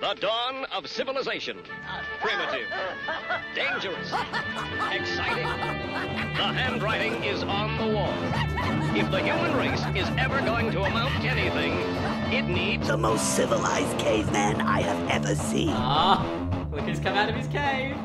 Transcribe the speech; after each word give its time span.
The 0.00 0.14
dawn 0.14 0.64
of 0.66 0.86
civilization. 0.86 1.58
Primitive. 2.20 2.68
Dangerous. 3.52 4.12
Exciting. 4.92 5.44
The 6.36 6.52
handwriting 6.54 7.24
is 7.24 7.42
on 7.42 7.76
the 7.78 7.92
wall. 7.96 8.14
If 8.96 9.10
the 9.10 9.20
human 9.20 9.56
race 9.56 9.82
is 9.96 10.08
ever 10.16 10.40
going 10.42 10.70
to 10.70 10.84
amount 10.84 11.20
to 11.22 11.28
anything, 11.28 11.72
it 12.32 12.42
needs 12.42 12.86
The 12.86 12.96
most 12.96 13.34
civilized 13.34 13.98
caveman 13.98 14.60
I 14.60 14.82
have 14.82 15.10
ever 15.10 15.34
seen. 15.34 15.70
Ah, 15.70 16.24
look 16.70 16.82
who's 16.82 17.00
come 17.00 17.16
out 17.16 17.28
of 17.28 17.34
his 17.34 17.48
cave. 17.48 17.96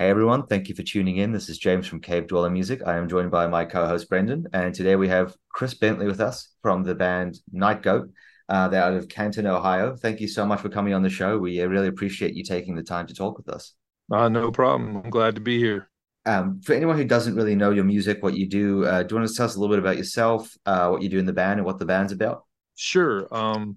Hey 0.00 0.10
everyone, 0.10 0.46
thank 0.48 0.68
you 0.68 0.74
for 0.74 0.82
tuning 0.82 1.18
in. 1.18 1.30
This 1.30 1.48
is 1.48 1.58
James 1.58 1.86
from 1.86 2.00
Cave 2.00 2.26
Dweller 2.26 2.50
Music. 2.50 2.82
I 2.84 2.96
am 2.96 3.08
joined 3.08 3.30
by 3.30 3.46
my 3.46 3.64
co-host 3.66 4.08
Brendan, 4.08 4.48
and 4.52 4.74
today 4.74 4.96
we 4.96 5.06
have 5.06 5.36
Chris 5.48 5.74
Bentley 5.74 6.06
with 6.06 6.20
us 6.20 6.48
from 6.60 6.82
the 6.82 6.96
band 6.96 7.38
Night 7.52 7.84
Goat. 7.84 8.10
Uh, 8.50 8.66
they're 8.66 8.82
out 8.82 8.94
of 8.94 9.08
Canton, 9.08 9.46
Ohio. 9.46 9.94
Thank 9.94 10.20
you 10.20 10.26
so 10.26 10.44
much 10.44 10.60
for 10.60 10.68
coming 10.68 10.92
on 10.92 11.02
the 11.02 11.08
show. 11.08 11.38
We 11.38 11.62
uh, 11.62 11.66
really 11.66 11.86
appreciate 11.86 12.34
you 12.34 12.42
taking 12.42 12.74
the 12.74 12.82
time 12.82 13.06
to 13.06 13.14
talk 13.14 13.38
with 13.38 13.48
us. 13.48 13.74
Uh, 14.12 14.28
no 14.28 14.50
problem. 14.50 14.96
I'm 14.96 15.10
glad 15.10 15.36
to 15.36 15.40
be 15.40 15.58
here. 15.58 15.88
Um, 16.26 16.60
for 16.60 16.74
anyone 16.74 16.96
who 16.96 17.04
doesn't 17.04 17.36
really 17.36 17.54
know 17.54 17.70
your 17.70 17.84
music, 17.84 18.24
what 18.24 18.34
you 18.34 18.48
do, 18.48 18.84
uh, 18.84 19.04
do 19.04 19.14
you 19.14 19.20
want 19.20 19.30
to 19.30 19.34
tell 19.34 19.46
us 19.46 19.54
a 19.54 19.60
little 19.60 19.74
bit 19.74 19.78
about 19.78 19.96
yourself, 19.96 20.52
uh, 20.66 20.88
what 20.88 21.00
you 21.00 21.08
do 21.08 21.18
in 21.18 21.26
the 21.26 21.32
band, 21.32 21.60
and 21.60 21.64
what 21.64 21.78
the 21.78 21.86
band's 21.86 22.12
about? 22.12 22.44
Sure. 22.74 23.32
Um, 23.32 23.76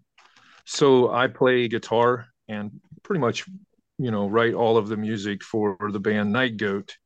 so 0.66 1.12
I 1.12 1.28
play 1.28 1.68
guitar 1.68 2.26
and 2.48 2.72
pretty 3.04 3.20
much, 3.20 3.46
you 4.00 4.10
know, 4.10 4.28
write 4.28 4.56
all 4.56 4.78
of 4.78 4.88
the 4.88 4.98
music 4.98 5.44
for 5.44 5.78
the 5.92 6.00
band 6.00 6.32
Night 6.32 6.58
Goat. 6.58 6.98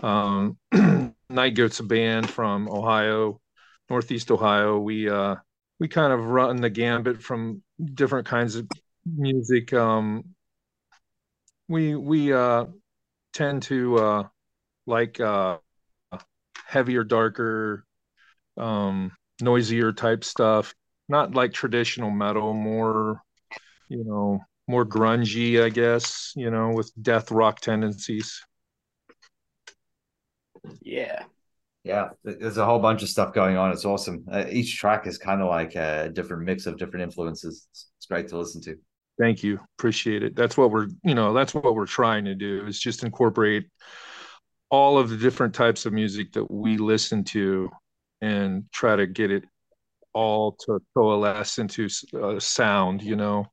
Um, 0.00 0.58
Night 1.28 1.54
Goat's 1.56 1.80
a 1.80 1.84
band 1.84 2.30
from 2.30 2.68
Ohio, 2.68 3.40
Northeast 3.88 4.30
Ohio. 4.30 4.78
We 4.78 5.10
uh, 5.10 5.36
we 5.80 5.88
kind 5.88 6.12
of 6.12 6.20
run 6.20 6.60
the 6.60 6.70
gambit 6.70 7.22
from 7.22 7.62
different 7.94 8.28
kinds 8.28 8.54
of 8.54 8.68
music. 9.06 9.72
Um, 9.72 10.34
we 11.68 11.96
we 11.96 12.32
uh, 12.32 12.66
tend 13.32 13.62
to 13.64 13.96
uh, 13.96 14.28
like 14.86 15.18
uh, 15.18 15.58
heavier, 16.66 17.02
darker, 17.02 17.84
um, 18.58 19.10
noisier 19.40 19.92
type 19.92 20.22
stuff. 20.22 20.74
Not 21.08 21.34
like 21.34 21.52
traditional 21.52 22.10
metal, 22.10 22.52
more 22.52 23.22
you 23.88 24.04
know, 24.04 24.40
more 24.68 24.86
grungy, 24.86 25.62
I 25.62 25.70
guess. 25.70 26.32
You 26.36 26.50
know, 26.50 26.72
with 26.74 26.92
death 27.00 27.30
rock 27.30 27.60
tendencies. 27.60 28.44
Yeah. 30.82 31.24
Yeah, 31.84 32.10
there's 32.24 32.58
a 32.58 32.64
whole 32.64 32.78
bunch 32.78 33.02
of 33.02 33.08
stuff 33.08 33.32
going 33.32 33.56
on. 33.56 33.72
It's 33.72 33.86
awesome. 33.86 34.24
Uh, 34.30 34.44
each 34.50 34.76
track 34.76 35.06
is 35.06 35.16
kind 35.16 35.40
of 35.40 35.48
like 35.48 35.74
a 35.76 36.10
different 36.12 36.44
mix 36.44 36.66
of 36.66 36.76
different 36.76 37.04
influences. 37.04 37.66
It's, 37.70 37.90
it's 37.96 38.06
great 38.06 38.28
to 38.28 38.38
listen 38.38 38.60
to. 38.62 38.76
Thank 39.18 39.42
you. 39.42 39.60
Appreciate 39.78 40.22
it. 40.22 40.36
That's 40.36 40.56
what 40.56 40.70
we're, 40.70 40.88
you 41.04 41.14
know, 41.14 41.32
that's 41.32 41.54
what 41.54 41.74
we're 41.74 41.86
trying 41.86 42.24
to 42.26 42.34
do 42.34 42.66
is 42.66 42.78
just 42.78 43.02
incorporate 43.02 43.66
all 44.70 44.98
of 44.98 45.10
the 45.10 45.16
different 45.16 45.54
types 45.54 45.86
of 45.86 45.92
music 45.92 46.32
that 46.32 46.50
we 46.50 46.76
listen 46.76 47.24
to 47.24 47.70
and 48.20 48.64
try 48.72 48.96
to 48.96 49.06
get 49.06 49.30
it 49.30 49.44
all 50.12 50.52
to 50.66 50.80
coalesce 50.94 51.58
into 51.58 51.88
a 52.22 52.40
sound, 52.40 53.02
you 53.02 53.16
know. 53.16 53.46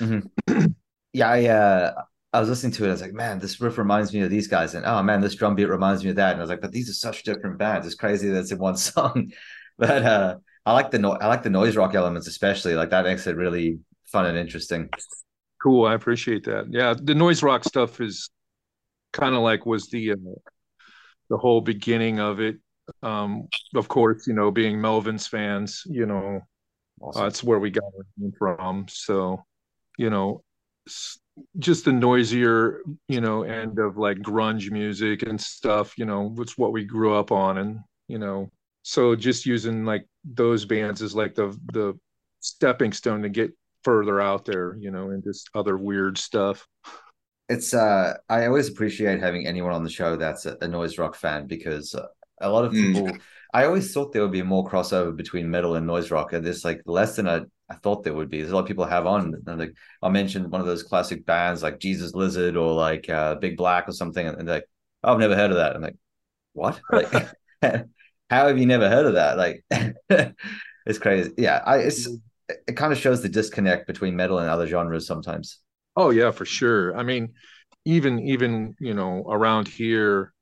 Yeah, 1.14 1.28
I 1.28 1.44
uh, 1.44 2.02
I 2.32 2.40
was 2.40 2.48
listening 2.48 2.72
to 2.72 2.84
it. 2.84 2.88
I 2.88 2.92
was 2.92 3.02
like, 3.02 3.12
man, 3.12 3.38
this 3.38 3.60
riff 3.60 3.76
reminds 3.76 4.12
me 4.12 4.20
of 4.20 4.30
these 4.30 4.46
guys, 4.48 4.74
and 4.74 4.86
oh 4.86 5.02
man, 5.02 5.20
this 5.20 5.34
drum 5.34 5.54
beat 5.54 5.66
reminds 5.66 6.02
me 6.02 6.10
of 6.10 6.16
that. 6.16 6.32
And 6.32 6.40
I 6.40 6.42
was 6.42 6.50
like, 6.50 6.60
but 6.62 6.72
these 6.72 6.88
are 6.88 6.94
such 6.94 7.24
different 7.24 7.58
bands. 7.58 7.86
It's 7.86 7.94
crazy 7.96 8.28
that 8.28 8.40
it's 8.40 8.52
in 8.52 8.58
one 8.58 8.76
song. 8.78 9.32
but 9.78 10.02
uh, 10.02 10.36
I 10.64 10.72
like 10.72 10.90
the 10.90 10.98
no- 10.98 11.18
I 11.20 11.26
like 11.26 11.42
the 11.42 11.50
noise 11.50 11.76
rock 11.76 11.94
elements, 11.94 12.26
especially. 12.28 12.74
Like 12.74 12.90
that 12.90 13.04
makes 13.04 13.26
it 13.26 13.36
really 13.36 13.80
fun 14.06 14.26
and 14.26 14.38
interesting. 14.38 14.88
Cool. 15.62 15.86
I 15.86 15.94
appreciate 15.94 16.44
that. 16.44 16.66
Yeah, 16.70 16.94
the 17.00 17.14
noise 17.14 17.42
rock 17.42 17.64
stuff 17.64 18.00
is 18.00 18.30
kind 19.12 19.34
of 19.34 19.42
like 19.42 19.66
was 19.66 19.88
the 19.90 20.12
uh, 20.12 20.16
the 21.28 21.36
whole 21.36 21.60
beginning 21.60 22.18
of 22.18 22.40
it. 22.40 22.56
Um, 23.02 23.48
of 23.76 23.88
course, 23.88 24.26
you 24.26 24.32
know, 24.34 24.50
being 24.50 24.76
Melvins 24.78 25.28
fans, 25.28 25.82
you 25.86 26.04
know, 26.06 26.40
Awesome. 27.00 27.22
that's 27.22 27.42
where 27.44 27.58
we 27.58 27.70
got 27.70 27.84
name 28.18 28.32
from. 28.38 28.86
So, 28.88 29.44
you 29.98 30.10
know, 30.10 30.42
just 31.58 31.84
the 31.84 31.92
noisier, 31.92 32.82
you 33.08 33.20
know, 33.20 33.42
end 33.42 33.78
of 33.78 33.96
like 33.98 34.18
grunge 34.18 34.70
music 34.70 35.22
and 35.22 35.40
stuff, 35.40 35.96
you 35.98 36.04
know, 36.04 36.34
it's 36.38 36.58
what 36.58 36.72
we 36.72 36.84
grew 36.84 37.14
up 37.14 37.32
on. 37.32 37.58
And, 37.58 37.80
you 38.08 38.18
know, 38.18 38.50
so 38.82 39.14
just 39.16 39.46
using 39.46 39.84
like 39.84 40.06
those 40.24 40.64
bands 40.64 41.02
is 41.02 41.14
like 41.14 41.34
the 41.34 41.58
the 41.72 41.98
stepping 42.40 42.92
stone 42.92 43.22
to 43.22 43.28
get 43.28 43.52
further 43.84 44.20
out 44.20 44.44
there, 44.44 44.76
you 44.78 44.90
know, 44.90 45.10
and 45.10 45.22
just 45.24 45.50
other 45.54 45.76
weird 45.76 46.18
stuff. 46.18 46.66
it's 47.48 47.74
uh 47.74 48.14
I 48.28 48.46
always 48.46 48.68
appreciate 48.68 49.20
having 49.20 49.46
anyone 49.46 49.72
on 49.72 49.84
the 49.84 49.90
show 49.90 50.16
that's 50.16 50.46
a, 50.46 50.56
a 50.60 50.68
noise 50.68 50.98
rock 50.98 51.14
fan 51.14 51.46
because 51.46 51.94
uh, 51.94 52.06
a 52.40 52.48
lot 52.50 52.64
of 52.64 52.72
Mm. 52.72 52.92
people 52.92 53.20
I 53.52 53.64
always 53.64 53.92
thought 53.92 54.12
there 54.12 54.22
would 54.22 54.32
be 54.32 54.42
more 54.42 54.68
crossover 54.68 55.14
between 55.14 55.50
metal 55.50 55.74
and 55.74 55.86
noise 55.86 56.10
rock 56.10 56.32
and 56.32 56.44
there's 56.44 56.64
like 56.64 56.82
less 56.86 57.16
than 57.16 57.28
I, 57.28 57.42
I 57.72 57.76
thought 57.76 58.04
there 58.04 58.14
would 58.14 58.30
be. 58.30 58.38
There's 58.40 58.52
a 58.52 58.54
lot 58.54 58.62
of 58.62 58.66
people 58.68 58.84
have 58.84 59.06
on 59.06 59.34
and 59.46 59.58
like 59.58 59.72
I 60.02 60.08
mentioned 60.10 60.50
one 60.50 60.60
of 60.60 60.66
those 60.66 60.82
classic 60.82 61.24
bands 61.26 61.62
like 61.62 61.78
Jesus 61.78 62.14
Lizard 62.14 62.56
or 62.56 62.72
like 62.74 63.08
uh 63.08 63.36
Big 63.36 63.56
Black 63.56 63.88
or 63.88 63.92
something 63.92 64.26
and 64.26 64.46
they're 64.46 64.56
like, 64.56 64.68
oh, 65.04 65.12
I've 65.14 65.18
never 65.20 65.36
heard 65.36 65.50
of 65.50 65.56
that. 65.58 65.74
I'm 65.76 65.82
like, 65.82 65.96
what? 66.54 66.80
Like 66.92 67.12
how 68.30 68.48
have 68.48 68.58
you 68.58 68.66
never 68.66 68.88
heard 68.88 69.06
of 69.06 69.14
that? 69.14 69.36
Like 69.38 69.64
it's 70.86 70.98
crazy. 70.98 71.32
Yeah, 71.38 71.62
I 71.64 71.78
it's 71.78 72.08
it 72.68 72.76
kind 72.76 72.92
of 72.92 72.98
shows 72.98 73.22
the 73.22 73.28
disconnect 73.28 73.86
between 73.86 74.16
metal 74.16 74.38
and 74.38 74.48
other 74.50 74.66
genres 74.66 75.06
sometimes. 75.06 75.60
Oh 75.96 76.10
yeah, 76.10 76.30
for 76.30 76.44
sure. 76.44 76.96
I 76.96 77.02
mean, 77.02 77.34
even 77.84 78.18
even 78.20 78.74
you 78.80 78.94
know 78.94 79.24
around 79.28 79.68
here, 79.68 80.32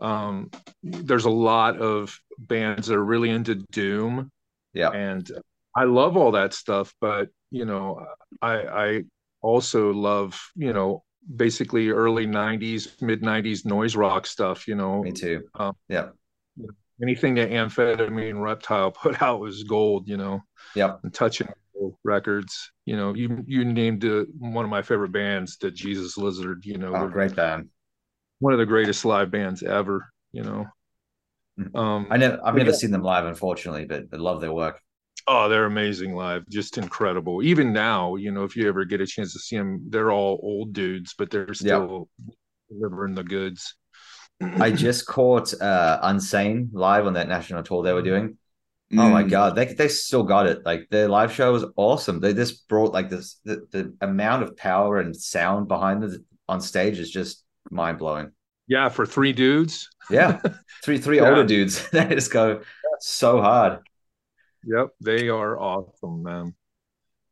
um, 0.00 0.50
there's 0.82 1.24
a 1.24 1.30
lot 1.30 1.78
of 1.78 2.18
bands 2.38 2.86
that 2.88 2.96
are 2.96 3.04
really 3.04 3.30
into 3.30 3.56
doom, 3.72 4.30
Yeah. 4.72 4.90
and 4.90 5.30
I 5.76 5.84
love 5.84 6.16
all 6.16 6.32
that 6.32 6.54
stuff. 6.54 6.94
But 7.00 7.28
you 7.50 7.64
know, 7.66 8.04
I 8.42 8.54
I 8.62 9.02
also 9.42 9.92
love 9.92 10.40
you 10.56 10.72
know 10.72 11.04
basically 11.36 11.90
early 11.90 12.26
'90s, 12.26 13.00
mid 13.02 13.22
'90s 13.22 13.64
noise 13.64 13.94
rock 13.94 14.26
stuff. 14.26 14.66
You 14.66 14.74
know, 14.76 15.02
Me 15.02 15.12
too. 15.12 15.44
Um, 15.54 15.74
yeah. 15.88 16.08
anything 17.02 17.34
that 17.34 17.50
Amphetamine 17.50 18.40
Reptile 18.42 18.90
put 19.02 19.20
out 19.22 19.40
was 19.40 19.62
gold. 19.64 20.08
You 20.08 20.16
know. 20.16 20.40
Yeah. 20.74 20.96
and 21.02 21.12
Touch 21.14 21.40
and 21.40 21.50
Go 21.74 21.98
records. 22.04 22.72
You 22.86 22.96
know, 22.96 23.14
you 23.14 23.44
you 23.46 23.64
named 23.64 24.04
uh, 24.04 24.24
one 24.38 24.64
of 24.64 24.70
my 24.70 24.82
favorite 24.82 25.12
bands, 25.12 25.58
the 25.58 25.70
Jesus 25.70 26.16
Lizard. 26.16 26.64
You 26.64 26.78
know, 26.78 26.94
Oh, 26.94 27.06
great 27.08 27.36
band. 27.36 27.68
one 28.38 28.52
of 28.54 28.58
the 28.58 28.66
greatest 28.66 29.04
live 29.04 29.30
bands 29.30 29.62
ever. 29.62 30.08
You 30.32 30.42
know, 30.42 30.66
Mhm. 31.58 31.74
um, 31.78 32.06
I 32.10 32.16
never, 32.18 32.38
I've 32.44 32.54
never 32.54 32.70
yeah. 32.70 32.76
seen 32.76 32.90
them 32.90 33.02
live, 33.02 33.24
unfortunately, 33.26 33.84
but 33.86 34.04
I 34.12 34.16
love 34.16 34.40
their 34.40 34.52
work. 34.52 34.80
Oh, 35.28 35.48
they're 35.48 35.64
amazing 35.66 36.14
live, 36.14 36.48
just 36.48 36.78
incredible. 36.78 37.42
Even 37.42 37.72
now, 37.72 38.16
you 38.16 38.30
know, 38.30 38.44
if 38.44 38.56
you 38.56 38.68
ever 38.68 38.84
get 38.84 39.00
a 39.00 39.06
chance 39.06 39.32
to 39.32 39.38
see 39.40 39.56
them, 39.56 39.86
they're 39.90 40.12
all 40.12 40.40
old 40.42 40.72
dudes, 40.72 41.14
but 41.18 41.30
they're 41.30 41.54
still 41.54 42.08
delivering 42.70 43.14
the 43.14 43.24
goods. 43.24 43.74
I 44.58 44.70
just 44.72 45.06
caught 45.06 45.54
uh 45.60 46.00
Unsane 46.04 46.70
live 46.72 47.06
on 47.06 47.14
that 47.14 47.28
national 47.28 47.62
tour 47.62 47.82
they 47.82 47.92
were 47.92 48.02
doing. 48.02 48.38
Oh 48.96 49.10
my 49.10 49.22
Mm. 49.22 49.30
god, 49.30 49.56
they 49.56 49.66
they 49.74 49.88
still 49.88 50.24
got 50.24 50.46
it. 50.46 50.64
Like 50.66 50.88
their 50.90 51.08
live 51.08 51.32
show 51.32 51.52
was 51.52 51.66
awesome. 51.76 52.20
They 52.20 52.34
just 52.34 52.68
brought 52.68 52.92
like 52.94 53.10
this 53.10 53.40
the, 53.44 53.66
the 53.72 53.94
amount 54.02 54.44
of 54.44 54.56
power 54.56 55.00
and 55.00 55.16
sound 55.16 55.68
behind 55.68 56.04
it 56.04 56.20
on 56.48 56.60
stage 56.60 56.98
is 57.00 57.10
just 57.10 57.44
mind 57.70 57.98
blowing. 57.98 58.32
Yeah, 58.68 58.88
for 58.88 59.06
three 59.06 59.32
dudes. 59.32 59.88
Yeah, 60.08 60.40
three 60.82 60.98
three 60.98 61.20
Yeah. 61.22 61.30
older 61.30 61.44
dudes. 61.44 61.88
they 61.90 62.06
just 62.14 62.32
go 62.32 62.62
so 62.98 63.40
hard. 63.40 63.80
Yep, 64.66 64.88
they 65.00 65.28
are 65.28 65.58
awesome, 65.58 66.22
man. 66.22 66.54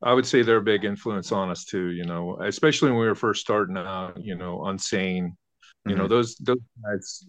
I 0.03 0.13
would 0.13 0.27
say 0.27 0.43
they're 0.43 0.59
a 0.59 0.63
big 0.63 0.85
influence 0.85 1.33
on 1.33 1.51
us 1.51 1.65
too, 1.65 1.91
you 1.91 2.05
know, 2.05 2.39
especially 2.41 2.91
when 2.91 3.01
we 3.01 3.07
were 3.07 3.15
first 3.15 3.41
starting 3.41 3.77
out, 3.77 4.23
you 4.23 4.37
know, 4.37 4.59
Unsane, 4.59 5.33
you 5.87 5.97
know, 5.97 6.07
those 6.07 6.37
those 6.37 6.61
guys, 6.83 7.27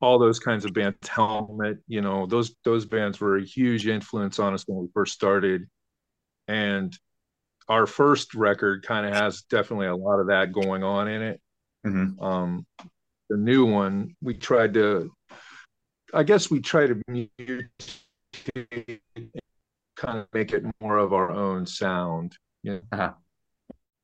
all 0.00 0.18
those 0.18 0.38
kinds 0.38 0.64
of 0.64 0.72
bands, 0.72 0.96
Helmet, 1.08 1.78
you 1.88 2.00
know, 2.00 2.26
those 2.26 2.54
those 2.64 2.84
bands 2.84 3.20
were 3.20 3.38
a 3.38 3.44
huge 3.44 3.86
influence 3.86 4.38
on 4.38 4.54
us 4.54 4.64
when 4.66 4.78
we 4.78 4.88
first 4.94 5.14
started. 5.14 5.66
And 6.46 6.96
our 7.68 7.86
first 7.86 8.34
record 8.34 8.84
kind 8.86 9.06
of 9.06 9.14
has 9.14 9.42
definitely 9.42 9.86
a 9.86 9.96
lot 9.96 10.20
of 10.20 10.28
that 10.28 10.52
going 10.52 10.84
on 10.84 11.08
in 11.08 11.22
it. 11.22 11.40
Mhm. 11.86 12.22
Um, 12.22 12.66
the 13.28 13.36
new 13.36 13.66
one, 13.66 14.16
we 14.22 14.34
tried 14.34 14.74
to, 14.74 15.10
I 16.14 16.22
guess 16.22 16.50
we 16.50 16.60
tried 16.60 17.02
to 17.08 17.68
kind 19.98 20.18
of 20.18 20.28
make 20.32 20.52
it 20.52 20.64
more 20.80 20.98
of 20.98 21.12
our 21.12 21.30
own 21.30 21.66
sound, 21.66 22.36
you 22.62 22.74
know, 22.74 22.80
Uh-huh. 22.92 23.14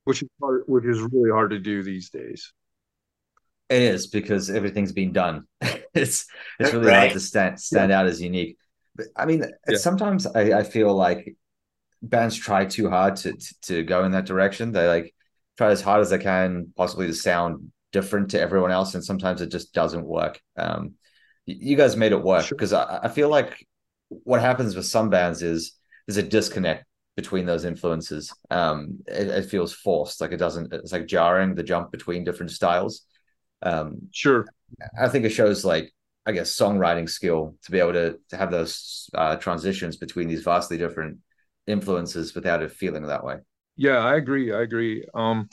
which 0.04 0.22
is 0.22 0.28
hard, 0.40 0.64
which 0.66 0.84
is 0.84 1.00
really 1.00 1.30
hard 1.30 1.50
to 1.50 1.58
do 1.58 1.82
these 1.82 2.10
days. 2.10 2.52
It 3.70 3.82
is 3.82 4.06
because 4.06 4.50
everything's 4.50 4.92
been 4.92 5.12
done. 5.12 5.46
it's 5.94 6.26
it's 6.58 6.72
really 6.72 6.90
Right. 6.90 6.90
hard 6.90 7.12
to 7.12 7.20
stand 7.20 7.58
stand 7.60 7.92
out 7.92 8.06
as 8.06 8.20
unique. 8.20 8.58
But 8.94 9.06
I 9.16 9.26
mean, 9.26 9.44
Yeah. 9.68 9.78
sometimes 9.78 10.26
I, 10.26 10.58
I 10.58 10.62
feel 10.62 10.94
like 10.94 11.34
bands 12.02 12.36
try 12.36 12.66
too 12.66 12.90
hard 12.90 13.16
to, 13.18 13.34
to 13.34 13.54
to 13.62 13.82
go 13.84 14.04
in 14.04 14.12
that 14.12 14.26
direction. 14.26 14.72
They 14.72 14.86
like 14.88 15.14
try 15.58 15.70
as 15.70 15.82
hard 15.82 16.00
as 16.02 16.10
they 16.10 16.18
can 16.18 16.72
possibly 16.76 17.06
to 17.08 17.14
sound 17.14 17.72
different 17.92 18.30
to 18.32 18.40
everyone 18.40 18.72
else, 18.72 18.94
and 18.94 19.04
sometimes 19.04 19.40
it 19.42 19.50
just 19.50 19.74
doesn't 19.74 20.04
work. 20.06 20.40
Um, 20.56 20.94
you 21.46 21.76
guys 21.76 21.96
made 21.96 22.12
it 22.12 22.22
work 22.22 22.50
because 22.50 22.72
sure. 22.72 22.80
I, 22.80 23.00
I 23.04 23.08
feel 23.08 23.28
like 23.30 23.66
what 24.08 24.40
happens 24.40 24.76
with 24.76 24.86
some 24.86 25.10
bands 25.10 25.42
is 25.42 25.72
there's 26.06 26.16
a 26.16 26.22
disconnect 26.22 26.84
between 27.16 27.46
those 27.46 27.64
influences. 27.64 28.32
Um, 28.50 28.98
it, 29.06 29.28
it, 29.28 29.44
feels 29.46 29.72
forced, 29.72 30.20
like 30.20 30.32
it 30.32 30.38
doesn't. 30.38 30.72
It's 30.72 30.92
like 30.92 31.06
jarring 31.06 31.54
the 31.54 31.62
jump 31.62 31.92
between 31.92 32.24
different 32.24 32.50
styles. 32.50 33.02
Um, 33.62 34.08
sure, 34.12 34.46
I 35.00 35.08
think 35.08 35.24
it 35.24 35.30
shows 35.30 35.64
like 35.64 35.92
I 36.26 36.32
guess 36.32 36.54
songwriting 36.54 37.08
skill 37.08 37.56
to 37.64 37.70
be 37.70 37.78
able 37.78 37.92
to 37.92 38.18
to 38.30 38.36
have 38.36 38.50
those 38.50 39.08
uh, 39.14 39.36
transitions 39.36 39.96
between 39.96 40.28
these 40.28 40.42
vastly 40.42 40.78
different 40.78 41.18
influences 41.66 42.34
without 42.34 42.62
it 42.62 42.72
feeling 42.72 43.06
that 43.06 43.24
way. 43.24 43.36
Yeah, 43.76 43.98
I 43.98 44.16
agree. 44.16 44.52
I 44.52 44.62
agree. 44.62 45.06
Um, 45.14 45.48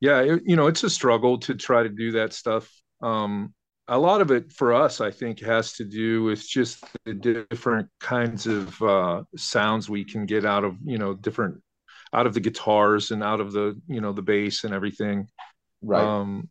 yeah, 0.00 0.20
it, 0.20 0.42
you 0.44 0.56
know, 0.56 0.66
it's 0.66 0.84
a 0.84 0.90
struggle 0.90 1.38
to 1.40 1.54
try 1.54 1.82
to 1.82 1.88
do 1.88 2.12
that 2.12 2.32
stuff. 2.32 2.70
Um, 3.00 3.54
a 3.88 3.98
lot 3.98 4.20
of 4.20 4.30
it 4.30 4.52
for 4.52 4.72
us, 4.72 5.00
I 5.00 5.10
think, 5.10 5.40
has 5.40 5.72
to 5.74 5.84
do 5.84 6.22
with 6.22 6.46
just 6.48 6.84
the 7.04 7.14
different 7.14 7.88
kinds 8.00 8.46
of 8.46 8.80
uh, 8.82 9.22
sounds 9.36 9.90
we 9.90 10.04
can 10.04 10.26
get 10.26 10.44
out 10.44 10.64
of, 10.64 10.76
you 10.84 10.98
know, 10.98 11.14
different 11.14 11.60
out 12.12 12.26
of 12.26 12.34
the 12.34 12.40
guitars 12.40 13.10
and 13.10 13.22
out 13.22 13.40
of 13.40 13.52
the, 13.52 13.80
you 13.88 14.00
know, 14.00 14.12
the 14.12 14.22
bass 14.22 14.64
and 14.64 14.72
everything. 14.72 15.26
Right. 15.82 16.02
Um, 16.02 16.48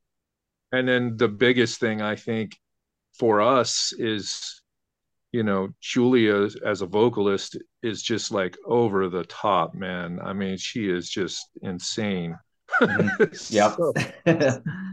and 0.71 0.87
then 0.87 1.17
the 1.17 1.27
biggest 1.27 1.79
thing 1.79 2.01
I 2.01 2.15
think 2.15 2.57
for 3.17 3.41
us 3.41 3.93
is 3.97 4.61
you 5.31 5.43
know 5.43 5.69
julia 5.81 6.47
as 6.65 6.81
a 6.81 6.85
vocalist 6.85 7.57
is 7.81 8.01
just 8.01 8.31
like 8.31 8.55
over 8.65 9.09
the 9.09 9.23
top 9.25 9.73
man 9.73 10.19
i 10.23 10.31
mean 10.31 10.57
she 10.57 10.89
is 10.89 11.09
just 11.09 11.49
insane 11.61 12.37
mm-hmm. 12.81 13.23
yep 13.49 13.75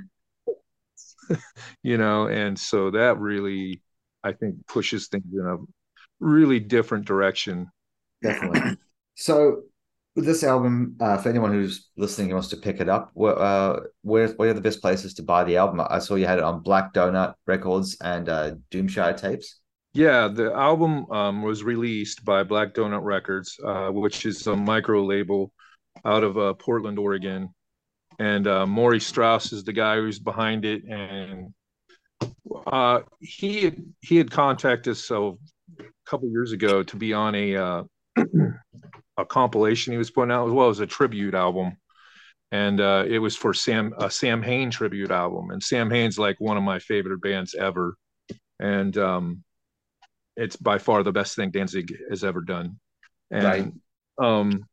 you 1.82 1.96
know 1.96 2.26
and 2.26 2.58
so 2.58 2.90
that 2.90 3.18
really 3.18 3.82
i 4.24 4.32
think 4.32 4.54
pushes 4.66 5.08
things 5.08 5.24
in 5.32 5.46
a 5.46 5.56
really 6.20 6.60
different 6.60 7.06
direction 7.06 7.66
definitely 8.22 8.76
so 9.14 9.62
with 10.16 10.24
this 10.24 10.42
album, 10.42 10.96
uh, 11.00 11.16
for 11.16 11.28
anyone 11.28 11.52
who's 11.52 11.88
listening 11.96 12.28
who 12.28 12.34
wants 12.34 12.48
to 12.48 12.56
pick 12.56 12.80
it 12.80 12.88
up, 12.88 13.10
where, 13.14 13.38
uh, 13.38 13.80
where 14.02 14.28
where 14.28 14.50
are 14.50 14.54
the 14.54 14.60
best 14.60 14.82
places 14.82 15.14
to 15.14 15.22
buy 15.22 15.44
the 15.44 15.56
album? 15.56 15.80
I 15.88 15.98
saw 15.98 16.16
you 16.16 16.26
had 16.26 16.38
it 16.38 16.44
on 16.44 16.62
Black 16.62 16.92
Donut 16.92 17.34
Records 17.46 17.96
and 18.02 18.28
uh, 18.28 18.54
Doomshire 18.70 19.16
Tapes. 19.16 19.60
Yeah, 19.92 20.28
the 20.28 20.52
album 20.52 21.10
um, 21.10 21.42
was 21.42 21.62
released 21.64 22.24
by 22.24 22.42
Black 22.42 22.74
Donut 22.74 23.02
Records, 23.02 23.58
uh, 23.64 23.88
which 23.88 24.26
is 24.26 24.46
a 24.46 24.56
micro 24.56 25.04
label 25.04 25.52
out 26.04 26.24
of 26.24 26.38
uh, 26.38 26.54
Portland, 26.54 26.98
Oregon. 26.98 27.48
And 28.20 28.46
uh, 28.46 28.66
Maury 28.66 29.00
Strauss 29.00 29.52
is 29.52 29.64
the 29.64 29.72
guy 29.72 29.96
who's 29.96 30.18
behind 30.18 30.64
it, 30.64 30.84
and 30.84 31.52
uh, 32.66 33.00
he 33.18 33.62
had, 33.62 33.82
he 34.00 34.16
had 34.16 34.30
contacted 34.30 34.92
us 34.92 35.00
so 35.00 35.38
a 35.80 35.84
couple 36.06 36.28
years 36.28 36.52
ago 36.52 36.82
to 36.82 36.96
be 36.96 37.12
on 37.12 37.34
a 37.34 37.56
uh, 37.56 37.82
a 39.16 39.24
compilation 39.24 39.92
he 39.92 39.98
was 39.98 40.10
putting 40.10 40.30
out 40.30 40.46
as 40.46 40.52
well 40.52 40.68
as 40.68 40.80
a 40.80 40.86
tribute 40.86 41.34
album 41.34 41.76
and 42.52 42.80
uh, 42.80 43.04
it 43.06 43.18
was 43.18 43.36
for 43.36 43.54
Sam 43.54 43.94
a 43.98 44.10
Samhain 44.10 44.70
tribute 44.70 45.10
album. 45.10 45.50
And 45.50 45.62
Samhain's 45.62 46.18
like 46.18 46.40
one 46.40 46.56
of 46.56 46.62
my 46.62 46.78
favorite 46.78 47.22
bands 47.22 47.54
ever, 47.54 47.96
and 48.58 48.96
um, 48.98 49.44
it's 50.36 50.56
by 50.56 50.78
far 50.78 51.02
the 51.02 51.12
best 51.12 51.36
thing 51.36 51.50
Danzig 51.50 51.96
has 52.10 52.24
ever 52.24 52.40
done. 52.40 52.78
And 53.30 53.44
right. 53.44 53.72
um, 54.18 54.64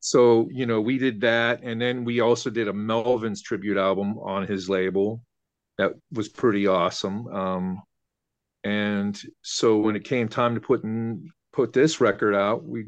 so 0.00 0.48
you 0.50 0.66
know 0.66 0.80
we 0.80 0.98
did 0.98 1.20
that, 1.22 1.62
and 1.62 1.80
then 1.80 2.04
we 2.04 2.20
also 2.20 2.50
did 2.50 2.68
a 2.68 2.72
Melvins 2.72 3.42
tribute 3.42 3.76
album 3.76 4.18
on 4.18 4.46
his 4.46 4.68
label 4.68 5.22
that 5.78 5.92
was 6.12 6.28
pretty 6.28 6.66
awesome. 6.66 7.26
Um, 7.28 7.82
and 8.64 9.20
so 9.42 9.78
when 9.78 9.96
it 9.96 10.04
came 10.04 10.28
time 10.28 10.54
to 10.54 10.60
put 10.60 10.82
in, 10.84 11.30
put 11.52 11.72
this 11.72 12.00
record 12.00 12.34
out, 12.34 12.64
we 12.64 12.86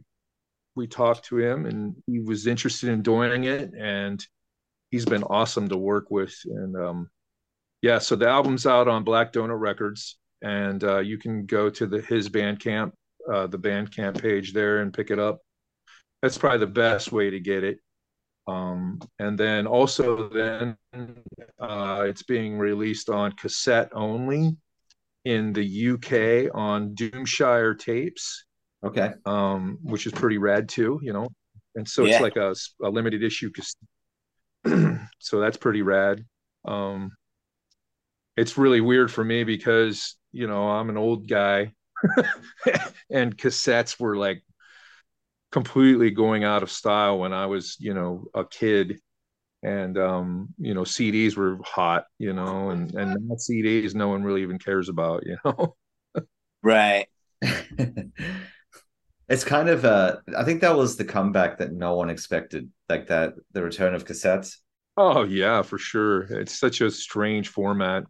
we 0.79 0.87
talked 0.87 1.25
to 1.27 1.39
him 1.39 1.67
and 1.67 1.97
he 2.07 2.21
was 2.21 2.47
interested 2.47 2.89
in 2.89 3.03
doing 3.03 3.45
it 3.45 3.73
and 3.77 4.25
he's 4.93 5.05
been 5.05 5.25
awesome 5.25 5.69
to 5.69 5.77
work 5.77 6.07
with 6.09 6.35
and 6.45 6.77
um, 6.77 7.11
yeah 7.83 7.99
so 7.99 8.15
the 8.15 8.29
album's 8.29 8.65
out 8.65 8.87
on 8.87 9.03
black 9.03 9.33
donut 9.33 9.59
records 9.59 10.19
and 10.41 10.85
uh, 10.85 11.01
you 11.01 11.19
can 11.19 11.45
go 11.47 11.69
to 11.69 11.85
the 11.85 12.01
his 12.03 12.29
bandcamp 12.29 12.93
uh, 13.31 13.49
the 13.49 13.59
bandcamp 13.59 14.23
page 14.23 14.53
there 14.53 14.79
and 14.79 14.95
pick 14.95 15.11
it 15.11 15.19
up 15.19 15.41
that's 16.23 16.38
probably 16.38 16.59
the 16.59 16.67
best 16.67 17.12
way 17.12 17.31
to 17.31 17.41
get 17.41 17.65
it 17.65 17.79
um, 18.47 18.99
and 19.19 19.38
then 19.38 19.67
also 19.67 20.29
then 20.29 20.76
uh, 21.61 22.05
it's 22.06 22.23
being 22.23 22.59
released 22.59 23.11
on 23.11 23.32
cassette 23.32 23.91
only 23.94 24.56
in 25.25 25.53
the 25.53 25.91
uk 25.91 26.55
on 26.55 26.94
doomshire 26.94 27.79
tapes 27.79 28.44
Okay. 28.85 29.12
Um, 29.26 29.79
which 29.82 30.06
is 30.06 30.12
pretty 30.12 30.38
rad 30.38 30.69
too, 30.69 31.00
you 31.03 31.12
know. 31.12 31.29
And 31.75 31.88
so 31.88 32.05
yeah. 32.05 32.15
it's 32.15 32.23
like 32.23 32.37
a, 32.37 32.55
a 32.82 32.88
limited 32.88 33.23
issue. 33.23 33.50
cassette. 33.50 35.00
so 35.19 35.41
that's 35.41 35.56
pretty 35.56 35.82
rad. 35.82 36.25
Um, 36.64 37.12
it's 38.37 38.59
really 38.59 38.81
weird 38.81 39.11
for 39.11 39.25
me 39.25 39.44
because 39.44 40.17
you 40.32 40.47
know 40.47 40.69
I'm 40.69 40.91
an 40.91 40.97
old 40.97 41.29
guy, 41.29 41.73
and 43.11 43.37
cassettes 43.37 43.99
were 43.99 44.17
like 44.17 44.43
completely 45.50 46.11
going 46.11 46.45
out 46.45 46.62
of 46.62 46.71
style 46.71 47.19
when 47.19 47.33
I 47.33 47.47
was 47.47 47.77
you 47.81 47.95
know 47.95 48.27
a 48.35 48.45
kid, 48.45 49.00
and 49.62 49.99
um, 49.99 50.49
you 50.59 50.75
know 50.75 50.83
CDs 50.83 51.37
were 51.37 51.59
hot, 51.65 52.05
you 52.19 52.33
know, 52.33 52.71
and 52.71 52.95
and 52.95 53.11
now 53.29 53.37
CDs 53.37 53.95
no 53.95 54.09
one 54.09 54.23
really 54.23 54.43
even 54.43 54.59
cares 54.59 54.89
about, 54.89 55.25
you 55.27 55.37
know. 55.45 55.77
right. 56.62 57.06
It's 59.29 59.45
kind 59.45 59.69
of 59.69 59.85
uh 59.85 60.17
I 60.37 60.45
think 60.45 60.62
that 60.62 60.77
was 60.77 60.97
the 60.97 61.05
comeback 61.05 61.59
that 61.59 61.73
no 61.73 61.95
one 61.97 62.09
expected, 62.11 62.71
like 62.89 63.09
that 63.09 63.35
the 63.53 63.62
return 63.62 63.95
of 63.95 64.05
cassettes. 64.06 64.56
Oh 64.97 65.25
yeah, 65.25 65.62
for 65.62 65.79
sure. 65.79 66.23
It's 66.23 66.59
such 66.59 66.81
a 66.81 66.91
strange 66.91 67.49
format. 67.49 68.05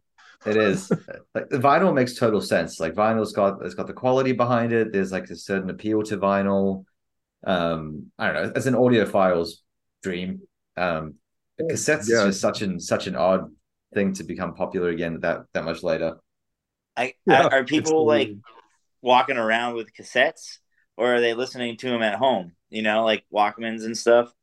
It 0.46 0.56
is. 0.56 0.90
like 1.35 1.49
the 1.49 1.58
vinyl 1.58 1.93
makes 1.93 2.14
total 2.14 2.40
sense. 2.40 2.79
Like 2.79 2.94
vinyl's 2.94 3.32
got 3.32 3.64
it's 3.64 3.75
got 3.75 3.88
the 3.88 3.93
quality 3.93 4.32
behind 4.32 4.73
it. 4.73 4.93
There's 4.93 5.11
like 5.11 5.29
a 5.31 5.37
certain 5.37 5.70
appeal 5.70 6.02
to 6.05 6.17
vinyl. 6.17 6.85
Um, 7.46 8.11
I 8.19 8.32
don't 8.32 8.43
know, 8.43 8.52
as 8.55 8.67
an 8.67 8.75
audiophile's 8.75 9.62
dream. 10.02 10.43
Um 10.76 11.14
cassettes 11.61 12.09
yeah. 12.09 12.18
is 12.18 12.25
just 12.25 12.40
such 12.40 12.62
an 12.62 12.78
such 12.80 13.07
an 13.07 13.16
odd 13.16 13.50
thing 13.95 14.12
to 14.14 14.25
become 14.25 14.54
popular 14.54 14.90
again 14.90 15.21
that 15.21 15.40
that 15.54 15.64
much 15.64 15.83
later. 15.83 16.16
I, 16.97 17.14
yeah, 17.26 17.47
are 17.47 17.64
people 17.64 18.07
like 18.07 18.30
walking 19.02 19.37
around 19.37 19.75
with 19.75 19.95
cassettes? 19.95 20.59
or 20.99 21.14
are 21.14 21.21
they 21.21 21.33
listening 21.33 21.76
to 21.78 21.88
them 21.88 22.02
at 22.02 22.16
home? 22.16 22.52
You 22.68 22.83
know, 22.83 23.04
like 23.04 23.25
Walkmans 23.33 23.85
and 23.85 23.97
stuff. 23.97 24.35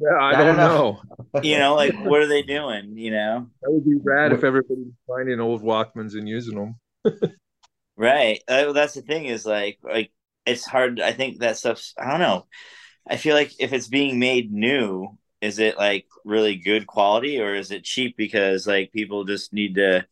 Yeah, 0.00 0.16
I, 0.16 0.30
I 0.30 0.44
don't, 0.44 0.56
know. 0.56 1.00
know. 1.34 1.42
you 1.42 1.58
know, 1.58 1.74
like 1.74 1.92
what 2.04 2.22
are 2.22 2.28
they 2.28 2.42
doing? 2.42 2.96
You 2.96 3.10
know, 3.10 3.46
that 3.60 3.70
would 3.70 3.84
be 3.84 3.96
rad 4.02 4.32
if 4.32 4.44
everybody 4.44 4.80
was 4.80 4.94
finding 5.06 5.40
old 5.40 5.62
Walkmans 5.62 6.14
and 6.14 6.28
using 6.28 6.54
them. 6.54 6.76
right. 7.96 8.40
Uh, 8.46 8.72
that's 8.72 8.94
the 8.94 9.02
thing 9.02 9.26
is 9.26 9.44
like 9.44 9.78
like 9.82 10.12
it's 10.48 10.64
hard. 10.64 11.00
I 11.00 11.12
think 11.12 11.38
that 11.38 11.56
stuff's. 11.56 11.94
I 11.98 12.10
don't 12.10 12.20
know. 12.20 12.46
I 13.06 13.16
feel 13.16 13.34
like 13.34 13.52
if 13.58 13.72
it's 13.72 13.88
being 13.88 14.18
made 14.18 14.52
new, 14.52 15.16
is 15.40 15.58
it 15.58 15.78
like 15.78 16.06
really 16.24 16.56
good 16.56 16.86
quality 16.86 17.40
or 17.40 17.54
is 17.54 17.70
it 17.70 17.84
cheap 17.84 18.16
because 18.16 18.66
like 18.66 18.92
people 18.92 19.24
just 19.24 19.52
need 19.52 19.76
to 19.76 20.06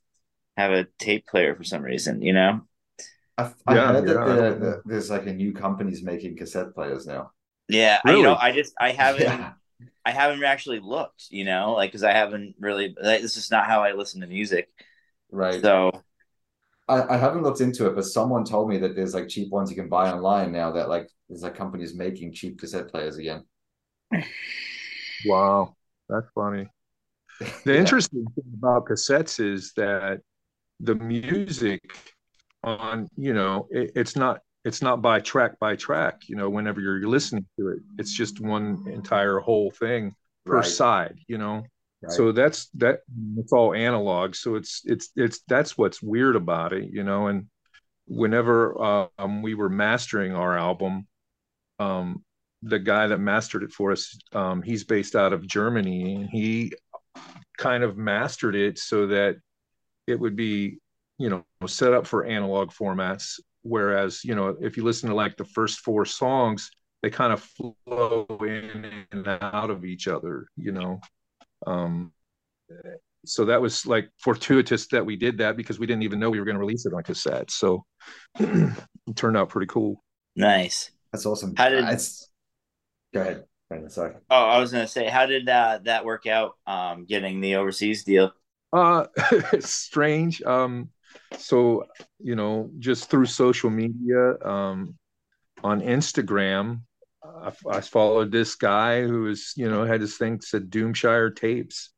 have 0.57 0.73
a 0.73 0.87
tape 0.99 1.26
player 1.26 1.55
for 1.55 1.64
some 1.64 1.83
reason? 1.83 2.23
You 2.23 2.33
know. 2.33 2.61
I, 3.38 3.52
I 3.66 3.75
yeah, 3.75 3.93
heard 3.93 4.07
that 4.07 4.61
the, 4.61 4.83
there's 4.87 5.11
like 5.11 5.26
a 5.26 5.33
new 5.33 5.52
company's 5.52 6.02
making 6.02 6.37
cassette 6.37 6.75
players 6.75 7.07
now. 7.07 7.33
Yeah, 7.69 8.00
really? 8.05 8.16
I, 8.16 8.19
you 8.19 8.23
know, 8.25 8.35
I 8.35 8.52
just 8.52 8.73
I 8.81 8.93
haven't 8.93 9.23
yeah. 9.23 9.52
I 10.05 10.11
haven't 10.11 10.43
actually 10.45 10.81
looked, 10.81 11.26
you 11.31 11.45
know, 11.45 11.73
like 11.73 11.90
because 11.90 12.05
I 12.05 12.12
haven't 12.12 12.55
really. 12.59 12.95
Like, 13.00 13.23
this 13.23 13.37
is 13.37 13.50
not 13.50 13.66
how 13.66 13.83
I 13.83 13.93
listen 13.93 14.21
to 14.23 14.26
music, 14.26 14.69
right? 15.31 15.61
So 15.61 16.02
I, 16.88 17.14
I 17.14 17.16
haven't 17.16 17.43
looked 17.43 17.61
into 17.61 17.87
it, 17.87 17.95
but 17.95 18.05
someone 18.05 18.45
told 18.45 18.69
me 18.69 18.78
that 18.78 18.95
there's 18.95 19.14
like 19.14 19.28
cheap 19.28 19.50
ones 19.50 19.71
you 19.71 19.76
can 19.76 19.88
buy 19.88 20.11
online 20.11 20.52
now. 20.52 20.71
That 20.71 20.88
like 20.88 21.09
there's 21.28 21.43
like 21.43 21.57
companies 21.57 21.95
making 21.95 22.33
cheap 22.33 22.59
cassette 22.59 22.88
players 22.88 23.19
again. 23.19 23.45
Wow, 25.25 25.75
that's 26.11 26.26
funny. 26.35 26.69
The 27.40 27.50
yeah. 27.73 27.81
interesting 27.81 28.26
thing 28.35 28.52
about 28.59 28.85
cassettes 28.85 29.40
is 29.40 29.73
that 29.75 30.21
the 30.81 30.95
music 30.95 31.81
on 32.62 33.09
you 33.16 33.33
know 33.33 33.66
it, 33.71 33.93
it's 33.95 34.14
not 34.14 34.40
it's 34.64 34.83
not 34.83 35.00
by 35.00 35.21
track 35.21 35.59
by 35.59 35.75
track 35.75 36.23
you 36.28 36.37
know 36.37 36.50
whenever 36.50 36.81
you're 36.81 37.07
listening 37.09 37.47
to 37.59 37.69
it 37.69 37.78
it's 37.99 38.12
just 38.12 38.40
one 38.40 38.85
entire 38.93 39.38
whole 39.38 39.71
thing 39.71 40.14
per 40.45 40.57
right. 40.57 40.66
side 40.66 41.19
you 41.28 41.38
know 41.38 41.62
right. 42.03 42.12
so 42.12 42.33
that's 42.33 42.69
that 42.75 43.00
it's 43.37 43.53
all 43.53 43.75
analog 43.75 44.35
so 44.35 44.55
it's 44.55 44.83
it's 44.85 45.11
it's 45.17 45.41
that's 45.49 45.76
what's 45.79 46.03
weird 46.03 46.37
about 46.37 46.73
it 46.73 46.88
you 46.91 47.03
know 47.03 47.26
and 47.29 47.47
whenever 48.07 49.09
um, 49.19 49.43
we 49.43 49.55
were 49.55 49.69
mastering 49.69 50.33
our 50.33 50.57
album 50.57 51.07
um 51.79 52.23
the 52.62 52.79
guy 52.79 53.07
that 53.07 53.19
mastered 53.19 53.62
it 53.62 53.73
for 53.73 53.93
us, 53.93 54.19
um, 54.33 54.62
he's 54.62 54.85
based 54.85 55.15
out 55.15 55.33
of 55.33 55.47
Germany, 55.47 56.15
and 56.15 56.29
he 56.31 56.73
kind 57.59 57.83
of 57.83 57.97
mastered 57.97 58.55
it 58.55 58.79
so 58.79 59.07
that 59.07 59.37
it 60.07 60.19
would 60.19 60.37
be, 60.37 60.79
you 61.19 61.31
know, 61.31 61.45
set 61.67 61.93
up 61.93 62.07
for 62.07 62.25
analog 62.25 62.71
formats. 62.71 63.41
Whereas, 63.62 64.25
you 64.25 64.35
know, 64.35 64.57
if 64.61 64.76
you 64.76 64.85
listen 64.85 65.09
to 65.09 65.15
like 65.15 65.37
the 65.37 65.45
first 65.45 65.81
four 65.81 66.05
songs, 66.05 66.71
they 67.03 67.11
kind 67.11 67.33
of 67.33 67.43
flow 67.43 68.26
in 68.41 69.05
and 69.12 69.26
out 69.29 69.71
of 69.71 69.85
each 69.85 70.09
other, 70.09 70.47
you 70.57 70.73
know. 70.73 71.00
Um, 71.66 72.12
so 73.25 73.44
that 73.46 73.60
was 73.60 73.86
like 73.86 74.08
fortuitous 74.18 74.86
that 74.88 75.04
we 75.04 75.16
did 75.16 75.38
that 75.38 75.56
because 75.56 75.78
we 75.78 75.86
didn't 75.86 76.02
even 76.02 76.18
know 76.18 76.30
we 76.30 76.38
were 76.38 76.44
going 76.44 76.56
to 76.56 76.60
release 76.60 76.86
it 76.86 76.94
on 76.94 77.02
cassette. 77.02 77.50
So 77.50 77.84
it 78.38 78.76
turned 79.16 79.36
out 79.36 79.48
pretty 79.48 79.66
cool. 79.66 80.02
Nice. 80.34 80.90
That's 81.12 81.26
awesome. 81.26 81.54
How 81.56 81.68
did- 81.68 81.84
Uh, 81.84 81.96
go 83.14 83.20
ahead, 83.20 83.44
Brandon, 83.68 83.90
Sorry. 83.90 84.14
Oh, 84.30 84.44
I 84.44 84.58
was 84.58 84.72
gonna 84.72 84.86
say, 84.86 85.08
how 85.08 85.26
did 85.26 85.48
uh, 85.48 85.80
that 85.84 86.04
work 86.04 86.26
out? 86.26 86.56
Um, 86.66 87.06
getting 87.06 87.40
the 87.40 87.56
overseas 87.56 88.04
deal. 88.04 88.32
Uh, 88.72 89.06
strange. 89.60 90.42
Um, 90.42 90.90
so 91.38 91.86
you 92.18 92.36
know, 92.36 92.70
just 92.78 93.10
through 93.10 93.26
social 93.26 93.70
media, 93.70 94.36
um, 94.44 94.96
on 95.64 95.80
Instagram, 95.80 96.80
I, 97.42 97.52
I 97.68 97.80
followed 97.80 98.30
this 98.30 98.54
guy 98.54 99.02
who 99.02 99.23
was, 99.23 99.52
you 99.56 99.68
know, 99.68 99.85
had 99.85 100.00
his 100.00 100.16
thing 100.16 100.40
said 100.40 100.71
Doomshire 100.71 101.35
Tapes, 101.35 101.90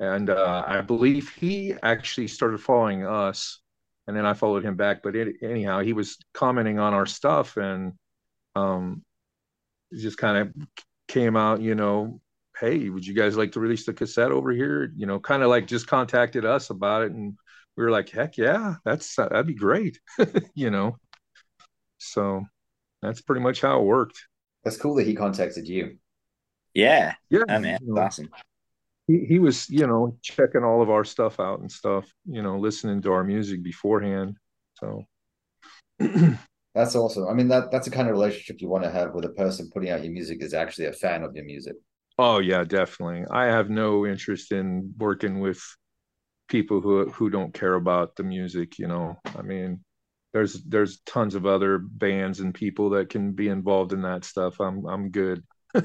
and 0.00 0.30
uh, 0.30 0.64
I 0.66 0.80
believe 0.80 1.30
he 1.30 1.74
actually 1.82 2.28
started 2.28 2.60
following 2.60 3.06
us, 3.06 3.60
and 4.06 4.16
then 4.16 4.26
I 4.26 4.34
followed 4.34 4.64
him 4.64 4.76
back. 4.76 5.02
But 5.02 5.16
it, 5.16 5.36
anyhow, 5.42 5.80
he 5.80 5.92
was 5.92 6.18
commenting 6.34 6.78
on 6.78 6.94
our 6.94 7.06
stuff, 7.06 7.56
and 7.56 7.94
um, 8.54 9.02
just 9.92 10.18
kind 10.18 10.38
of 10.38 10.68
came 11.08 11.36
out, 11.36 11.60
you 11.60 11.74
know, 11.74 12.20
hey, 12.60 12.88
would 12.88 13.06
you 13.06 13.14
guys 13.14 13.36
like 13.36 13.52
to 13.52 13.60
release 13.60 13.86
the 13.86 13.92
cassette 13.92 14.32
over 14.32 14.50
here? 14.50 14.92
You 14.96 15.06
know, 15.06 15.18
kind 15.20 15.42
of 15.42 15.48
like 15.48 15.66
just 15.66 15.86
contacted 15.86 16.44
us 16.44 16.70
about 16.70 17.02
it, 17.02 17.12
and 17.12 17.36
we 17.76 17.84
were 17.84 17.90
like, 17.90 18.10
heck 18.10 18.36
yeah, 18.36 18.76
that's 18.84 19.16
that'd 19.16 19.46
be 19.46 19.54
great, 19.54 19.98
you 20.54 20.70
know. 20.70 20.96
So 21.98 22.44
that's 23.02 23.20
pretty 23.20 23.40
much 23.42 23.60
how 23.60 23.80
it 23.80 23.84
worked. 23.84 24.20
That's 24.68 24.76
cool 24.76 24.94
that 24.96 25.06
he 25.06 25.14
contacted 25.14 25.66
you. 25.66 25.96
Yeah, 26.74 27.14
Yeah, 27.30 27.44
oh, 27.48 27.58
man, 27.58 27.78
you 27.78 27.86
know, 27.94 28.04
awesome. 28.04 28.30
he, 29.06 29.24
he 29.26 29.38
was, 29.38 29.68
you 29.70 29.86
know, 29.86 30.16
checking 30.22 30.64
all 30.64 30.82
of 30.82 30.90
our 30.90 31.04
stuff 31.04 31.40
out 31.40 31.60
and 31.60 31.70
stuff, 31.72 32.06
you 32.26 32.42
know, 32.42 32.58
listening 32.58 33.02
to 33.02 33.12
our 33.12 33.24
music 33.24 33.62
beforehand. 33.62 34.36
So 34.80 35.04
That's 36.74 36.94
awesome. 36.94 37.26
I 37.28 37.34
mean, 37.34 37.48
that 37.48 37.70
that's 37.70 37.86
the 37.88 37.94
kind 37.94 38.08
of 38.08 38.12
relationship 38.12 38.60
you 38.60 38.68
want 38.68 38.84
to 38.84 38.90
have 38.90 39.14
with 39.14 39.24
a 39.24 39.30
person 39.30 39.70
putting 39.72 39.90
out 39.90 40.04
your 40.04 40.12
music 40.12 40.42
is 40.42 40.54
actually 40.54 40.86
a 40.86 40.92
fan 40.92 41.22
of 41.22 41.34
your 41.34 41.44
music. 41.44 41.76
Oh 42.18 42.38
yeah, 42.40 42.64
definitely. 42.64 43.24
I 43.30 43.46
have 43.46 43.70
no 43.70 44.06
interest 44.06 44.52
in 44.52 44.92
working 44.98 45.40
with 45.40 45.60
people 46.48 46.80
who 46.80 47.10
who 47.10 47.30
don't 47.30 47.54
care 47.54 47.74
about 47.74 48.16
the 48.16 48.24
music, 48.24 48.78
you 48.78 48.88
know. 48.88 49.18
I 49.36 49.42
mean, 49.42 49.84
there's 50.38 50.62
there's 50.62 51.00
tons 51.00 51.34
of 51.34 51.46
other 51.46 51.78
bands 51.78 52.38
and 52.38 52.54
people 52.54 52.90
that 52.90 53.10
can 53.10 53.32
be 53.32 53.48
involved 53.48 53.92
in 53.92 54.02
that 54.02 54.24
stuff. 54.24 54.60
I'm 54.60 54.86
I'm 54.86 55.10
good. 55.10 55.42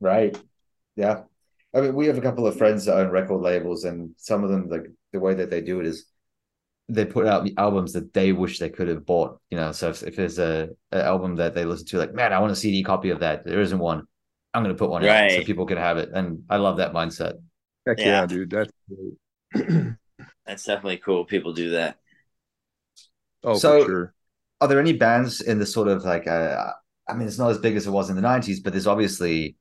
Right. 0.00 0.38
Yeah. 0.96 1.24
I 1.74 1.80
mean, 1.82 1.94
we 1.94 2.06
have 2.06 2.16
a 2.16 2.22
couple 2.22 2.46
of 2.46 2.56
friends 2.56 2.86
that 2.86 2.96
own 2.96 3.10
record 3.10 3.42
labels, 3.42 3.84
and 3.84 4.12
some 4.16 4.42
of 4.44 4.50
them, 4.50 4.68
like 4.70 4.86
the 5.12 5.20
way 5.20 5.34
that 5.34 5.50
they 5.50 5.60
do 5.60 5.78
it 5.80 5.86
is 5.86 6.06
they 6.88 7.04
put 7.04 7.26
out 7.26 7.44
the 7.44 7.54
albums 7.58 7.92
that 7.92 8.12
they 8.14 8.32
wish 8.32 8.58
they 8.58 8.70
could 8.70 8.88
have 8.88 9.04
bought. 9.04 9.38
You 9.50 9.58
know, 9.58 9.72
so 9.72 9.90
if, 9.90 10.02
if 10.02 10.16
there's 10.16 10.38
a 10.38 10.70
an 10.90 11.00
album 11.02 11.36
that 11.36 11.54
they 11.54 11.64
listen 11.66 11.86
to, 11.88 11.98
like, 11.98 12.14
man, 12.14 12.32
I 12.32 12.38
want 12.38 12.50
a 12.52 12.56
CD 12.56 12.82
copy 12.82 13.10
of 13.10 13.20
that. 13.20 13.44
There 13.44 13.60
isn't 13.60 13.78
one. 13.78 14.06
I'm 14.54 14.64
going 14.64 14.74
to 14.74 14.78
put 14.78 14.90
one 14.90 15.04
out 15.04 15.30
so 15.30 15.42
people 15.42 15.66
can 15.66 15.76
have 15.76 15.98
it. 15.98 16.08
And 16.12 16.44
I 16.48 16.56
love 16.56 16.78
that 16.78 16.92
mindset. 16.92 17.34
Heck 17.86 17.98
yeah, 17.98 18.22
Yeah. 18.22 18.26
dude. 18.26 18.50
That's 18.50 18.72
great. 18.88 19.94
That's 20.46 20.64
definitely 20.64 20.96
cool. 20.96 21.24
People 21.24 21.52
do 21.52 21.70
that. 21.70 21.99
Oh 23.44 23.54
So- 23.56 23.80
for 23.84 23.90
sure. 23.90 24.14
Are 24.62 24.68
there 24.68 24.78
any 24.80 24.92
bands 24.92 25.40
in 25.40 25.58
the 25.58 25.64
sort 25.64 25.88
of 25.88 26.04
like, 26.04 26.26
uh, 26.26 26.72
I 27.08 27.14
mean, 27.14 27.26
it's 27.26 27.38
not 27.38 27.50
as 27.50 27.56
big 27.56 27.76
as 27.76 27.86
it 27.86 27.90
was 27.90 28.10
in 28.10 28.16
the 28.16 28.20
90s, 28.20 28.60
but 28.60 28.74
there's 28.74 28.86
obviously 28.86 29.56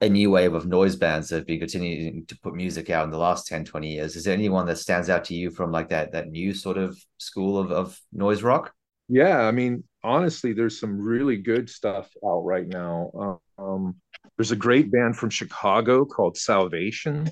a 0.00 0.08
new 0.08 0.30
wave 0.30 0.54
of 0.54 0.66
noise 0.66 0.96
bands 0.96 1.28
that 1.28 1.36
have 1.36 1.46
been 1.46 1.58
continuing 1.60 2.24
to 2.26 2.38
put 2.40 2.54
music 2.54 2.88
out 2.88 3.04
in 3.04 3.10
the 3.10 3.18
last 3.18 3.46
10, 3.46 3.66
20 3.66 3.92
years. 3.92 4.16
Is 4.16 4.24
there 4.24 4.32
anyone 4.32 4.64
that 4.66 4.78
stands 4.78 5.10
out 5.10 5.24
to 5.26 5.34
you 5.34 5.50
from 5.50 5.72
like 5.72 5.90
that 5.90 6.12
that 6.12 6.30
new 6.30 6.54
sort 6.54 6.78
of 6.78 6.98
school 7.18 7.58
of, 7.58 7.70
of 7.70 8.00
noise 8.12 8.42
rock? 8.42 8.72
Yeah, 9.08 9.40
I 9.42 9.50
mean, 9.50 9.84
honestly, 10.02 10.54
there's 10.54 10.80
some 10.80 10.98
really 10.98 11.36
good 11.36 11.68
stuff 11.68 12.10
out 12.26 12.40
right 12.46 12.66
now. 12.66 13.38
Um, 13.58 13.96
there's 14.38 14.52
a 14.52 14.56
great 14.56 14.90
band 14.90 15.18
from 15.18 15.28
Chicago 15.28 16.06
called 16.06 16.38
Salvation. 16.38 17.30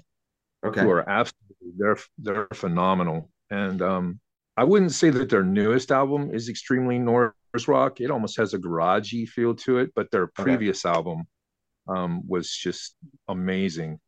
Okay. 0.64 0.82
who 0.82 0.90
are 0.90 1.08
absolutely 1.08 1.72
they're 1.76 1.98
they're 2.18 2.48
phenomenal. 2.52 3.30
And 3.50 3.82
um, 3.82 4.20
I 4.62 4.64
wouldn't 4.64 4.92
say 4.92 5.10
that 5.10 5.28
their 5.28 5.42
newest 5.42 5.90
album 5.90 6.30
is 6.32 6.48
extremely 6.48 6.96
noise 6.96 7.32
rock. 7.66 8.00
It 8.00 8.12
almost 8.12 8.36
has 8.36 8.54
a 8.54 8.60
garagey 8.60 9.28
feel 9.28 9.56
to 9.56 9.78
it, 9.78 9.90
but 9.96 10.08
their 10.12 10.28
previous 10.28 10.84
album 10.84 11.24
um, 11.88 12.22
was 12.28 12.48
just 12.48 12.94
amazing. 13.26 13.98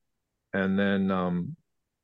And 0.52 0.78
then 0.78 1.10
um, 1.10 1.56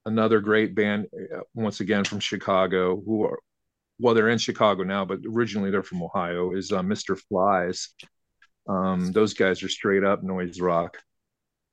another 0.05 0.41
great 0.41 0.75
band, 0.75 1.07
uh, 1.15 1.43
once 1.55 1.79
again 1.79 2.03
from 2.03 2.19
Chicago, 2.19 3.01
who 3.01 3.23
are 3.23 3.39
well, 4.01 4.15
they're 4.15 4.31
in 4.31 4.39
Chicago 4.39 4.83
now, 4.83 5.05
but 5.05 5.21
originally 5.25 5.71
they're 5.71 5.85
from 5.85 6.03
Ohio. 6.03 6.51
Is 6.51 6.73
uh, 6.73 6.83
Mr. 6.83 7.17
Phylzzz. 7.31 7.91
Um, 8.69 9.13
those 9.13 9.33
guys 9.33 9.63
are 9.63 9.69
straight 9.69 10.03
up 10.03 10.25
noise 10.25 10.61
rock, 10.61 10.99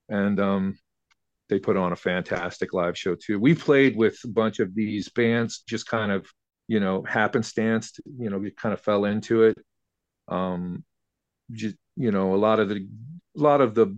and 0.10 0.40
um, 0.40 0.78
they 1.50 1.58
put 1.58 1.76
on 1.76 1.92
a 1.92 1.96
fantastic 1.96 2.72
live 2.72 2.96
show 2.96 3.16
too. 3.16 3.40
We 3.40 3.56
played 3.56 3.98
with 3.98 4.20
a 4.24 4.28
bunch 4.28 4.60
of 4.60 4.76
these 4.76 5.10
bands, 5.10 5.64
just 5.68 5.88
kind 5.88 6.12
of, 6.12 6.28
you 6.68 6.80
know, 6.80 7.04
happenstance. 7.04 8.00
You 8.20 8.30
know, 8.30 8.38
we 8.38 8.52
kind 8.52 8.74
of 8.74 8.82
fell 8.82 9.06
into 9.06 9.44
it. 9.44 9.58
Um, 10.28 10.84
just 11.52 11.76
you 11.96 12.12
know, 12.12 12.36
a 12.36 12.38
lot 12.38 12.60
of 12.60 12.70
the, 12.70 12.88
a 13.38 13.40
lot 13.40 13.62
of 13.62 13.74
the 13.74 13.98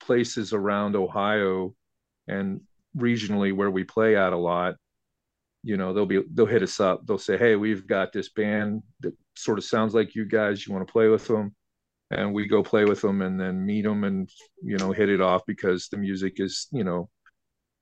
places 0.00 0.52
around 0.52 0.96
Ohio 0.96 1.74
and 2.28 2.60
regionally 2.96 3.54
where 3.54 3.70
we 3.70 3.84
play 3.84 4.16
at 4.16 4.32
a 4.32 4.36
lot, 4.36 4.76
you 5.62 5.76
know, 5.76 5.92
they'll 5.92 6.06
be 6.06 6.22
they'll 6.32 6.46
hit 6.46 6.62
us 6.62 6.78
up. 6.78 7.06
They'll 7.06 7.18
say, 7.18 7.36
"Hey, 7.36 7.56
we've 7.56 7.86
got 7.86 8.12
this 8.12 8.28
band 8.28 8.82
that 9.00 9.14
sort 9.34 9.58
of 9.58 9.64
sounds 9.64 9.94
like 9.94 10.14
you 10.14 10.26
guys. 10.26 10.66
You 10.66 10.74
want 10.74 10.86
to 10.86 10.92
play 10.92 11.08
with 11.08 11.26
them?" 11.26 11.54
And 12.10 12.34
we 12.34 12.46
go 12.46 12.62
play 12.62 12.84
with 12.84 13.00
them, 13.00 13.22
and 13.22 13.40
then 13.40 13.64
meet 13.64 13.82
them, 13.82 14.04
and 14.04 14.28
you 14.62 14.76
know, 14.76 14.92
hit 14.92 15.08
it 15.08 15.22
off 15.22 15.42
because 15.46 15.88
the 15.88 15.96
music 15.96 16.34
is, 16.38 16.68
you 16.70 16.84
know, 16.84 17.08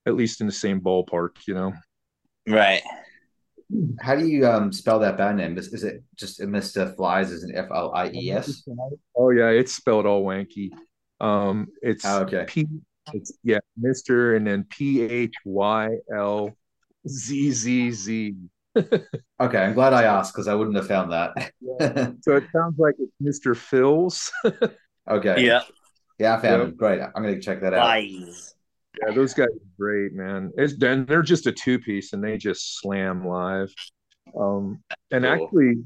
at 0.07 0.15
least 0.15 0.41
in 0.41 0.47
the 0.47 0.53
same 0.53 0.81
ballpark. 0.81 1.31
You 1.47 1.55
know. 1.55 1.73
Right. 2.47 2.83
How 4.01 4.17
do 4.17 4.27
you 4.27 4.47
um 4.47 4.73
spell 4.73 4.99
that 5.01 5.17
band 5.17 5.39
name? 5.39 5.57
Is, 5.59 5.69
is 5.73 5.85
it 5.85 6.03
just 6.17 6.41
Mr. 6.41 6.95
Flies 6.97 7.31
is 7.31 7.43
an 7.43 7.55
F 7.55 7.67
L 7.75 7.93
I 7.95 8.11
E 8.11 8.31
S? 8.31 8.69
Oh 9.17 9.31
yeah, 9.31 9.49
it's 9.49 9.75
spelled 9.75 10.07
all 10.07 10.25
wanky. 10.25 10.71
Um, 11.21 11.69
it's 11.83 12.05
Oh, 12.05 12.21
okay. 12.21 12.45
P. 12.47 12.67
It's 13.13 13.33
yeah, 13.43 13.59
Mister, 13.77 14.37
and 14.37 14.47
then 14.47 14.65
P 14.65 15.03
H 15.03 15.35
Y 15.45 15.89
L 16.15 16.57
Z 17.09 17.51
Z 17.53 17.91
Z. 17.93 18.35
Okay, 19.41 19.59
I'm 19.59 19.75
glad 19.75 19.93
I 19.93 20.05
asked 20.05 20.33
because 20.35 20.47
I 20.47 20.55
wouldn't 20.55 20.77
have 20.77 20.87
found 20.87 21.11
that. 21.13 21.33
So 22.23 22.37
it 22.37 22.45
sounds 22.55 22.79
like 22.79 22.95
it's 22.99 23.13
Mister 23.21 23.55
Phil's. 23.57 24.31
okay. 25.11 25.45
Yeah. 25.45 25.63
Yeah, 26.19 26.37
I 26.37 26.41
found 26.41 26.61
Yep. 26.63 26.69
it. 26.69 26.77
Great. 26.77 27.01
I'm 27.01 27.23
gonna 27.23 27.41
check 27.41 27.61
that 27.63 27.75
out. 27.75 27.87
Lies. 27.87 28.52
Yeah, 29.01 29.15
those 29.15 29.33
guys 29.35 29.49
are 29.49 29.77
great, 29.79 30.13
man. 30.13 30.53
It's 30.57 30.77
then 30.77 31.07
they're 31.07 31.23
just 31.23 31.47
a 31.47 31.53
two 31.53 31.79
piece 31.79 32.13
and 32.13 32.23
they 32.23 32.37
just 32.37 32.79
slam 32.81 33.27
live. 33.27 33.73
Um, 34.39 34.83
and 35.11 35.25
Cool. 35.25 35.45
actually, 35.45 35.83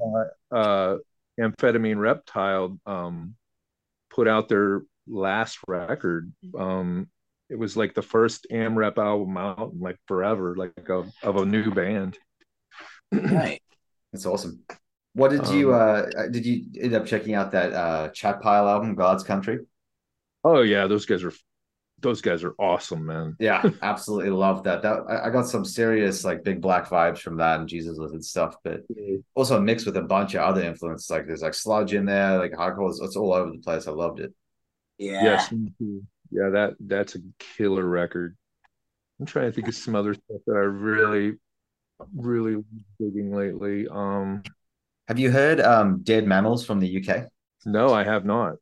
uh, 0.51 0.55
uh, 0.55 0.97
Amphetamine 1.39 1.97
Reptile 1.99 2.77
um, 2.85 3.35
put 4.09 4.27
out 4.27 4.49
their 4.49 4.81
last 5.07 5.59
record. 5.67 6.31
Um, 6.57 7.07
it 7.49 7.57
was 7.57 7.77
like 7.77 7.93
the 7.93 8.01
first 8.01 8.45
AmRep 8.51 8.97
album 8.97 9.37
out 9.37 9.71
in 9.71 9.79
like 9.79 9.97
forever, 10.07 10.55
like 10.55 10.89
a, 10.89 11.05
of 11.23 11.37
a 11.37 11.45
new 11.45 11.71
band. 11.71 12.17
Right. 13.13 13.61
That's 14.11 14.25
awesome. 14.25 14.65
What 15.13 15.31
did 15.31 15.47
you 15.47 15.73
Um, 15.73 15.81
uh 16.15 16.27
did 16.27 16.45
you 16.45 16.65
end 16.79 16.93
up 16.93 17.05
checking 17.05 17.35
out 17.35 17.51
that 17.51 17.71
uh 17.73 18.09
Chat 18.09 18.41
Pile 18.41 18.67
album, 18.67 18.95
God's 18.95 19.23
Country? 19.23 19.59
Oh 20.43 20.61
yeah, 20.61 20.87
those 20.87 21.05
guys 21.05 21.23
are 21.23 21.31
those 21.99 22.21
guys 22.21 22.43
are 22.43 22.53
awesome, 22.59 23.05
man. 23.05 23.35
Yeah, 23.39 23.63
absolutely 23.81 24.29
love 24.29 24.63
that. 24.63 24.81
That 24.83 24.99
I, 25.09 25.27
I 25.27 25.29
got 25.29 25.47
some 25.47 25.65
serious 25.65 26.23
like 26.23 26.43
big 26.43 26.61
black 26.61 26.87
vibes 26.87 27.19
from 27.19 27.37
that 27.37 27.59
and 27.59 27.67
Jesus 27.67 27.97
Lizard 27.97 28.23
stuff, 28.23 28.55
but 28.63 28.81
also 29.35 29.59
mixed 29.59 29.85
with 29.85 29.97
a 29.97 30.01
bunch 30.01 30.35
of 30.35 30.41
other 30.41 30.61
influences. 30.63 31.09
Like 31.09 31.25
there's 31.25 31.41
like 31.41 31.55
sludge 31.55 31.93
in 31.93 32.05
there, 32.05 32.37
like 32.37 32.51
hardcore. 32.51 32.89
It's, 32.89 33.01
it's 33.01 33.15
all 33.15 33.33
over 33.33 33.51
the 33.51 33.57
place. 33.59 33.87
I 33.87 33.91
loved 33.91 34.19
it. 34.19 34.33
Yeah. 34.97 35.23
Yes. 35.23 35.53
Yeah, 36.29 36.49
that 36.49 36.75
that's 36.79 37.15
a 37.15 37.19
killer 37.39 37.85
record. 37.85 38.35
I'm 39.19 39.25
trying 39.25 39.45
to 39.45 39.51
think 39.51 39.67
of 39.67 39.75
some 39.75 39.95
other 39.95 40.13
stuff 40.13 40.41
that 40.45 40.55
I 40.55 40.59
really, 40.59 41.37
really 42.15 42.63
digging 42.99 43.35
lately. 43.35 43.87
Um, 43.87 44.43
Have 45.07 45.17
you 45.17 45.31
heard 45.31 45.59
um 45.59 46.03
Dead 46.03 46.27
Mammals 46.27 46.65
from 46.65 46.79
the 46.79 47.03
UK? 47.03 47.27
no, 47.65 47.93
I 47.93 48.03
have 48.03 48.23
not. 48.23 48.57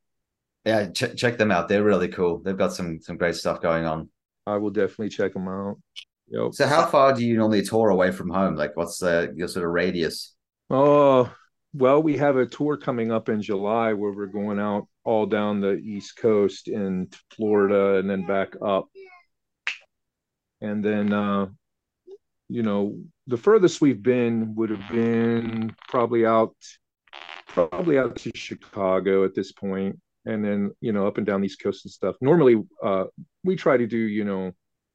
Yeah, 0.65 0.89
ch- 0.89 1.15
check 1.15 1.37
them 1.37 1.51
out. 1.51 1.67
They're 1.67 1.83
really 1.83 2.07
cool. 2.07 2.39
They've 2.39 2.57
got 2.57 2.73
some 2.73 2.99
some 2.99 3.17
great 3.17 3.35
stuff 3.35 3.61
going 3.61 3.85
on. 3.85 4.09
I 4.47 4.57
will 4.57 4.71
definitely 4.71 5.09
check 5.09 5.33
them 5.33 5.47
out. 5.47 5.77
Yep. 6.29 6.53
So, 6.53 6.67
how 6.67 6.85
far 6.87 7.13
do 7.13 7.23
you 7.25 7.37
normally 7.37 7.61
tour 7.61 7.89
away 7.89 8.11
from 8.11 8.29
home? 8.29 8.55
Like, 8.55 8.75
what's 8.75 8.99
the 8.99 9.33
your 9.35 9.47
sort 9.47 9.65
of 9.65 9.71
radius? 9.71 10.35
Oh, 10.69 11.31
well, 11.73 12.01
we 12.01 12.17
have 12.17 12.37
a 12.37 12.45
tour 12.45 12.77
coming 12.77 13.11
up 13.11 13.29
in 13.29 13.41
July 13.41 13.93
where 13.93 14.11
we're 14.11 14.25
going 14.27 14.59
out 14.59 14.87
all 15.03 15.25
down 15.25 15.61
the 15.61 15.75
East 15.75 16.17
Coast 16.17 16.67
in 16.67 17.09
Florida 17.35 17.97
and 17.97 18.09
then 18.09 18.25
back 18.25 18.55
up. 18.65 18.87
And 20.61 20.83
then, 20.83 21.13
uh, 21.13 21.47
you 22.49 22.63
know, 22.63 22.97
the 23.27 23.37
furthest 23.37 23.81
we've 23.81 24.01
been 24.01 24.55
would 24.55 24.69
have 24.69 24.89
been 24.89 25.75
probably 25.87 26.25
out, 26.25 26.55
probably 27.47 27.99
out 27.99 28.15
to 28.17 28.31
Chicago 28.33 29.25
at 29.25 29.35
this 29.35 29.51
point, 29.51 29.99
and 30.25 30.43
then 30.43 30.71
you 30.81 30.91
know 30.91 31.07
up 31.07 31.17
and 31.17 31.25
down 31.25 31.41
the 31.41 31.47
East 31.47 31.61
Coast 31.61 31.85
and 31.85 31.91
stuff. 31.91 32.15
Normally, 32.21 32.61
uh, 32.83 33.05
we 33.43 33.55
try 33.55 33.77
to 33.77 33.87
do 33.87 33.97
you 33.97 34.23
know 34.23 34.51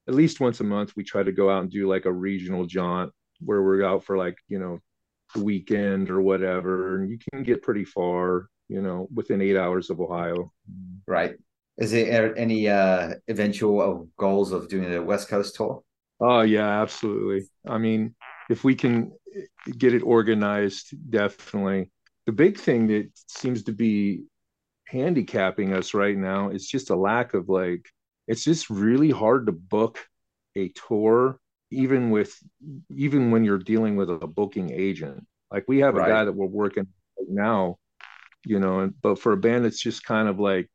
at 0.09 0.15
least 0.15 0.41
once 0.41 0.61
a 0.61 0.65
month 0.65 0.95
we 0.97 1.05
try 1.05 1.23
to 1.23 1.33
go 1.33 1.51
out 1.51 1.63
and 1.63 1.71
do 1.71 1.87
like 1.89 2.05
a 2.05 2.13
regional 2.13 2.67
jaunt 2.67 3.13
where 3.41 3.63
we're 3.63 3.85
out 3.85 4.05
for 4.05 4.17
like 4.17 4.37
you 4.49 4.59
know 4.59 4.79
the 5.35 5.43
weekend 5.43 6.11
or 6.11 6.21
whatever 6.21 6.97
and 6.97 7.11
you 7.11 7.19
can 7.31 7.43
get 7.45 7.63
pretty 7.63 7.85
far 7.85 8.49
you 8.69 8.83
know 8.83 9.07
within 9.15 9.41
eight 9.41 9.57
hours 9.57 9.89
of 9.91 10.01
ohio 10.01 10.51
Right. 11.07 11.35
Is 11.79 11.93
there 11.93 12.37
any 12.37 12.69
uh 12.69 13.15
eventual 13.29 14.09
goals 14.17 14.53
of 14.53 14.69
doing 14.69 14.93
a 14.93 15.03
West 15.03 15.29
Coast 15.29 15.55
tour? 15.55 15.83
oh 16.21 16.41
yeah 16.43 16.83
absolutely 16.83 17.49
i 17.67 17.79
mean 17.79 18.15
if 18.51 18.65
we 18.65 18.75
can 18.75 19.13
get 19.79 19.95
it 19.95 20.03
organized 20.03 20.93
definitely 21.11 21.91
the 22.27 22.33
big 22.33 22.59
thing 22.59 22.87
that 22.89 23.09
seems 23.29 23.63
to 23.63 23.73
be 23.73 24.25
handicapping 24.91 25.73
us 25.73 25.95
right 25.95 26.17
now 26.17 26.51
is 26.51 26.67
just 26.67 26.91
a 26.91 26.97
lack 26.97 27.35
of 27.35 27.49
like 27.49 27.89
it's 28.29 28.45
just 28.45 28.71
really 28.71 29.11
hard 29.11 29.47
to 29.47 29.53
book 29.53 29.99
a 30.57 30.69
tour 30.71 31.39
even 31.71 32.11
with 32.11 32.37
even 32.91 33.31
when 33.31 33.45
you're 33.45 33.59
dealing 33.59 33.97
with 33.97 34.11
a 34.11 34.27
booking 34.27 34.71
agent. 34.73 35.27
Like 35.53 35.65
we 35.69 35.81
have 35.81 35.97
a 35.97 36.03
guy 36.03 36.25
that 36.25 36.33
we're 36.33 36.47
working 36.47 36.87
right 37.19 37.29
now 37.29 37.77
you 38.45 38.59
know 38.59 38.81
and 38.81 38.95
but 39.03 39.19
for 39.19 39.33
a 39.33 39.37
band 39.37 39.65
that's 39.65 39.81
just 39.81 40.05
kind 40.05 40.29
of 40.29 40.41
like 40.41 40.69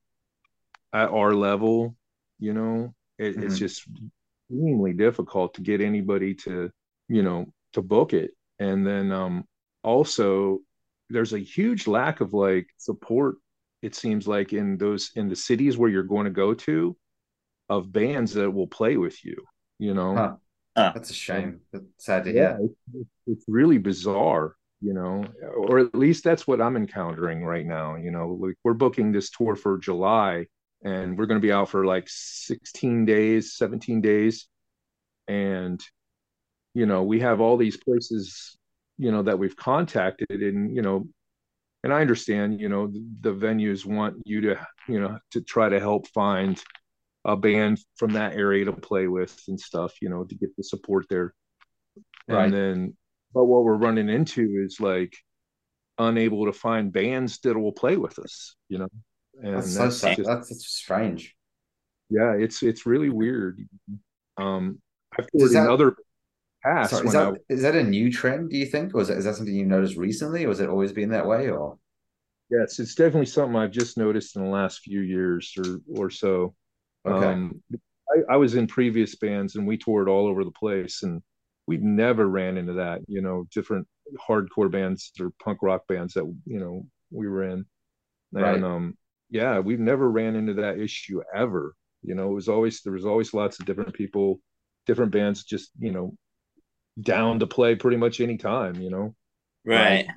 at 0.93 1.09
our 1.09 1.33
level 1.33 1.95
you 2.39 2.53
know 2.53 2.93
it, 3.17 3.41
it's 3.41 3.55
Mhm. 3.55 3.59
just 3.59 3.87
extremely 4.49 4.93
difficult 4.93 5.53
to 5.55 5.61
get 5.61 5.81
anybody 5.81 6.33
to 6.35 6.71
you 7.07 7.23
know 7.23 7.45
to 7.73 7.81
book 7.81 8.13
it. 8.13 8.31
And 8.59 8.85
then 8.85 9.11
um 9.11 9.45
also 9.83 10.59
there's 11.09 11.33
a 11.33 11.39
huge 11.39 11.87
lack 11.87 12.21
of 12.21 12.33
like 12.33 12.67
support 12.77 13.35
it 13.85 13.95
seems 13.95 14.27
like 14.27 14.53
in 14.53 14.77
those 14.77 15.11
in 15.15 15.29
the 15.29 15.35
cities 15.35 15.77
where 15.77 15.89
you're 15.89 16.03
going 16.03 16.25
to 16.25 16.31
go 16.31 16.53
to 16.53 16.95
of 17.69 17.91
bands 17.91 18.33
that 18.33 18.51
will 18.51 18.67
play 18.67 18.97
with 18.97 19.23
you 19.23 19.35
you 19.79 19.93
know 19.93 20.15
Huh. 20.15 20.35
Huh. 20.77 20.91
That's 20.93 21.09
a 21.09 21.13
shame. 21.13 21.61
That's 21.71 21.85
sad 21.97 22.25
to 22.25 22.33
yeah 22.33 22.57
hear. 22.57 22.69
it's, 22.93 23.09
it's 23.27 23.45
really 23.47 23.77
bizarre 23.77 24.55
you 24.81 24.93
know 24.93 25.23
or 25.55 25.79
at 25.79 25.95
least 25.95 26.23
that's 26.23 26.45
what 26.45 26.61
i'm 26.61 26.75
encountering 26.75 27.43
right 27.43 27.65
now 27.65 27.95
you 27.95 28.11
know 28.11 28.37
like 28.41 28.55
we're 28.63 28.73
booking 28.73 29.11
this 29.11 29.29
tour 29.29 29.55
for 29.55 29.77
july 29.77 30.45
and 30.83 31.17
we're 31.17 31.25
going 31.25 31.39
to 31.39 31.47
be 31.47 31.51
out 31.51 31.69
for 31.69 31.85
like 31.85 32.05
16 32.07 33.05
days 33.05 33.55
17 33.55 34.01
days 34.01 34.47
and 35.29 35.81
you 36.73 36.85
know 36.85 37.03
we 37.03 37.21
have 37.21 37.39
all 37.39 37.55
these 37.57 37.77
places 37.77 38.57
you 38.97 39.11
know 39.11 39.23
that 39.23 39.39
we've 39.39 39.55
contacted 39.55 40.27
and 40.29 40.75
you 40.75 40.81
know 40.81 41.07
and 41.85 41.93
i 41.93 42.01
understand 42.01 42.59
you 42.59 42.67
know 42.67 42.91
the 43.21 43.31
venues 43.33 43.85
want 43.85 44.15
you 44.25 44.41
to 44.41 44.59
you 44.89 44.99
know 44.99 45.17
to 45.31 45.39
try 45.41 45.69
to 45.69 45.79
help 45.79 46.07
find 46.09 46.61
a 47.23 47.35
band 47.37 47.79
from 47.95 48.11
that 48.13 48.33
area 48.33 48.65
to 48.65 48.73
play 48.73 49.07
with 49.07 49.33
and 49.47 49.57
stuff 49.59 49.93
you 50.01 50.09
know 50.09 50.23
to 50.25 50.35
get 50.35 50.49
the 50.57 50.63
support 50.63 51.05
there 51.09 51.33
Right. 52.27 52.45
and 52.45 52.53
then 52.53 52.97
but 53.33 53.45
what 53.45 53.63
we're 53.63 53.77
running 53.87 54.09
into 54.09 54.43
is 54.65 54.79
like 54.79 55.13
unable 55.99 56.45
to 56.45 56.53
find 56.53 56.91
bands 56.91 57.39
that 57.43 57.57
will 57.57 57.71
play 57.71 57.95
with 57.97 58.17
us 58.19 58.55
you 58.67 58.79
know 58.79 58.89
and 59.43 59.55
That's 59.57 59.73
so 59.73 59.79
that's 59.83 59.97
sad. 59.97 60.17
just- 60.17 60.27
That's, 60.29 60.49
that's 60.49 60.67
strange. 60.67 61.35
yeah 62.09 62.33
it's 62.33 62.63
it's 62.63 62.85
really 62.85 63.09
weird 63.09 63.59
um 64.37 64.81
i've 65.17 65.27
Does 65.31 65.51
toured 65.51 65.51
in 65.51 65.63
that- 65.63 65.69
other 65.71 65.95
past 66.65 66.91
Sorry, 66.91 67.05
is 67.05 67.11
when 67.11 67.17
I, 67.17 67.31
that 67.31 67.41
is 67.49 67.63
that 67.63 67.75
a 67.75 67.83
new 67.83 68.09
trend? 68.11 68.49
Do 68.51 68.57
you 68.57 68.65
think, 68.65 68.93
or 68.95 69.01
is 69.01 69.07
that, 69.09 69.17
is 69.17 69.25
that 69.25 69.35
something 69.35 69.53
you 69.55 69.65
noticed 69.65 69.97
recently, 69.97 70.45
or 70.45 70.49
has 70.49 70.59
it 70.61 70.69
always 70.69 70.93
been 70.93 71.09
that 71.09 71.27
way? 71.27 71.49
Or 71.49 71.79
yes 72.49 72.79
it's 72.79 72.95
definitely 72.95 73.25
something 73.25 73.55
i've 73.55 73.71
just 73.71 73.97
noticed 73.97 74.35
in 74.35 74.43
the 74.43 74.49
last 74.49 74.79
few 74.81 75.01
years 75.01 75.53
or 75.57 75.79
or 75.93 76.09
so 76.09 76.53
okay, 77.05 77.35
um 77.35 77.61
I, 78.09 78.33
I 78.33 78.37
was 78.37 78.55
in 78.55 78.67
previous 78.67 79.15
bands 79.15 79.55
and 79.55 79.65
we 79.65 79.77
toured 79.77 80.07
all 80.09 80.27
over 80.27 80.43
the 80.43 80.51
place 80.51 81.03
and 81.03 81.21
we 81.67 81.77
never 81.77 82.27
ran 82.27 82.57
into 82.57 82.73
that 82.73 83.01
you 83.07 83.21
know 83.21 83.47
different 83.53 83.87
hardcore 84.27 84.71
bands 84.71 85.11
or 85.19 85.31
punk 85.43 85.59
rock 85.63 85.87
bands 85.87 86.13
that 86.13 86.25
you 86.45 86.59
know 86.59 86.85
we 87.11 87.27
were 87.27 87.43
in 87.43 87.65
and 88.35 88.43
Right. 88.43 88.63
um 88.63 88.97
yeah 89.29 89.59
we've 89.59 89.79
never 89.79 90.09
ran 90.09 90.35
into 90.35 90.55
that 90.55 90.79
issue 90.79 91.21
ever 91.35 91.75
you 92.03 92.15
know 92.15 92.29
it 92.31 92.35
was 92.35 92.49
always 92.49 92.81
there 92.81 92.93
was 92.93 93.05
always 93.05 93.33
lots 93.33 93.59
of 93.59 93.65
different 93.65 93.93
people 93.93 94.39
different 94.85 95.11
bands 95.11 95.43
just 95.43 95.71
you 95.79 95.91
know 95.91 96.15
down 97.01 97.39
to 97.39 97.47
play 97.47 97.75
pretty 97.75 97.97
much 97.97 98.21
any 98.21 98.37
time 98.37 98.75
you 98.81 98.89
know 98.89 99.15
Right. 99.65 100.07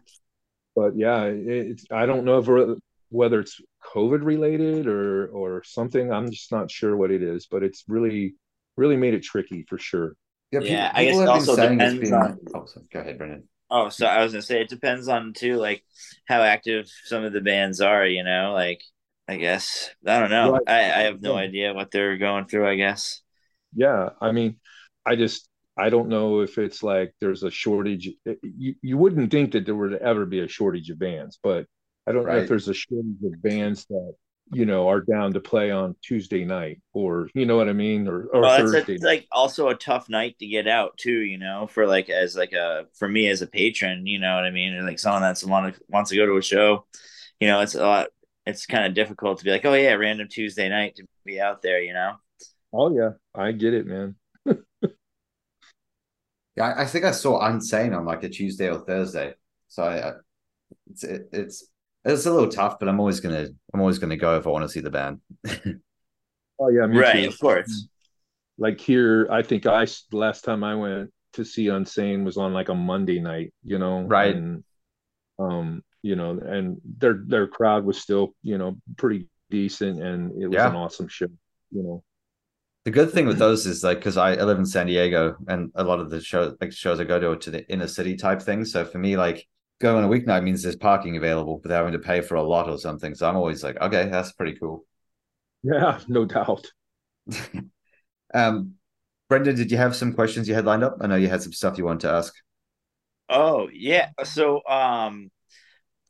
but 0.77 0.97
yeah 0.97 1.25
it, 1.25 1.47
it's 1.49 1.85
i 1.91 2.07
don't 2.07 2.25
know 2.25 2.39
if 2.39 2.47
we're- 2.47 2.77
whether 3.11 3.41
it's 3.41 3.61
covid 3.83 4.23
related 4.23 4.87
or 4.87 5.27
or 5.29 5.63
something 5.65 6.13
i'm 6.13 6.31
just 6.31 6.53
not 6.53 6.71
sure 6.71 6.97
what 6.97 7.11
it 7.11 7.23
is 7.23 7.47
but 7.47 7.63
it's 7.63 7.85
really 7.89 8.35
really 8.77 8.97
made 8.97 9.15
it 9.15 9.23
tricky 9.23 9.65
for 9.69 9.79
sure 9.79 10.15
yeah, 10.53 10.61
Yeah, 10.61 10.89
people, 10.93 11.01
I 11.01 11.05
guess 11.05 11.19
it 11.21 11.29
also 11.29 11.57
been 11.57 11.79
saying 11.79 11.81
it's 11.81 11.95
depends 11.95 12.11
been. 12.11 12.15
on- 12.15 12.63
Oh, 12.63 12.67
sorry. 12.67 12.87
go 12.91 13.01
ahead, 13.01 13.19
Brendan. 13.19 13.49
Oh, 13.71 13.91
so 13.91 14.07
I 14.07 14.23
was 14.23 14.33
gonna 14.33 14.41
say 14.41 14.63
it 14.63 14.71
depends 14.71 15.07
on 15.09 15.35
too, 15.35 15.57
like 15.57 15.85
how 16.27 16.41
active 16.41 16.87
some 17.05 17.23
of 17.25 17.35
the 17.35 17.43
bands 17.43 17.83
are. 17.83 18.07
You 18.07 18.25
know, 18.25 18.53
like 18.55 18.83
I 19.29 19.37
guess 19.37 19.91
I 20.07 20.19
don't 20.19 20.31
know. 20.31 20.53
Right. 20.53 20.63
I, 20.67 20.79
I 21.01 21.03
have 21.05 21.21
no 21.21 21.35
Yeah. 21.35 21.43
idea 21.43 21.75
what 21.75 21.91
they're 21.91 22.17
going 22.17 22.47
through. 22.47 22.67
I 22.67 22.77
guess. 22.77 23.21
yeah 23.75 24.09
i 24.23 24.33
mean 24.33 24.57
i 25.05 25.17
just 25.17 25.47
i 25.79 25.89
don't 25.89 26.09
know 26.09 26.41
if 26.41 26.59
it's 26.59 26.83
like 26.83 27.15
there's 27.21 27.43
a 27.43 27.51
shortage 27.51 28.11
eh, 28.27 28.35
you, 28.43 28.75
you 28.83 28.97
wouldn't 28.99 29.31
think 29.31 29.53
that 29.53 29.65
there 29.65 29.75
would 29.75 29.95
ever 29.95 30.27
be 30.27 30.41
a 30.41 30.49
shortage 30.49 30.91
of 30.91 30.99
bands 30.99 31.39
but 31.43 31.67
i 32.07 32.13
don't 32.13 32.27
know 32.27 32.37
if 32.39 32.49
there's 32.49 32.69
a 32.69 32.75
shortage 32.75 33.23
of 33.25 33.43
bands 33.43 33.87
that 33.87 34.15
you 34.51 34.65
know 34.65 34.89
are 34.89 35.01
down 35.01 35.33
to 35.33 35.41
play 35.41 35.71
on 35.71 35.95
tuesday 36.03 36.45
night 36.45 36.81
or 36.95 37.29
you 37.35 37.45
know 37.45 37.57
what 37.57 37.69
i 37.69 37.73
mean 37.73 38.09
or, 38.09 38.25
or 38.33 38.41
Well, 38.41 38.59
thursday 38.59 38.97
a, 38.97 39.05
like 39.05 39.27
also 39.31 39.69
a 39.69 39.75
tough 39.75 40.09
night 40.09 40.39
to 40.39 40.47
get 40.47 40.67
out 40.67 40.97
too. 40.97 41.21
You 41.21 41.39
know, 41.39 41.67
for 41.67 41.87
like 41.87 42.09
as 42.09 42.35
like 42.37 42.53
a 42.53 42.87
for 42.99 43.09
me 43.09 43.29
as 43.29 43.43
a 43.43 43.47
patron. 43.47 44.07
You 44.07 44.19
know 44.19 44.35
what 44.35 44.45
I 44.45 44.51
mean? 44.51 44.73
And 44.75 44.87
like 44.87 44.99
someone 44.99 45.23
that's 45.23 45.45
want 45.45 45.77
wants 45.89 46.11
to 46.11 46.17
go 46.17 46.27
to 46.27 46.37
a 46.39 46.43
show. 46.43 46.87
You 47.41 47.49
know, 47.49 47.61
it's 47.61 47.75
a 47.75 47.83
lot. 47.83 48.09
It's 48.47 48.65
kind 48.65 48.87
of 48.87 48.95
difficult 48.95 49.39
to 49.39 49.45
be 49.45 49.51
like, 49.51 49.67
oh 49.67 49.75
yeah, 49.75 49.93
random 49.93 50.29
Tuesday 50.31 50.69
night 50.71 50.97
to 50.97 51.05
be 51.27 51.41
out 51.41 51.61
there. 51.63 51.83
You 51.83 51.93
know. 51.93 52.15
oh 52.73 52.95
yeah 52.95 53.11
i 53.35 53.53
get 53.53 53.75
it 53.75 53.87
man 53.87 54.15
Yeah, 56.59 56.75
I, 56.77 56.83
I 56.83 56.87
think 56.87 57.05
I 57.05 57.13
saw 57.13 57.41
Unsane 57.41 57.97
on 57.97 58.05
like 58.05 58.23
a 58.25 58.29
Tuesday 58.29 58.69
or 58.69 58.81
Thursday. 58.81 59.35
So 59.69 59.83
I, 59.85 60.09
I- 60.11 60.15
it's 60.91 61.03
it, 61.05 61.29
it's 61.33 61.69
it's 62.05 62.27
a 62.27 62.33
little 62.33 62.49
tough, 62.51 62.79
but 62.79 62.89
I'm 62.89 63.01
always 63.01 63.21
gonna 63.21 63.47
I'm 63.73 63.81
always 63.81 63.99
gonna 63.99 64.17
go 64.17 64.37
if 64.37 64.47
I 64.47 64.51
want 64.51 64.65
to 64.65 64.69
see 64.69 64.81
the 64.81 64.91
band. 64.91 65.21
oh 66.61 66.69
yeah 66.69 66.87
me 66.87 66.99
right. 66.99 67.23
too. 67.25 67.29
Of 67.29 67.39
course. 67.39 67.89
like 68.59 68.81
here 68.81 69.29
i 69.31 69.43
think 69.43 69.65
i 69.67 69.85
the 69.85 70.17
last 70.17 70.43
time 70.45 70.65
i 70.65 70.75
went 70.75 71.11
to 71.35 71.45
see 71.45 71.67
unsane 71.67 72.25
was 72.25 72.37
on 72.37 72.53
like 72.53 72.69
a 72.69 72.75
monday 72.75 73.21
night 73.21 73.53
you 73.63 73.79
know 73.79 74.03
Right. 74.03 74.35
and 74.35 74.65
um 75.39 75.83
you 76.03 76.17
know 76.17 76.31
and 76.33 76.81
their 76.99 77.21
their 77.25 77.47
crowd 77.47 77.85
was 77.85 77.99
still 78.01 78.35
you 78.43 78.59
know 78.59 78.77
pretty 78.97 79.29
decent 79.51 80.03
and 80.03 80.33
it 80.43 80.49
was 80.49 80.57
Yeah. 80.57 80.69
an 80.71 80.75
awesome 80.77 81.07
show 81.09 81.29
you 81.71 81.83
know 81.85 82.03
The 82.89 82.93
good 82.93 83.13
thing 83.13 83.27
with 83.27 83.39
those 83.39 83.67
is 83.67 83.85
like 83.85 83.99
because 83.99 84.17
I, 84.17 84.33
I 84.33 84.45
live 84.45 84.59
in 84.59 84.65
San 84.65 84.87
Diego 84.87 85.37
and 85.47 85.71
a 85.75 85.85
lot 85.85 86.01
of 86.01 86.09
the 86.09 86.23
show 86.23 86.57
like 86.59 86.73
shows 86.73 86.99
I 86.99 87.05
go 87.05 87.21
to 87.21 87.33
are 87.33 87.37
to 87.37 87.51
the 87.51 87.71
inner 87.71 87.87
city 87.87 88.17
type 88.17 88.41
things. 88.41 88.73
So 88.73 88.83
for 88.87 88.97
me, 88.97 89.15
like 89.19 89.47
going 89.79 90.03
on 90.03 90.05
a 90.05 90.09
weeknight 90.09 90.43
means 90.43 90.63
there's 90.63 90.75
parking 90.75 91.19
available 91.19 91.61
without 91.61 91.85
having 91.85 91.93
to 91.93 91.99
pay 91.99 92.23
for 92.23 92.37
a 92.37 92.43
lot 92.43 92.67
or 92.67 92.79
something. 92.79 93.15
So 93.15 93.29
I'm 93.29 93.37
always 93.37 93.63
like, 93.63 93.79
okay, 93.79 94.09
that's 94.09 94.33
pretty 94.33 94.59
cool. 94.59 94.87
yeah 95.63 96.01
no 96.09 96.25
doubt 96.25 96.65
Um, 98.33 98.77
Brendan, 99.29 99.57
did 99.57 99.71
you 99.71 99.77
have 99.77 99.95
some 99.95 100.15
questions 100.15 100.49
you 100.49 100.55
had 100.55 100.65
lined 100.65 100.83
up? 100.83 100.97
I 101.03 101.09
know 101.09 101.17
you 101.17 101.29
had 101.29 101.43
some 101.43 101.53
stuff 101.53 101.77
you 101.77 101.85
wanted 101.85 102.09
to 102.09 102.13
ask. 102.13 102.33
Oh 103.29 103.69
yeah. 103.71 104.13
So 104.25 104.67
um 104.67 105.31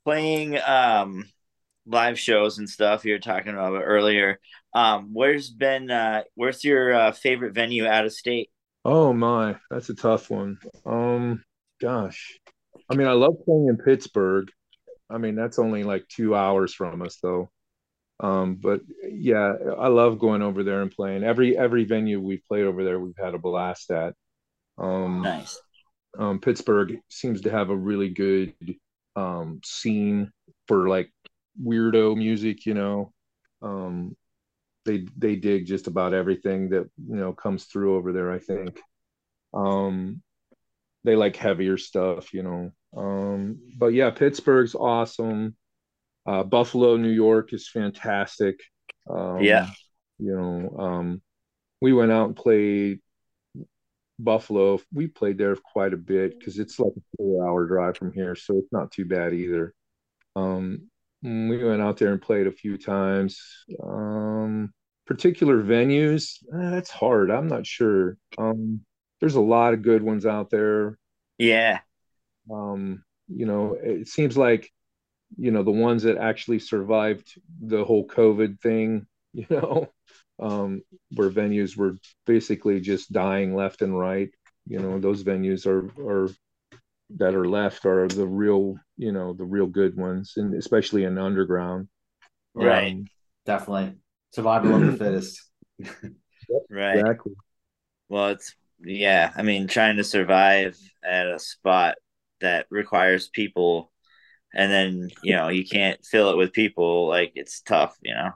playing 0.05 0.57
um 0.64 1.25
live 1.88 2.18
shows 2.18 2.59
and 2.59 2.68
stuff 2.68 3.05
you 3.05 3.12
were 3.14 3.18
talking 3.18 3.53
about 3.55 3.83
earlier. 3.85 4.40
Um 4.74 5.11
where's 5.12 5.51
been 5.51 5.90
uh 5.90 6.22
where's 6.35 6.64
your 6.64 6.92
uh, 6.94 7.12
favorite 7.12 7.55
venue 7.55 7.87
out 7.87 8.07
of 8.07 8.12
state? 8.12 8.51
oh 8.85 9.12
my 9.12 9.57
that's 9.70 9.88
a 9.90 9.94
tough 9.94 10.31
one 10.31 10.59
um 10.87 11.42
gosh 11.81 12.38
i 12.90 12.94
mean 12.94 13.07
i 13.09 13.12
love 13.12 13.35
playing 13.44 13.66
in 13.68 13.77
pittsburgh 13.77 14.51
i 15.11 15.18
mean 15.18 15.35
that's 15.35 15.59
only 15.59 15.85
like 15.85 16.07
two 16.09 16.35
hours 16.35 16.74
from 16.74 17.03
us 17.03 17.18
though 17.22 17.51
Um, 18.20 18.57
but 18.57 18.81
yeah, 19.03 19.55
I 19.79 19.88
love 19.88 20.18
going 20.20 20.42
over 20.42 20.64
there 20.64 20.83
and 20.83 20.90
playing. 20.90 21.24
Every 21.24 21.57
every 21.59 21.85
venue 21.87 22.20
we've 22.20 22.44
played 22.48 22.66
over 22.66 22.85
there, 22.85 23.01
we've 23.01 23.18
had 23.18 23.35
a 23.35 23.38
blast 23.38 23.90
at. 23.92 24.14
Um, 24.79 25.22
Nice. 25.22 25.62
um, 26.18 26.40
Pittsburgh 26.40 26.98
seems 27.09 27.42
to 27.42 27.51
have 27.51 27.70
a 27.70 27.77
really 27.77 28.11
good 28.11 28.55
um, 29.16 29.61
scene 29.64 30.33
for 30.68 30.88
like 30.88 31.11
weirdo 31.62 32.16
music. 32.16 32.66
You 32.66 32.75
know, 32.75 33.12
um, 33.62 34.16
they 34.87 35.07
they 35.16 35.37
dig 35.37 35.66
just 35.66 35.87
about 35.87 36.14
everything 36.14 36.71
that 36.71 36.90
you 37.09 37.16
know 37.16 37.33
comes 37.33 37.64
through 37.64 37.97
over 37.97 38.12
there. 38.12 38.33
I 38.33 38.38
think 38.38 38.81
um, 39.55 40.23
they 41.05 41.16
like 41.16 41.37
heavier 41.37 41.79
stuff. 41.79 42.35
You 42.35 42.42
know, 42.42 42.73
um, 42.97 43.59
but 43.79 43.88
yeah, 43.94 44.11
Pittsburgh's 44.11 44.75
awesome. 44.75 45.57
Uh, 46.27 46.42
Buffalo, 46.44 46.97
New 46.97 47.11
York 47.11 47.53
is 47.53 47.68
fantastic. 47.68 48.61
Um, 49.11 49.44
Yeah. 49.44 49.66
you 50.18 50.37
know, 50.37 50.77
um, 50.79 51.23
we 51.81 51.92
went 51.92 52.12
out 52.12 52.27
and 52.29 52.37
played 52.37 53.01
Buffalo. 54.18 54.81
We 54.92 55.07
played 55.07 55.38
there 55.38 55.55
quite 55.57 55.92
a 55.94 55.97
bit 55.97 56.38
because 56.38 56.59
it's 56.59 56.79
like 56.79 56.92
a 56.97 57.16
four-hour 57.16 57.66
drive 57.66 57.97
from 57.97 58.12
here, 58.12 58.35
so 58.35 58.59
it's 58.59 58.73
not 58.73 58.90
too 58.90 59.05
bad 59.05 59.33
either. 59.33 59.75
Um, 60.37 60.90
we 61.23 61.63
went 61.63 61.83
out 61.83 61.97
there 61.99 62.13
and 62.13 62.23
played 62.23 62.47
a 62.47 62.53
few 62.53 62.79
times. 62.79 63.41
Um, 63.83 64.73
particular 65.07 65.63
venues, 65.63 66.37
eh, 66.53 66.71
that's 66.71 66.91
hard. 66.91 67.31
I'm 67.31 67.49
not 67.49 67.67
sure. 67.67 68.17
Um, 68.37 68.81
there's 69.21 69.35
a 69.35 69.41
lot 69.41 69.75
of 69.75 69.83
good 69.83 70.03
ones 70.03 70.27
out 70.27 70.51
there. 70.51 70.99
Yeah. 71.39 71.81
Um, 72.53 73.03
you 73.29 73.47
know, 73.47 73.77
it 73.81 74.09
seems 74.09 74.37
like, 74.37 74.71
you 75.37 75.51
know, 75.51 75.63
the 75.63 75.71
ones 75.71 76.05
that 76.05 76.19
actually 76.19 76.61
survived 76.61 77.41
the 77.61 77.85
whole 77.85 78.07
COVID 78.07 78.61
thing, 78.61 79.07
you 79.33 79.47
know, 79.51 79.89
um, 80.41 80.83
where 81.15 81.31
venues 81.31 81.77
were 81.77 81.97
basically 82.27 82.81
just 82.81 83.13
dying 83.13 83.55
left 83.55 83.83
and 83.83 83.99
right. 83.99 84.31
You 84.67 84.79
know, 84.79 84.99
those 84.99 85.25
venues 85.25 85.67
are 85.67 85.91
are 86.01 86.29
that 87.16 87.35
are 87.35 87.49
left 87.49 87.87
are 87.87 88.07
the 88.07 88.27
real, 88.27 88.77
you 88.97 89.12
know, 89.12 89.33
the 89.33 89.44
real 89.44 89.66
good 89.66 89.97
ones, 89.97 90.35
and 90.37 90.55
especially 90.55 91.05
in 91.05 91.18
underground. 91.18 91.88
Right. 92.55 92.92
Um, 92.92 93.07
Definitely. 93.47 93.97
Survival 94.33 94.75
of 94.75 94.92
the 94.92 94.92
fittest. 95.05 95.42
Right. 96.71 96.99
exactly. 96.99 97.33
Well, 98.09 98.29
it's 98.29 98.55
yeah. 98.81 99.33
I 99.35 99.42
mean, 99.42 99.68
trying 99.68 99.97
to 99.97 100.05
survive 100.05 100.79
at 101.03 101.27
a 101.27 101.38
spot 101.38 101.97
that 102.40 102.66
requires 102.71 103.29
people, 103.29 103.90
and 104.55 104.71
then 104.71 105.11
you 105.23 105.35
know 105.35 105.49
you 105.49 105.66
can't 105.66 106.05
fill 106.05 106.31
it 106.31 106.37
with 106.37 106.53
people. 106.53 107.09
Like 107.09 107.33
it's 107.35 107.61
tough. 107.62 107.97
You 108.03 108.14
know. 108.14 108.31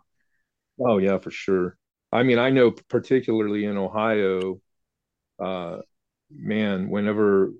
Oh 0.80 0.98
yeah, 0.98 1.18
for 1.18 1.30
sure. 1.30 1.76
I 2.10 2.22
mean, 2.22 2.38
I 2.38 2.50
know 2.50 2.70
particularly 2.88 3.64
in 3.64 3.76
Ohio, 3.76 4.60
uh, 5.42 5.78
man, 6.30 6.90
whenever 6.90 7.52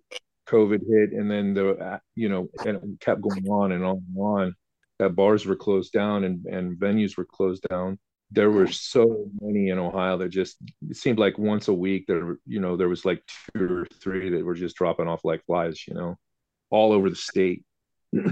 COVID 0.53 0.81
hit 0.89 1.13
and 1.13 1.31
then 1.31 1.55
the 1.55 1.71
uh, 1.71 1.99
you 2.15 2.29
know 2.29 2.49
and 2.65 2.99
kept 3.01 3.23
going 3.23 3.49
on 3.49 3.73
and 3.73 3.85
on 3.85 4.05
and 4.09 4.19
on, 4.19 4.55
that 4.99 5.17
bars 5.17 5.47
were 5.47 5.57
closed 5.57 5.93
down 5.93 6.25
and 6.25 6.45
and 6.47 6.79
venues 6.79 7.17
were 7.17 7.25
closed 7.25 7.67
down. 7.69 7.99
There 8.31 8.51
were 8.51 8.67
so 8.67 9.27
many 9.41 9.69
in 9.69 9.79
Ohio 9.79 10.19
that 10.19 10.31
just 10.31 10.57
it 10.89 10.97
seemed 10.97 11.19
like 11.19 11.39
once 11.39 11.69
a 11.69 11.75
week 11.75 12.05
there 12.07 12.37
you 12.47 12.61
know 12.61 12.77
there 12.77 12.89
was 12.89 13.05
like 13.05 13.23
two 13.55 13.65
or 13.65 13.87
three 14.03 14.31
that 14.31 14.45
were 14.45 14.55
just 14.55 14.77
dropping 14.77 15.09
off 15.09 15.25
like 15.25 15.45
flies, 15.45 15.87
you 15.87 15.95
know, 15.95 16.17
all 16.71 16.93
over 16.93 17.11
the 17.11 17.17
state. 17.17 17.65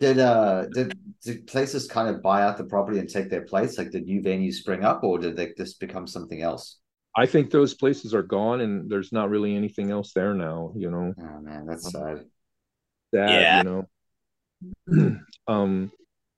Did 0.00 0.18
uh 0.18 0.66
did, 0.74 0.98
did 1.22 1.46
places 1.46 1.86
kind 1.86 2.08
of 2.08 2.22
buy 2.22 2.42
out 2.42 2.58
the 2.58 2.64
property 2.64 2.98
and 2.98 3.08
take 3.08 3.30
their 3.30 3.42
place? 3.42 3.78
Like 3.78 3.92
did 3.92 4.04
new 4.04 4.20
venues 4.20 4.54
spring 4.54 4.82
up 4.82 5.04
or 5.04 5.16
did 5.16 5.36
they 5.36 5.52
just 5.56 5.78
become 5.78 6.08
something 6.08 6.42
else? 6.42 6.80
I 7.16 7.26
think 7.26 7.50
those 7.50 7.74
places 7.74 8.14
are 8.14 8.22
gone 8.22 8.60
and 8.60 8.90
there's 8.90 9.12
not 9.12 9.28
really 9.30 9.54
anything 9.54 9.90
else 9.90 10.12
there 10.12 10.34
now, 10.34 10.72
you 10.76 10.90
know. 10.90 11.14
Oh 11.18 11.40
man, 11.40 11.66
that's 11.66 11.90
sad. 11.90 12.24
sad, 13.14 13.30
Yeah. 13.30 13.58
you 13.58 13.86
know. 14.88 15.20
um, 15.48 15.92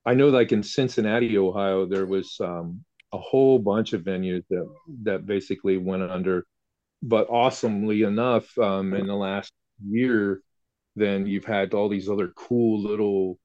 I 0.06 0.14
know, 0.14 0.28
like 0.28 0.52
in 0.52 0.62
Cincinnati, 0.62 1.36
Ohio, 1.38 1.86
there 1.86 2.06
was 2.06 2.36
um, 2.40 2.84
a 3.12 3.18
whole 3.18 3.58
bunch 3.58 3.92
of 3.92 4.02
venues 4.02 4.42
that 4.50 4.68
that 5.04 5.26
basically 5.26 5.78
went 5.78 6.02
under. 6.02 6.46
But 7.02 7.28
awesomely 7.30 8.02
enough, 8.02 8.56
um, 8.58 8.94
in 8.94 9.06
the 9.06 9.14
last 9.14 9.52
year, 9.86 10.40
then 10.96 11.26
you've 11.26 11.44
had 11.44 11.74
all 11.74 11.88
these 11.88 12.08
other 12.08 12.28
cool 12.34 12.82
little, 12.82 13.38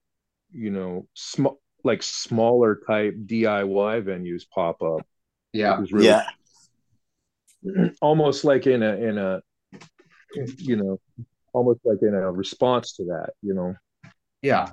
you 0.51 0.71
know, 0.71 1.07
small 1.13 1.59
like 1.83 2.03
smaller 2.03 2.79
type 2.87 3.15
DIY 3.25 4.01
venues 4.03 4.43
pop 4.53 4.81
up. 4.81 5.05
Yeah. 5.53 5.81
Really 5.91 6.07
Yeah. 6.07 6.23
almost 8.01 8.43
like 8.43 8.67
in 8.67 8.83
a 8.83 8.95
in 8.95 9.17
a 9.17 9.41
you 10.57 10.75
know 10.75 10.99
almost 11.53 11.79
like 11.83 11.99
in 12.01 12.13
a 12.13 12.31
response 12.31 12.93
to 12.93 13.03
that 13.05 13.31
you 13.41 13.53
know 13.53 13.73
Yeah. 14.41 14.69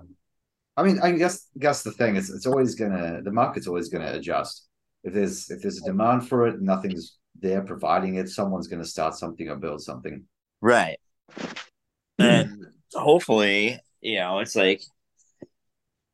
I 0.79 0.83
mean, 0.83 1.01
I 1.03 1.13
guess 1.13 1.49
guess 1.59 1.83
the 1.83 1.93
thing 1.93 2.17
is 2.17 2.31
it's 2.31 2.47
always 2.47 2.75
gonna 2.75 3.23
the 3.23 3.33
market's 3.33 3.67
always 3.67 3.89
gonna 3.89 4.13
adjust. 4.13 4.69
If 5.05 5.15
there's 5.15 5.51
if 5.51 5.63
there's 5.63 5.79
a 5.79 5.85
demand 5.85 6.29
for 6.29 6.47
it, 6.49 6.61
nothing's 6.61 7.17
there 7.41 7.63
providing 7.63 8.17
it, 8.17 8.29
someone's 8.29 8.69
gonna 8.69 8.85
start 8.85 9.15
something 9.15 9.49
or 9.49 9.57
build 9.57 9.83
something. 9.83 10.25
Right. 10.61 10.99
And 12.19 12.67
hopefully, 12.95 13.79
you 14.01 14.17
know, 14.17 14.39
it's 14.41 14.57
like 14.57 14.83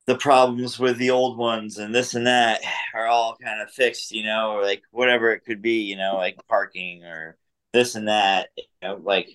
the 0.06 0.16
problems 0.16 0.78
with 0.78 0.98
the 0.98 1.10
old 1.10 1.38
ones 1.38 1.78
and 1.78 1.94
this 1.94 2.14
and 2.14 2.26
that 2.26 2.60
are 2.94 3.06
all 3.06 3.36
kind 3.42 3.60
of 3.60 3.70
fixed, 3.70 4.12
you 4.12 4.24
know, 4.24 4.52
or 4.52 4.62
like 4.62 4.82
whatever 4.90 5.32
it 5.32 5.44
could 5.44 5.62
be, 5.62 5.82
you 5.82 5.96
know, 5.96 6.16
like 6.16 6.36
parking 6.48 7.04
or 7.04 7.36
this 7.72 7.94
and 7.94 8.08
that. 8.08 8.48
You 8.56 8.64
know, 8.82 9.00
like 9.02 9.28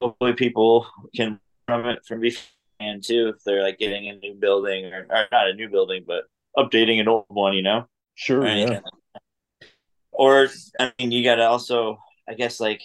hopefully 0.00 0.34
people 0.34 0.86
can 1.14 1.40
from 1.66 1.86
it 1.86 2.04
from 2.04 2.20
beforehand 2.20 3.02
too 3.02 3.32
if 3.34 3.42
they're 3.44 3.62
like 3.62 3.78
getting 3.78 4.08
a 4.08 4.16
new 4.16 4.34
building 4.34 4.86
or, 4.86 5.06
or 5.08 5.26
not 5.30 5.48
a 5.48 5.54
new 5.54 5.68
building, 5.68 6.04
but 6.06 6.24
updating 6.56 7.00
an 7.00 7.08
old 7.08 7.26
one, 7.28 7.54
you 7.54 7.62
know. 7.62 7.86
sure 8.14 8.42
or 8.42 8.48
yeah. 8.48 8.80
Or 10.12 10.48
I 10.80 10.92
mean, 10.98 11.12
you 11.12 11.22
got 11.22 11.36
to 11.36 11.46
also, 11.46 11.98
I 12.26 12.34
guess, 12.34 12.58
like 12.58 12.80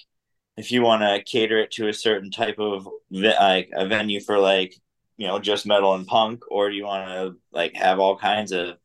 if 0.58 0.72
you 0.72 0.82
want 0.82 1.02
to 1.02 1.24
cater 1.24 1.60
it 1.60 1.72
to 1.72 1.88
a 1.88 1.94
certain 1.94 2.30
type 2.30 2.60
of 2.60 2.88
like 3.10 3.70
a 3.74 3.88
venue 3.88 4.20
for 4.20 4.38
like 4.38 4.76
you 5.22 5.28
know 5.28 5.40
just 5.40 5.66
metal 5.68 5.96
and 5.96 6.08
punk, 6.08 6.44
or 6.50 6.70
do 6.70 6.76
you 6.76 6.86
want 6.86 7.08
to 7.10 7.40
like 7.52 7.76
have 7.76 8.00
all 8.00 8.18
kinds 8.18 8.52
of 8.52 8.78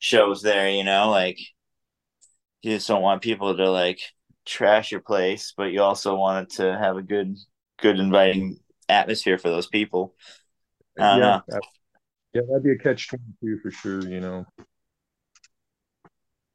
shows 0.00 0.42
there? 0.42 0.70
You 0.70 0.84
know, 0.84 1.10
like 1.10 1.38
you 2.62 2.72
just 2.72 2.88
don't 2.88 3.02
want 3.02 3.22
people 3.22 3.56
to 3.56 3.70
like 3.70 4.00
trash 4.44 4.90
your 4.92 5.00
place, 5.00 5.52
but 5.56 5.64
you 5.72 5.82
also 5.82 6.16
want 6.16 6.50
it 6.50 6.56
to 6.56 6.76
have 6.78 6.96
a 6.96 7.02
good, 7.02 7.36
good 7.80 7.98
inviting 7.98 8.58
atmosphere 8.88 9.38
for 9.38 9.48
those 9.48 9.66
people. 9.66 10.14
I 10.98 11.12
don't 11.12 11.20
yeah 11.20 11.22
know. 11.22 11.42
that- 11.48 11.64
yeah 12.34 12.42
that'd 12.48 12.62
be 12.64 12.72
a 12.72 12.78
catch 12.78 13.08
22 13.08 13.58
for 13.60 13.70
sure 13.70 14.08
you 14.08 14.20
know 14.20 14.46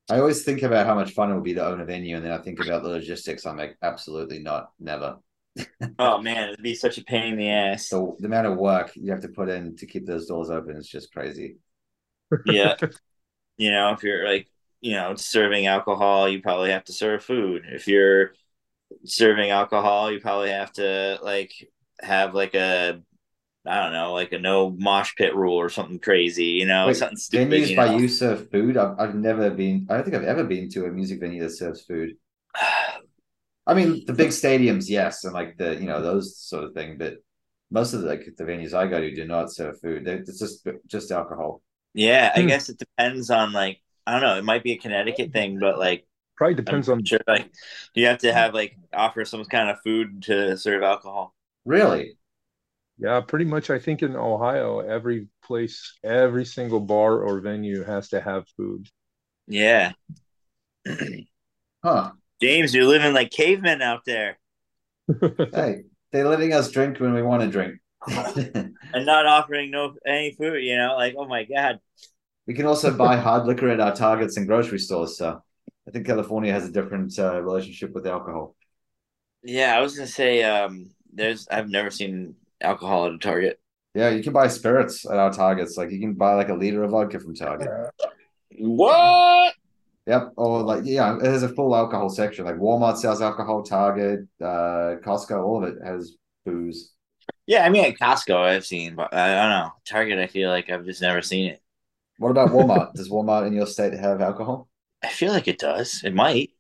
I 0.10 0.20
always 0.20 0.44
think 0.44 0.62
about 0.64 0.86
how 0.86 0.96
much 0.96 1.12
fun 1.14 1.32
it 1.32 1.36
would 1.36 1.44
be 1.44 1.54
to 1.54 1.66
own 1.66 1.80
a 1.82 1.86
venue, 1.86 2.16
and 2.18 2.26
then 2.26 2.32
I 2.34 2.38
think 2.40 2.60
about 2.60 2.84
the 2.84 2.90
logistics. 2.90 3.46
I'm 3.46 3.58
like, 3.58 3.78
absolutely 3.82 4.40
not, 4.40 4.72
never. 4.80 5.20
Oh 6.00 6.22
man, 6.22 6.50
it'd 6.50 6.64
be 6.64 6.76
such 6.76 6.98
a 6.98 7.04
pain 7.04 7.34
in 7.34 7.38
the 7.38 7.50
ass. 7.50 7.88
So 7.88 8.16
the 8.20 8.28
amount 8.28 8.48
of 8.48 8.58
work 8.58 8.92
you 8.96 9.12
have 9.12 9.22
to 9.22 9.28
put 9.28 9.50
in 9.50 9.76
to 9.78 9.86
keep 9.86 10.06
those 10.06 10.28
doors 10.28 10.50
open 10.50 10.78
is 10.78 10.88
just 10.88 11.12
crazy. 11.12 11.58
yeah 12.46 12.76
you 13.58 13.72
know 13.72 13.92
if 13.92 14.04
you're 14.04 14.28
like 14.28 14.48
you 14.82 14.94
know 14.94 15.16
serving 15.16 15.68
alcohol 15.68 16.28
you 16.28 16.42
probably 16.42 16.72
have 16.72 16.84
to 16.84 16.94
serve 16.94 17.24
food 17.24 17.64
if 17.68 17.88
you're 17.88 18.34
serving 19.06 19.52
alcohol 19.52 20.12
you 20.12 20.20
probably 20.20 20.50
have 20.50 20.72
to 20.72 21.20
like 21.22 21.54
have 22.02 22.34
like 22.34 22.56
a 22.56 23.00
i 23.66 23.84
don't 23.84 23.94
know 23.94 24.14
like 24.14 24.32
a 24.32 24.40
no 24.40 24.72
mosh 24.72 25.14
pit 25.16 25.36
rule 25.36 25.56
or 25.56 25.70
something 25.70 26.00
crazy 26.00 26.46
you 26.46 26.66
know 26.66 26.88
Wait, 26.88 26.98
something 26.98 27.18
stupid 27.18 27.52
venues 27.52 27.70
you 27.70 27.76
by 27.76 27.96
use 27.96 28.22
of 28.22 28.50
food. 28.50 28.76
I've, 28.76 29.00
I've 29.00 29.16
never 29.16 29.50
been. 29.52 29.86
I 29.90 29.96
don't 29.96 30.04
think 30.04 30.16
I've 30.16 30.24
ever 30.24 30.44
been 30.44 30.70
to 30.70 30.86
a 30.86 30.92
music 30.92 31.20
venue 31.20 31.44
that 31.44 31.52
serves 31.52 31.82
food. 31.82 32.16
I 33.68 33.74
mean, 33.74 34.06
the 34.06 34.14
big 34.14 34.30
stadiums, 34.30 34.90
yes, 34.90 35.24
and 35.24 35.34
like 35.34 35.58
the 35.58 35.76
you 35.76 35.86
know 35.88 36.02
those 36.02 36.38
sort 36.38 36.64
of 36.66 36.74
thing. 36.74 36.98
But 36.98 37.16
most 37.72 37.94
of 37.94 38.02
the 38.02 38.08
like 38.08 38.26
the 38.38 38.44
venues 38.44 38.74
I 38.74 38.88
go 38.88 39.00
to 39.00 39.14
do 39.16 39.26
not 39.26 39.52
serve 39.54 39.80
food. 39.82 40.06
They- 40.06 40.16
It's 40.16 40.40
just 40.40 40.68
just 40.88 41.12
alcohol. 41.12 41.62
yeah 41.94 42.32
i 42.36 42.42
Hmm. 42.42 42.44
guess 42.44 42.70
it 42.70 42.78
depends 42.78 43.30
on 43.30 43.52
like 43.52 43.80
i 44.08 44.14
don't 44.14 44.22
know 44.22 44.38
it 44.38 44.44
might 44.46 44.64
be 44.64 44.72
a 44.74 44.78
connecticut 44.78 45.32
thing 45.34 45.60
but 45.60 45.78
like 45.78 46.06
probably 46.36 46.56
depends 46.56 46.90
I'm 46.90 46.90
on 46.90 47.04
sure 47.06 47.20
like 47.28 47.52
you 47.96 48.08
have 48.08 48.20
to 48.20 48.34
have 48.34 48.54
like 48.54 48.78
offer 48.94 49.26
some 49.26 49.46
kind 49.46 49.70
of 49.70 49.82
food 49.84 50.24
to 50.24 50.58
serve 50.58 50.84
alcohol 50.84 51.36
Really? 51.66 52.18
yeah 52.98 53.22
pretty 53.22 53.46
much 53.46 53.70
i 53.70 53.80
think 53.80 54.04
in 54.04 54.16
ohio 54.16 54.80
every 54.80 55.28
place 55.44 55.98
every 56.04 56.46
single 56.46 56.80
bar 56.80 57.22
or 57.24 57.40
venue 57.42 57.84
has 57.84 58.10
to 58.10 58.22
have 58.22 58.48
food 58.58 58.88
yeah 59.48 59.94
Huh? 61.84 62.14
James 62.42 62.74
you're 62.74 62.86
living 62.86 63.14
like 63.14 63.32
cavemen 63.32 63.82
out 63.82 64.02
there 64.06 64.38
Hey, 65.54 65.84
they're 66.12 66.28
letting 66.28 66.54
us 66.54 66.72
drink 66.72 67.00
when 67.00 67.14
we 67.14 67.22
want 67.22 67.44
to 67.44 67.50
drink. 67.50 67.80
and 68.08 69.06
not 69.06 69.26
offering 69.26 69.72
no 69.72 69.94
any 70.06 70.34
food, 70.34 70.64
you 70.64 70.76
know, 70.78 70.96
like 70.96 71.16
oh 71.18 71.28
my 71.28 71.44
god. 71.44 71.80
We 72.48 72.54
can 72.54 72.66
also 72.66 72.96
buy 72.96 73.18
hard 73.18 73.46
liquor 73.46 73.70
at 73.70 73.80
our 73.80 73.96
Targets 73.96 74.38
and 74.38 74.48
grocery 74.48 74.80
stores. 74.80 75.18
So 75.18 75.42
I 75.88 75.92
think 75.92 76.08
California 76.08 76.52
has 76.52 76.68
a 76.68 76.72
different 76.72 77.18
uh, 77.18 77.42
relationship 77.42 77.94
with 77.94 78.08
alcohol. 78.08 78.56
Yeah, 79.44 79.78
I 79.78 79.82
was 79.82 79.96
gonna 79.96 80.08
say 80.08 80.44
um 80.44 80.90
there's 81.14 81.48
I've 81.50 81.70
never 81.70 81.92
seen 81.92 82.36
alcohol 82.60 83.06
at 83.06 83.14
a 83.14 83.18
Target. 83.18 83.60
Yeah, 83.94 84.10
you 84.10 84.24
can 84.24 84.34
buy 84.34 84.48
spirits 84.48 85.06
at 85.06 85.18
our 85.18 85.32
Targets. 85.32 85.78
Like 85.78 85.92
you 85.92 86.00
can 86.00 86.14
buy 86.14 86.34
like 86.34 86.50
a 86.50 86.56
liter 86.56 86.84
of 86.84 86.92
vodka 86.92 87.20
from 87.20 87.36
Target. 87.36 87.70
What? 88.58 89.54
Yep. 90.08 90.34
Or 90.36 90.64
like 90.64 90.82
yeah, 90.84 91.16
it 91.18 91.26
has 91.26 91.44
a 91.44 91.50
full 91.50 91.76
alcohol 91.76 92.10
section. 92.10 92.46
Like 92.46 92.56
Walmart 92.56 92.98
sells 92.98 93.22
alcohol, 93.22 93.64
Target, 93.64 94.22
uh, 94.42 94.98
Costco, 95.04 95.44
all 95.44 95.64
of 95.64 95.70
it 95.70 95.78
has 95.86 96.16
booze. 96.46 96.94
Yeah, 97.46 97.66
I 97.66 97.70
mean 97.70 97.86
at 97.86 98.00
Costco 98.00 98.36
I've 98.36 98.66
seen, 98.66 98.96
but 98.96 99.14
I 99.14 99.36
don't 99.36 99.50
know. 99.50 99.72
Target 99.86 100.20
I 100.20 100.28
feel 100.28 100.50
like 100.50 100.70
I've 100.70 100.86
just 100.86 101.02
never 101.02 101.22
seen 101.22 101.52
it. 101.52 101.62
What 102.18 102.32
about 102.32 102.50
Walmart? 102.52 102.94
Does 102.94 103.10
Walmart 103.10 103.48
in 103.48 103.54
your 103.54 103.68
state 103.68 103.94
have 103.94 104.22
alcohol? 104.22 104.70
I 105.04 105.10
feel 105.10 105.32
like 105.32 105.48
it 105.48 105.60
does. 105.60 106.02
It 106.04 106.14
might. 106.14 106.52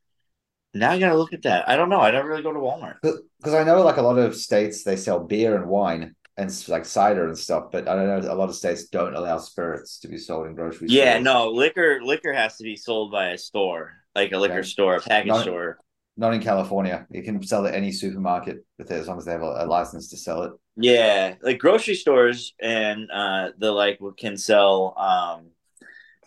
Now 0.74 0.92
I 0.92 1.00
gotta 1.00 1.18
look 1.18 1.34
at 1.34 1.44
that. 1.44 1.68
I 1.68 1.76
don't 1.76 1.90
know. 1.90 2.00
I 2.00 2.12
don't 2.12 2.26
really 2.26 2.44
go 2.44 2.54
to 2.54 2.60
Walmart. 2.60 2.96
Because 3.02 3.54
I 3.54 3.64
know 3.64 3.82
like 3.82 3.98
a 3.98 4.02
lot 4.02 4.18
of 4.18 4.36
states 4.36 4.84
they 4.84 4.96
sell 4.96 5.20
beer 5.20 5.56
and 5.56 5.68
wine 5.68 6.16
and 6.38 6.65
like 6.70 6.86
cider 6.86 7.28
and 7.28 7.38
stuff, 7.38 7.72
but 7.72 7.88
I 7.88 7.96
don't 7.96 8.08
know 8.08 8.32
a 8.32 8.36
lot 8.36 8.50
of 8.50 8.56
states 8.56 8.86
don't 8.86 9.15
allow 9.15 9.38
spirits 9.38 10.00
to 10.00 10.08
be 10.08 10.17
sold 10.17 10.48
in 10.48 10.56
grocery 10.56 10.88
Yeah, 10.89 11.13
stores. 11.13 11.24
no, 11.24 11.50
liquor 11.52 12.00
liquor 12.04 12.34
has 12.34 12.58
to 12.58 12.63
be 12.63 12.76
sold 12.76 13.12
by 13.12 13.28
a 13.32 13.38
store, 13.38 13.94
like 14.15 14.32
a 14.32 14.38
liquor 14.38 14.60
Okay. 14.60 14.67
store, 14.67 14.96
a 14.96 15.02
package 15.02 15.28
Not- 15.28 15.41
store. 15.44 15.78
Not 16.17 16.34
in 16.34 16.41
California. 16.41 17.08
You 17.10 17.24
can 17.24 17.41
sell 17.41 17.65
at 17.65 17.74
any 17.74 17.91
supermarket 17.91 18.65
with 18.78 18.91
it 18.91 18.96
as 19.00 19.08
long 19.08 19.17
as 19.17 19.26
they 19.26 19.32
have 19.32 19.41
a, 19.41 19.63
a 19.63 19.65
license 19.65 20.10
to 20.10 20.17
sell 20.17 20.44
it. 20.44 20.52
Yeah, 20.76 21.36
like 21.41 21.58
grocery 21.58 21.96
stores 21.96 22.54
and 22.62 23.10
uh 23.12 23.52
the 23.58 23.72
like 23.72 24.00
can 24.17 24.38
sell 24.38 24.94
um 24.98 25.52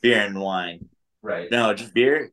beer 0.02 0.20
and 0.20 0.40
wine. 0.40 0.88
Right. 1.22 1.50
No, 1.50 1.72
just 1.74 1.94
beer. 1.94 2.32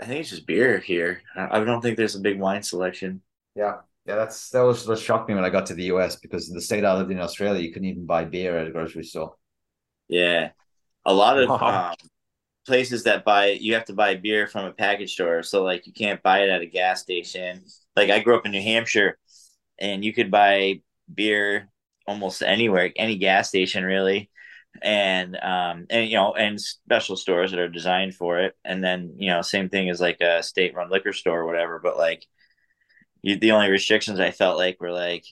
I 0.00 0.06
think 0.06 0.20
it's 0.20 0.30
just 0.30 0.46
beer 0.46 0.78
here. 0.78 1.22
I 1.34 1.58
I 1.60 1.64
don't 1.64 1.80
think 1.82 1.96
there's 1.96 2.14
a 2.16 2.20
big 2.20 2.38
wine 2.38 2.62
selection. 2.62 3.22
Yeah. 3.54 3.78
Yeah, 4.06 4.16
that's 4.16 4.50
that 4.50 4.60
was 4.62 4.86
what 4.86 4.98
shocked 4.98 5.28
me 5.28 5.34
when 5.34 5.44
I 5.44 5.50
got 5.50 5.66
to 5.66 5.74
the 5.74 5.84
US 5.84 6.16
because 6.16 6.48
in 6.48 6.54
the 6.54 6.60
state 6.60 6.84
I 6.84 6.96
lived 6.96 7.10
in 7.10 7.20
Australia, 7.20 7.60
you 7.60 7.72
couldn't 7.72 7.88
even 7.88 8.06
buy 8.06 8.24
beer 8.24 8.56
at 8.58 8.66
a 8.68 8.70
grocery 8.70 9.02
store. 9.04 9.34
Yeah, 10.08 10.50
a 11.06 11.14
lot 11.14 11.40
of 11.40 11.56
Wow. 11.58 11.66
um, 11.66 11.94
places 12.66 13.04
that 13.04 13.24
buy 13.24 13.48
you 13.48 13.74
have 13.74 13.86
to 13.86 13.94
buy 13.94 14.16
beer 14.16 14.46
from 14.48 14.66
a 14.66 14.72
package 14.72 15.14
store. 15.14 15.42
So 15.42 15.64
like 15.64 15.86
you 15.86 15.94
can't 15.94 16.22
buy 16.22 16.40
it 16.44 16.50
at 16.50 16.62
a 16.62 16.66
gas 16.66 17.02
station. 17.02 17.64
Like 17.96 18.10
I 18.10 18.20
grew 18.20 18.36
up 18.36 18.46
in 18.46 18.52
New 18.52 18.62
Hampshire, 18.62 19.18
and 19.80 20.04
you 20.04 20.12
could 20.14 20.30
buy 20.30 20.82
beer 21.14 21.70
almost 22.08 22.42
anywhere, 22.42 22.92
any 22.96 23.18
gas 23.18 23.48
station 23.50 23.84
really, 23.84 24.30
and 24.82 25.36
um 25.38 25.86
and 25.90 26.08
you 26.10 26.16
know 26.16 26.34
and 26.34 26.60
special 26.60 27.16
stores 27.16 27.52
that 27.52 27.60
are 27.60 27.68
designed 27.70 28.14
for 28.16 28.40
it. 28.40 28.56
And 28.64 28.82
then 28.84 29.14
you 29.18 29.30
know 29.30 29.42
same 29.42 29.68
thing 29.70 29.90
as 29.90 30.00
like 30.00 30.20
a 30.22 30.42
state 30.42 30.74
run 30.76 30.90
liquor 30.90 31.12
store 31.14 31.40
or 31.42 31.46
whatever. 31.46 31.80
But 31.80 31.98
like 31.98 32.26
you, 33.26 33.36
the 33.36 33.50
only 33.50 33.70
restrictions 33.70 34.20
I 34.20 34.30
felt 34.30 34.56
like 34.56 34.80
were 34.80 34.92
like 34.92 35.24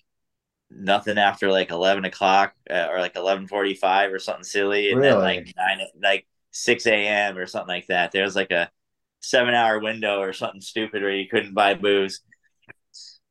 nothing 0.69 1.17
after 1.17 1.51
like 1.51 1.71
11 1.71 2.05
o'clock 2.05 2.53
uh, 2.69 2.89
or 2.91 2.99
like 2.99 3.15
11.45 3.15 4.13
or 4.13 4.19
something 4.19 4.43
silly 4.43 4.91
and 4.91 5.01
then 5.01 5.19
like 5.21 5.47
9 5.57 5.79
like 6.03 6.27
6 6.51 6.87
a.m 6.87 7.39
or 7.39 7.47
something 7.47 7.69
like 7.69 7.87
that 7.87 8.11
there 8.11 8.25
was 8.25 8.35
like 8.35 8.51
a 8.51 8.69
seven 9.21 9.55
hour 9.55 9.79
window 9.79 10.19
or 10.19 10.33
something 10.33 10.61
stupid 10.61 11.03
where 11.03 11.15
you 11.15 11.29
couldn't 11.29 11.55
buy 11.55 11.75
booze 11.75 12.21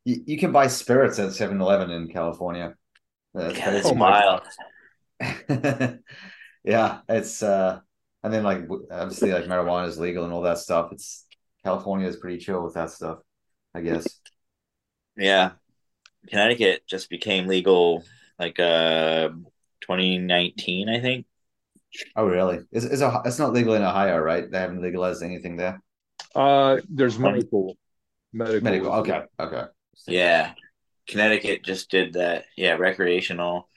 You, 0.05 0.23
you 0.25 0.37
can 0.37 0.53
buy 0.53 0.67
spirits 0.67 1.19
at 1.19 1.31
7-Eleven 1.31 1.89
in 1.89 2.07
California. 2.07 2.75
That's 3.33 3.57
yeah, 3.57 3.71
that's. 3.71 3.91
Wild 3.91 4.41
yeah, 6.63 6.99
it's 7.09 7.43
uh 7.43 7.79
and 8.23 8.33
then 8.33 8.43
like 8.43 8.61
obviously 8.91 9.31
like 9.33 9.45
marijuana 9.45 9.87
is 9.87 9.99
legal 9.99 10.23
and 10.23 10.31
all 10.31 10.43
that 10.43 10.59
stuff. 10.59 10.93
It's 10.93 11.25
California 11.65 12.07
is 12.07 12.15
pretty 12.15 12.37
chill 12.37 12.63
with 12.63 12.75
that 12.75 12.91
stuff, 12.91 13.19
I 13.73 13.81
guess. 13.81 14.19
Yeah 15.17 15.51
connecticut 16.29 16.87
just 16.87 17.09
became 17.09 17.47
legal 17.47 18.03
like 18.39 18.59
uh 18.59 19.29
2019 19.81 20.89
i 20.89 20.99
think 21.01 21.25
Oh 22.15 22.25
really? 22.25 22.59
Is 22.71 22.85
is 22.85 23.01
a, 23.01 23.21
it's 23.25 23.37
not 23.39 23.53
legal 23.53 23.75
in 23.75 23.83
Ohio, 23.83 24.17
right? 24.17 24.49
They 24.49 24.59
haven't 24.59 24.81
legalized 24.81 25.21
anything 25.23 25.57
there. 25.57 25.81
Uh, 26.35 26.77
there's 26.89 27.19
medical, 27.19 27.77
medical. 28.33 28.63
Medical. 28.63 28.93
as 28.93 28.99
Okay. 29.01 29.21
well. 29.39 29.47
Okay. 29.47 29.65
yeah 30.07 30.53
connecticut 31.07 31.63
just 31.63 31.89
did 31.91 32.13
that 32.13 32.45
yeah 32.57 32.73
recreational 32.73 33.69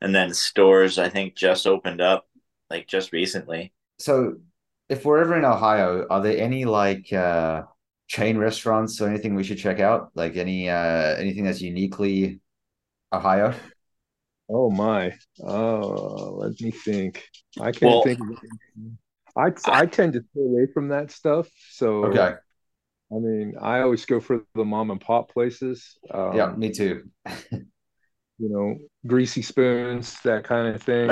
and 0.00 0.14
then 0.14 0.34
stores 0.34 0.98
i 0.98 1.08
think 1.08 1.34
just 1.36 1.66
opened 1.66 2.00
up 2.00 2.28
like 2.70 2.86
just 2.88 3.12
recently 3.12 3.72
So 3.98 4.36
if 4.88 5.04
we're 5.04 5.18
ever 5.22 5.36
in 5.36 5.44
Ohio, 5.44 6.06
are 6.08 6.22
there 6.22 6.38
any 6.38 6.64
like 6.64 7.12
uh 7.12 7.62
chain 8.06 8.36
restaurants 8.38 9.00
or 9.00 9.08
anything 9.08 9.34
we 9.34 9.44
should 9.44 9.58
check 9.58 9.80
out? 9.80 10.10
Like 10.14 10.36
any 10.36 10.68
uh 10.68 11.16
anything 11.16 11.44
that's 11.44 11.60
uniquely 11.60 12.40
Ohio? 13.12 13.54
Oh 14.50 14.70
my. 14.70 15.14
Oh, 15.42 16.34
let 16.36 16.60
me 16.60 16.70
think. 16.70 17.24
I 17.60 17.72
can't 17.72 17.82
Well- 17.92 18.02
think. 18.02 18.20
Of 18.20 18.26
anything. 18.28 18.98
I 19.36 19.50
I 19.66 19.86
tend 19.86 20.12
to 20.12 20.20
stay 20.30 20.40
away 20.42 20.66
from 20.72 20.88
that 20.88 21.10
stuff. 21.10 21.48
So 21.70 22.04
Okay. 22.06 22.34
I 23.12 23.16
mean, 23.16 23.54
I 23.60 23.80
always 23.80 24.04
go 24.06 24.18
for 24.20 24.44
the 24.54 24.64
mom 24.64 24.90
and 24.90 25.00
pop 25.00 25.30
places. 25.32 25.98
Um, 26.10 26.36
Yeah, 26.36 26.52
me 26.56 26.70
too. 26.70 27.10
You 28.36 28.48
know, 28.50 28.78
greasy 29.06 29.42
spoons, 29.42 30.20
that 30.24 30.42
kind 30.42 30.74
of 30.74 30.82
thing. 30.82 31.08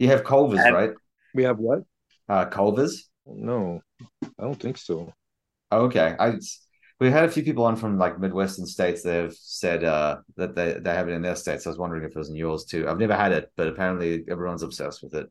You 0.00 0.08
have 0.08 0.24
Culver's, 0.24 0.58
right? 0.72 0.90
We 1.32 1.44
have 1.44 1.58
what? 1.60 1.84
Uh 2.28 2.46
Culver's? 2.46 3.08
No, 3.26 3.82
I 4.24 4.42
don't 4.44 4.60
think 4.60 4.78
so. 4.78 5.12
Okay. 5.72 6.16
I 6.18 6.38
we 7.00 7.10
had 7.10 7.24
a 7.26 7.30
few 7.32 7.42
people 7.44 7.64
on 7.64 7.76
from 7.76 7.98
like 7.98 8.20
Midwestern 8.20 8.66
states 8.66 9.02
that 9.02 9.14
have 9.24 9.34
said 9.34 9.84
uh 9.84 10.18
that 10.36 10.54
they, 10.56 10.74
they 10.80 10.94
have 10.94 11.08
it 11.08 11.12
in 11.14 11.22
their 11.22 11.36
states. 11.36 11.66
I 11.66 11.70
was 11.70 11.78
wondering 11.78 12.04
if 12.04 12.12
it 12.12 12.18
was 12.18 12.30
in 12.30 12.36
yours 12.36 12.64
too. 12.66 12.88
I've 12.88 12.98
never 12.98 13.16
had 13.16 13.32
it, 13.32 13.52
but 13.56 13.68
apparently 13.68 14.24
everyone's 14.30 14.62
obsessed 14.64 15.02
with 15.02 15.14
it. 15.14 15.30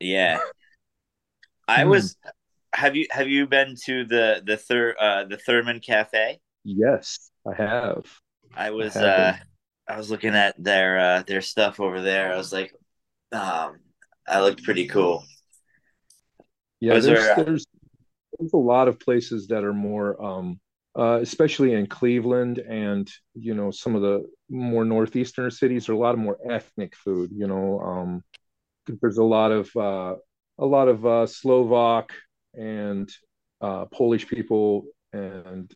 Yeah. 0.00 0.40
I 1.68 1.84
Hmm. 1.84 1.84
was 1.84 2.16
have 2.74 2.96
you 2.96 3.06
have 3.10 3.28
you 3.28 3.46
been 3.46 3.76
to 3.86 4.04
the 4.04 4.42
the 4.44 4.56
third 4.56 4.96
uh 4.98 5.24
the 5.24 5.38
Thurman 5.38 5.80
Cafe? 5.80 6.40
Yes, 6.64 7.30
I 7.46 7.54
have. 7.54 8.04
I 8.54 8.70
was 8.70 9.00
have 9.00 9.02
uh. 9.02 9.36
I 9.88 9.96
was 9.96 10.10
looking 10.10 10.34
at 10.34 10.62
their 10.62 10.98
uh 10.98 11.22
their 11.22 11.40
stuff 11.42 11.78
over 11.80 12.00
there. 12.02 12.32
I 12.32 12.36
was 12.36 12.52
like 12.52 12.72
um 13.32 13.80
I 14.28 14.40
looked 14.42 14.64
pretty 14.64 14.88
cool. 14.88 15.24
Yeah, 16.80 16.98
there's, 17.00 17.06
there, 17.06 17.44
there's 17.44 17.66
there's 18.38 18.52
a 18.52 18.56
lot 18.58 18.88
of 18.88 19.00
places 19.00 19.48
that 19.48 19.64
are 19.64 19.72
more 19.72 20.22
um 20.22 20.60
uh 20.98 21.18
especially 21.22 21.72
in 21.72 21.86
Cleveland 21.86 22.58
and 22.58 23.10
you 23.34 23.54
know 23.54 23.70
some 23.70 23.94
of 23.94 24.02
the 24.02 24.24
more 24.50 24.84
northeastern 24.84 25.50
cities 25.50 25.88
are 25.88 25.94
a 25.94 25.98
lot 25.98 26.14
of 26.14 26.20
more 26.20 26.38
ethnic 26.48 26.94
food, 26.96 27.30
you 27.32 27.46
know. 27.46 27.80
Um 27.80 28.22
there's 29.00 29.18
a 29.18 29.24
lot 29.24 29.52
of 29.52 29.70
uh 29.76 30.16
a 30.58 30.66
lot 30.66 30.88
of 30.88 31.04
uh 31.06 31.26
Slovak 31.26 32.12
and 32.54 33.10
uh 33.60 33.86
Polish 33.86 34.26
people 34.28 34.86
and 35.12 35.72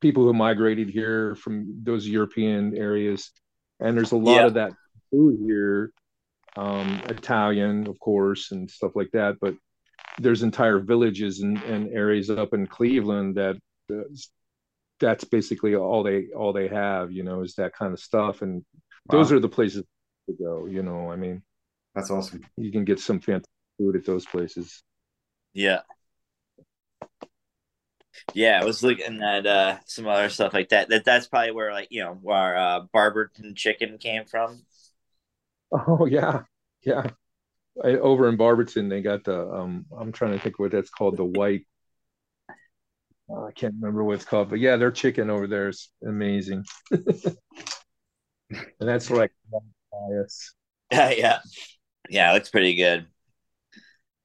people 0.00 0.24
who 0.24 0.32
migrated 0.32 0.88
here 0.88 1.34
from 1.36 1.80
those 1.82 2.06
European 2.06 2.76
areas 2.76 3.30
and 3.80 3.96
there's 3.96 4.12
a 4.12 4.16
lot 4.16 4.40
Yeah. 4.40 4.46
of 4.46 4.54
that 4.54 4.72
food 5.10 5.38
here 5.46 5.92
um 6.56 7.00
Italian 7.08 7.86
of 7.86 7.98
course 7.98 8.52
and 8.52 8.70
stuff 8.70 8.92
like 8.94 9.10
that 9.12 9.36
but 9.40 9.54
there's 10.18 10.42
entire 10.42 10.78
villages 10.78 11.40
and, 11.40 11.62
and 11.62 11.92
areas 11.92 12.30
up 12.30 12.54
in 12.54 12.66
Cleveland 12.66 13.36
that 13.36 13.56
that's, 13.88 14.30
that's 15.00 15.24
basically 15.24 15.74
all 15.74 16.02
they 16.02 16.28
all 16.36 16.52
they 16.52 16.68
have 16.68 17.10
you 17.12 17.22
know 17.24 17.42
is 17.42 17.54
that 17.56 17.74
kind 17.74 17.92
of 17.92 18.00
stuff 18.00 18.42
and 18.42 18.64
those 19.10 19.32
are 19.32 19.40
the 19.40 19.48
places 19.48 19.84
to 20.28 20.34
go 20.34 20.66
you 20.66 20.82
know 20.82 21.10
I 21.10 21.16
mean 21.16 21.42
That's 21.94 22.10
awesome. 22.10 22.42
you 22.56 22.70
can 22.72 22.84
get 22.84 23.00
some 23.00 23.20
fantastic 23.20 23.50
food 23.78 23.96
at 23.96 24.04
those 24.06 24.26
places 24.26 24.82
Yeah. 25.54 25.80
Yeah, 28.34 28.60
I 28.60 28.64
was 28.64 28.82
looking 28.82 29.22
at 29.22 29.46
uh 29.46 29.78
some 29.86 30.06
other 30.06 30.28
stuff 30.28 30.52
like 30.54 30.68
that. 30.70 30.88
That 30.88 31.04
that's 31.04 31.26
probably 31.28 31.52
where 31.52 31.72
like, 31.72 31.88
you 31.90 32.02
know, 32.02 32.14
where 32.22 32.56
uh 32.56 32.80
Barberton 32.92 33.54
chicken 33.54 33.98
came 33.98 34.24
from. 34.26 34.64
oh 35.72 36.06
yeah 36.06 36.42
yeah 36.82 37.10
I, 37.82 37.90
over 37.90 38.28
in 38.28 38.36
Barberton 38.36 38.88
they 38.88 39.02
got 39.02 39.24
the 39.24 39.48
um 39.48 39.86
I'm 39.96 40.12
trying 40.12 40.32
to 40.32 40.38
think 40.38 40.58
what 40.58 40.72
that's 40.72 40.90
called 40.90 41.16
the 41.16 41.24
white 41.24 41.66
uh, 43.30 43.44
I 43.44 43.52
can't 43.52 43.74
remember 43.80 44.04
what 44.04 44.14
it's 44.14 44.24
called 44.24 44.50
but 44.50 44.58
yeah 44.60 44.76
their 44.76 44.90
chicken 44.90 45.30
over 45.30 45.46
there 45.46 45.68
is 45.68 45.90
amazing 46.06 46.64
and 46.90 47.36
that's 48.80 49.10
like 49.10 49.32
bias 49.50 50.54
yeah. 50.92 51.38
Yeah, 52.10 52.30
it 52.30 52.34
looks 52.34 52.50
pretty 52.50 52.74
good. 52.74 53.06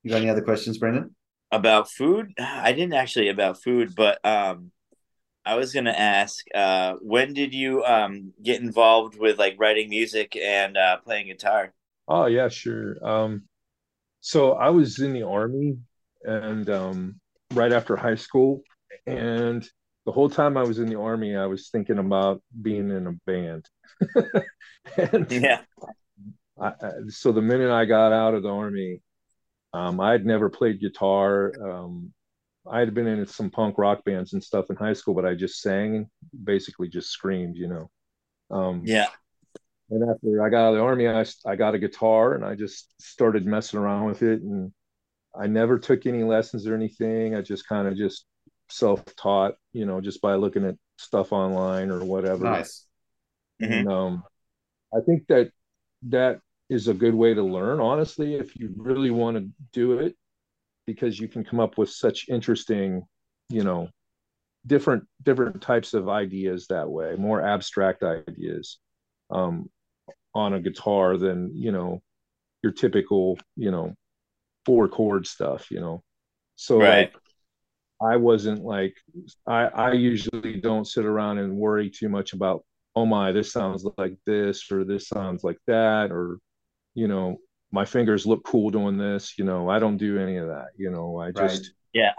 You 0.03 0.12
got 0.12 0.17
any 0.17 0.29
other 0.29 0.41
questions, 0.41 0.77
Brendan? 0.77 1.15
About 1.51 1.89
food? 1.89 2.33
I 2.38 2.73
didn't 2.73 2.93
actually 2.93 3.29
about 3.29 3.62
food, 3.62 3.95
but 3.95 4.23
um 4.25 4.71
I 5.45 5.55
was 5.55 5.73
gonna 5.73 5.91
ask, 5.91 6.45
uh, 6.53 6.95
when 7.01 7.33
did 7.33 7.53
you 7.53 7.86
um 7.86 8.33
get 8.43 8.62
involved 8.62 9.17
with 9.17 9.39
like 9.39 9.55
writing 9.57 9.89
music 9.89 10.36
and 10.36 10.75
uh 10.75 10.97
playing 10.97 11.27
guitar? 11.27 11.73
Oh 12.08 12.26
yeah, 12.26 12.48
sure. 12.50 12.96
Um, 13.06 13.43
so 14.22 14.54
I 14.54 14.70
was 14.70 15.00
in 15.00 15.13
the 15.13 15.24
army 15.24 15.78
and 16.24 16.70
um, 16.70 17.22
right 17.54 17.72
after 17.74 17.96
high 17.96 18.15
school, 18.15 18.62
and 19.08 19.67
the 20.06 20.12
whole 20.12 20.30
time 20.30 20.58
I 20.58 20.63
was 20.63 20.80
in 20.80 20.89
the 20.89 21.00
army, 21.00 21.36
I 21.36 21.46
was 21.48 21.70
thinking 21.70 22.00
about 22.00 22.41
being 22.62 22.89
in 22.91 23.08
a 23.08 23.13
band. 23.26 23.65
and 24.98 25.28
Yeah. 25.30 25.62
I, 26.60 26.67
I- 26.67 26.91
so 27.10 27.32
the 27.32 27.41
minute 27.41 27.72
I 27.72 27.86
got 27.86 28.13
out 28.13 28.34
of 28.34 28.43
the 28.43 28.50
army, 28.50 29.02
um, 29.74 30.00
I 30.00 30.12
had 30.13 30.26
never 30.26 30.50
played 30.50 30.82
guitar. 30.82 31.54
Um, 31.62 32.13
I 32.70 32.80
had 32.80 32.93
been 32.93 33.08
in 33.08 33.26
some 33.28 33.50
punk 33.52 33.78
rock 33.78 34.04
bands 34.06 34.34
and 34.34 34.43
stuff 34.43 34.67
in 34.70 34.76
high 34.76 34.93
school, 34.93 35.13
but 35.15 35.26
I 35.26 35.36
just 35.36 35.62
sang, 35.62 35.96
and 35.96 36.08
basically 36.43 36.89
just 36.89 37.10
screamed, 37.12 37.56
you 37.58 37.67
know. 37.67 37.89
Um, 38.52 38.84
Yeah. 38.86 39.10
And 39.89 40.10
after 40.10 40.43
I 40.43 40.50
got 40.50 40.65
out 40.65 40.69
of 40.69 40.76
the 40.76 40.82
army, 40.82 41.08
I, 41.08 41.26
I 41.45 41.56
got 41.56 41.76
a 41.76 41.80
guitar 41.80 42.34
and 42.34 42.43
I 42.43 42.56
just 42.56 42.93
started 43.02 43.45
messing 43.45 43.80
around 43.80 44.06
with 44.06 44.21
it. 44.21 44.41
And 44.41 44.71
I 45.39 45.47
never 45.47 45.80
took 45.80 46.06
any 46.06 46.23
lessons 46.23 46.67
or 46.67 46.76
anything. 46.76 47.36
I 47.36 47.41
just 47.41 47.67
kind 47.67 47.88
of 47.88 47.95
just 47.95 48.26
self-taught, 48.69 49.56
you 49.71 49.86
know, 49.86 50.02
just 50.02 50.21
by 50.21 50.36
looking 50.36 50.65
at 50.65 50.76
stuff 50.97 51.32
online 51.32 51.89
or 51.89 52.04
whatever. 52.04 52.43
Nice. 52.43 52.86
And 53.62 53.88
um, 53.91 54.23
I 54.93 55.00
think 55.06 55.28
that 55.28 55.52
that 56.10 56.39
is 56.69 56.89
a 56.89 56.93
good 56.93 57.15
way 57.15 57.34
to 57.34 57.41
learn, 57.41 57.80
honestly, 57.80 58.36
if 58.36 58.56
you 58.58 58.73
really 58.76 59.10
want 59.10 59.38
to 59.38 59.50
do 59.71 60.00
it, 60.00 60.15
because 60.86 61.17
you 61.19 61.28
can 61.28 61.45
come 61.45 61.60
up 61.60 61.78
with 61.78 61.89
such 61.89 62.28
interesting, 62.30 63.04
you 63.50 63.63
know, 63.63 63.89
different 64.65 65.06
different 65.23 65.62
types 65.62 65.93
of 65.93 66.10
ideas 66.10 66.67
that 66.67 66.89
way, 66.89 67.15
more 67.17 67.41
abstract 67.41 68.04
ideas 68.04 68.80
um, 69.30 69.69
on 70.38 70.54
a 70.54 70.62
guitar 70.62 71.17
than 71.17 71.52
you 71.56 71.71
know 71.73 72.02
your 72.63 72.73
typical, 72.73 73.39
you 73.58 73.71
know, 73.71 73.95
four 74.65 74.89
chord 74.89 75.28
stuff, 75.28 75.71
you 75.71 75.80
know. 75.82 76.04
So 76.56 76.80
Right. 76.80 76.86
like, 76.86 77.15
I 78.02 78.17
wasn't 78.17 78.63
like 78.63 78.95
I 79.47 79.65
I 79.67 79.91
usually 79.93 80.60
don't 80.60 80.86
sit 80.88 81.06
around 81.06 81.39
and 81.39 81.58
worry 81.58 81.89
too 81.89 82.10
much 82.10 82.34
about 82.34 82.63
oh 82.95 83.06
my 83.06 83.32
this 83.32 83.52
sounds 83.52 83.86
like 83.97 84.17
this 84.26 84.71
or 84.71 84.84
this 84.86 85.08
sounds 85.08 85.43
like 85.43 85.58
that 85.67 86.12
or 86.12 86.39
you 86.95 87.08
know 87.08 87.38
my 87.71 87.86
fingers 87.86 88.26
look 88.28 88.43
cool 88.45 88.71
doing 88.71 88.97
this 88.97 89.38
you 89.39 89.45
know 89.45 89.69
I 89.69 89.80
don't 89.80 89.97
do 89.97 90.19
any 90.19 90.38
of 90.38 90.47
that 90.50 90.69
you 90.78 90.91
know 90.91 91.19
I 91.19 91.32
just 91.32 91.62
Right. 91.62 91.73
Yeah. 91.93 92.13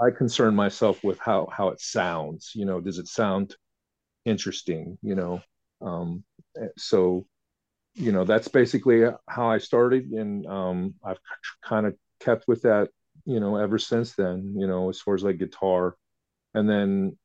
I 0.00 0.10
concern 0.10 0.54
myself 0.54 1.02
with 1.04 1.18
how 1.20 1.48
how 1.52 1.68
it 1.68 1.80
sounds 1.80 2.52
you 2.54 2.64
know 2.64 2.80
does 2.80 2.98
it 2.98 3.08
sound 3.08 3.56
interesting 4.26 4.98
you 5.02 5.14
know 5.14 5.42
um 5.82 6.24
so 6.78 7.26
you 7.94 8.12
know 8.12 8.24
that's 8.24 8.48
basically 8.48 9.04
how 9.28 9.48
I 9.48 9.58
started 9.58 10.06
and 10.10 10.46
um 10.46 10.94
I've 11.04 11.18
kind 11.64 11.86
of 11.86 11.94
kept 12.20 12.48
with 12.48 12.62
that 12.62 12.88
you 13.24 13.40
know 13.40 13.56
ever 13.56 13.78
since 13.78 14.14
then 14.14 14.54
you 14.56 14.66
know 14.66 14.88
as 14.88 15.00
far 15.00 15.14
as 15.14 15.22
like 15.22 15.38
guitar 15.38 15.96
and 16.54 16.68
then 16.68 17.18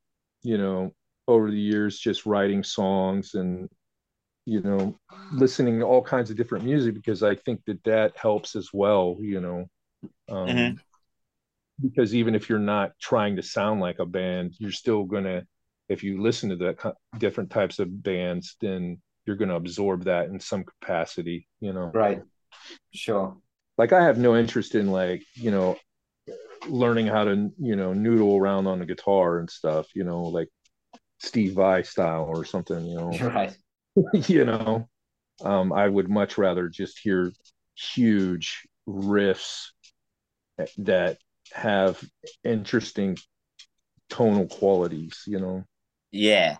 you 0.43 0.57
know 0.57 0.93
over 1.27 1.51
the 1.51 1.59
years 1.59 1.99
just 1.99 2.25
writing 2.25 2.63
songs 2.63 3.35
and 3.35 3.69
you 4.45 4.61
know 4.61 4.97
listening 5.31 5.79
to 5.79 5.85
all 5.85 6.03
kinds 6.03 6.31
of 6.31 6.37
different 6.37 6.65
music 6.65 6.95
because 6.95 7.23
I 7.23 7.35
think 7.35 7.61
that 7.67 7.83
that 7.85 8.17
helps 8.17 8.55
as 8.55 8.69
well 8.73 9.17
you 9.21 9.41
know 9.41 9.65
um 10.29 10.47
Mhm. 10.53 10.79
because 11.81 12.13
even 12.13 12.35
if 12.35 12.49
you're 12.49 12.59
not 12.59 12.91
trying 12.99 13.35
to 13.37 13.41
sound 13.43 13.79
like 13.79 13.99
a 13.99 14.05
band 14.05 14.53
you're 14.59 14.71
still 14.71 15.03
gonna 15.03 15.43
if 15.87 16.03
you 16.03 16.21
listen 16.21 16.49
to 16.49 16.55
the 16.55 16.93
different 17.17 17.49
types 17.49 17.79
of 17.79 18.03
bands 18.03 18.55
then 18.61 19.01
you're 19.29 19.37
gonna 19.37 19.55
absorb 19.55 20.05
that 20.05 20.25
in 20.29 20.39
some 20.39 20.63
capacity 20.63 21.47
you 21.61 21.71
know 21.71 21.91
Right. 21.93 22.23
Sure. 22.91 23.37
like 23.77 23.93
I 23.93 24.03
have 24.03 24.17
no 24.17 24.35
interest 24.35 24.73
in 24.73 24.87
like 24.91 25.21
you 25.35 25.51
know 25.51 25.77
learning 26.67 27.05
how 27.05 27.25
to 27.25 27.51
you 27.59 27.75
know 27.75 27.93
noodle 27.93 28.37
around 28.37 28.65
on 28.65 28.79
the 28.79 28.87
guitar 28.87 29.37
and 29.37 29.47
stuff 29.47 29.85
you 29.95 30.03
know 30.03 30.23
like 30.23 30.47
Steve 31.19 31.53
Vai 31.53 31.83
style 31.83 32.25
or 32.25 32.43
something 32.43 32.83
you 32.85 32.95
know 32.95 33.11
Right. 33.21 33.55
you 34.27 34.45
know 34.45 34.89
um 35.43 35.71
I 35.71 35.87
would 35.87 36.09
much 36.09 36.39
rather 36.39 36.67
just 36.69 36.97
hear 36.97 37.31
huge 37.75 38.67
riffs 38.87 39.67
that 40.79 41.19
have 41.53 42.03
interesting 42.43 43.15
tonal 44.09 44.47
qualities 44.47 45.21
you 45.27 45.39
know 45.39 45.63
Yeah. 46.11 46.57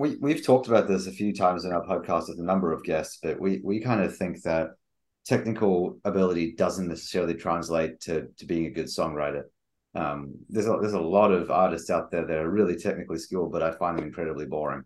We 0.00 0.16
we've 0.16 0.42
talked 0.42 0.66
about 0.66 0.88
this 0.88 1.06
a 1.06 1.12
few 1.12 1.34
times 1.34 1.66
in 1.66 1.72
our 1.72 1.84
podcast 1.84 2.28
with 2.30 2.38
a 2.38 2.42
number 2.42 2.72
of 2.72 2.82
guests, 2.82 3.18
but 3.22 3.38
we 3.38 3.60
we 3.62 3.80
kind 3.80 4.00
of 4.02 4.16
think 4.16 4.40
that 4.44 4.70
technical 5.26 5.98
ability 6.06 6.54
doesn't 6.54 6.88
necessarily 6.88 7.34
translate 7.34 8.00
to 8.00 8.28
to 8.38 8.46
being 8.46 8.64
a 8.64 8.70
good 8.70 8.86
songwriter. 8.86 9.42
Um, 9.94 10.36
there's 10.48 10.66
a, 10.66 10.78
there's 10.80 10.94
a 10.94 11.00
lot 11.00 11.32
of 11.32 11.50
artists 11.50 11.90
out 11.90 12.10
there 12.10 12.26
that 12.26 12.38
are 12.38 12.48
really 12.48 12.76
technically 12.76 13.18
skilled, 13.18 13.52
but 13.52 13.62
I 13.62 13.72
find 13.72 13.98
them 13.98 14.06
incredibly 14.06 14.46
boring. 14.46 14.84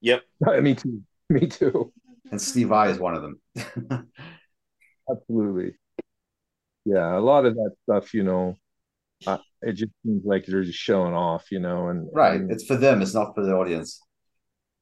Yep. 0.00 0.22
me 0.62 0.74
too 0.74 1.02
me 1.28 1.46
too 1.46 1.92
And 2.30 2.40
Steve 2.40 2.68
Vai 2.68 2.88
is 2.90 2.98
one 2.98 3.14
of 3.14 3.22
them. 3.22 3.40
absolutely 5.10 5.74
yeah 6.84 7.18
a 7.18 7.20
lot 7.20 7.44
of 7.44 7.54
that 7.56 7.72
stuff 7.82 8.14
you 8.14 8.22
know 8.22 8.54
uh, 9.26 9.38
it 9.60 9.72
just 9.72 9.90
seems 10.04 10.24
like 10.24 10.46
they're 10.46 10.62
just 10.62 10.78
showing 10.78 11.12
off 11.12 11.50
you 11.50 11.58
know 11.58 11.88
and 11.88 12.08
right. 12.14 12.40
and- 12.40 12.50
It's 12.50 12.64
for 12.64 12.76
them. 12.76 13.02
It's 13.02 13.12
not 13.12 13.34
for 13.34 13.44
the 13.44 13.52
audience. 13.54 14.00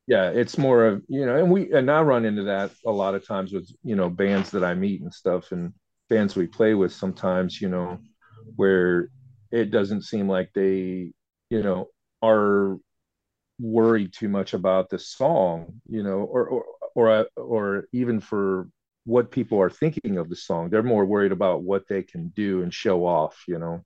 Yeah 0.09 0.31
it's 0.31 0.59
more 0.59 0.87
of 0.87 1.03
you 1.09 1.27
know 1.27 1.37
and 1.37 1.51
we 1.51 1.73
and 1.73 1.91
i 1.91 2.01
run 2.03 2.25
into 2.25 2.45
that 2.45 2.73
a 2.87 2.91
lot 2.91 3.15
of 3.15 3.27
times 3.27 3.53
with 3.53 3.71
you 3.85 3.95
know 3.97 4.11
bands 4.11 4.51
that 4.51 4.65
i 4.65 4.75
meet 4.75 5.03
and 5.03 5.15
stuff 5.15 5.53
and 5.53 5.73
bands 6.11 6.35
we 6.37 6.47
play 6.47 6.75
with 6.75 6.93
sometimes 6.93 7.61
you 7.61 7.69
know 7.69 7.99
where 8.57 9.11
it 9.53 9.71
doesn't 9.71 10.03
seem 10.03 10.29
like 10.29 10.51
they 10.55 11.13
you 11.51 11.63
know 11.63 11.89
are 12.23 12.79
worried 13.61 14.13
too 14.13 14.29
much 14.29 14.55
about 14.55 14.91
the 14.91 14.99
song 14.99 15.81
you 15.89 16.03
know 16.03 16.21
or 16.21 16.49
or 16.49 16.65
or, 16.97 17.29
or 17.37 17.85
even 17.93 18.21
for 18.21 18.69
what 19.07 19.31
people 19.31 19.61
are 19.61 19.71
thinking 19.71 20.19
of 20.19 20.31
the 20.31 20.37
song 20.37 20.71
they're 20.71 20.83
more 20.83 21.07
worried 21.07 21.33
about 21.33 21.63
what 21.63 21.85
they 21.89 22.03
can 22.03 22.29
do 22.37 22.63
and 22.63 22.75
show 22.75 23.07
off 23.07 23.45
you 23.49 23.59
know 23.59 23.85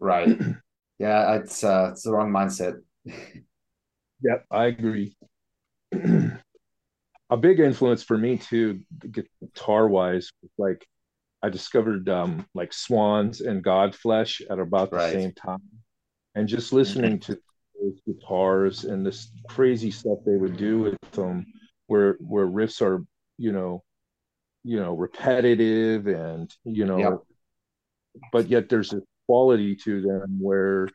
Right. 0.00 0.38
yeah, 0.98 1.34
it's 1.34 1.64
uh, 1.64 1.90
it's 1.92 2.02
the 2.02 2.12
wrong 2.12 2.30
mindset. 2.30 2.80
Yep, 4.22 4.46
I 4.50 4.66
agree. 4.66 5.16
a 7.30 7.36
big 7.36 7.60
influence 7.60 8.02
for 8.02 8.18
me 8.18 8.36
too, 8.38 8.80
guitar 9.10 9.88
wise, 9.88 10.30
like 10.58 10.86
I 11.42 11.48
discovered 11.50 12.08
um 12.08 12.46
like 12.54 12.72
Swans 12.72 13.40
and 13.40 13.64
Godflesh 13.64 14.42
at 14.50 14.58
about 14.58 14.90
the 14.92 14.96
Right. 14.96 15.12
same 15.12 15.32
time. 15.32 15.60
And 16.34 16.48
just 16.48 16.72
listening 16.72 17.20
to 17.20 17.38
those 17.80 18.00
guitars 18.06 18.84
and 18.84 19.06
this 19.06 19.30
crazy 19.48 19.90
stuff 19.90 20.18
they 20.26 20.36
would 20.36 20.56
do 20.56 20.78
with 20.80 20.98
them 21.12 21.46
where 21.86 22.16
where 22.20 22.46
riffs 22.46 22.80
are, 22.82 23.04
you 23.38 23.52
know, 23.52 23.82
you 24.64 24.80
know, 24.80 24.94
repetitive 24.94 26.06
and 26.06 26.54
you 26.64 26.86
know, 26.86 27.00
Yep. 27.00 27.22
but 28.32 28.48
yet 28.48 28.68
there's 28.68 28.92
a 28.92 29.02
quality 29.26 29.76
to 29.76 30.00
them 30.02 30.38
where 30.40 30.88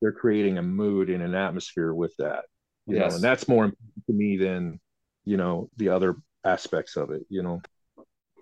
they're 0.00 0.12
creating 0.12 0.58
a 0.58 0.62
mood 0.62 1.10
and 1.10 1.22
an 1.22 1.34
atmosphere 1.34 1.94
with 1.94 2.14
that 2.18 2.44
you 2.86 2.98
know 2.98 3.06
and 3.06 3.22
that's 3.22 3.48
more 3.48 3.64
important 3.64 4.06
to 4.06 4.12
me 4.12 4.36
than 4.36 4.80
you 5.24 5.36
know 5.36 5.70
the 5.76 5.88
other 5.88 6.16
aspects 6.44 6.96
of 6.96 7.10
it 7.10 7.22
you 7.28 7.42
know 7.42 7.60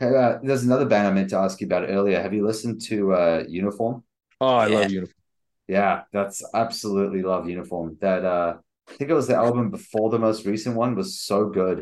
Okay, 0.01 0.17
uh, 0.17 0.39
there's 0.43 0.65
another 0.65 0.87
band 0.87 1.07
I 1.07 1.13
meant 1.13 1.31
to 1.31 1.37
ask 1.37 1.61
you 1.61 1.67
about 1.67 1.89
earlier. 1.89 2.21
Have 2.21 2.33
you 2.35 2.45
listened 2.45 2.81
to 2.91 3.13
uh, 3.13 3.45
Uniform? 3.47 4.03
oh 4.41 4.57
i 4.57 4.67
Yeah. 4.67 4.79
love 4.81 4.91
uniform 4.91 5.23
Yeah, 5.69 6.03
that's 6.13 6.43
absolutely 6.55 7.23
love 7.23 7.49
Uniform. 7.49 7.97
That 8.01 8.25
uh 8.25 8.53
I 8.89 8.93
think 8.97 9.11
it 9.11 9.15
was 9.15 9.29
the 9.29 9.37
album 9.37 9.71
before 9.71 10.11
the 10.11 10.19
most 10.19 10.45
recent 10.45 10.75
one 10.77 10.93
was 10.97 11.11
so 11.31 11.39
good. 11.61 11.79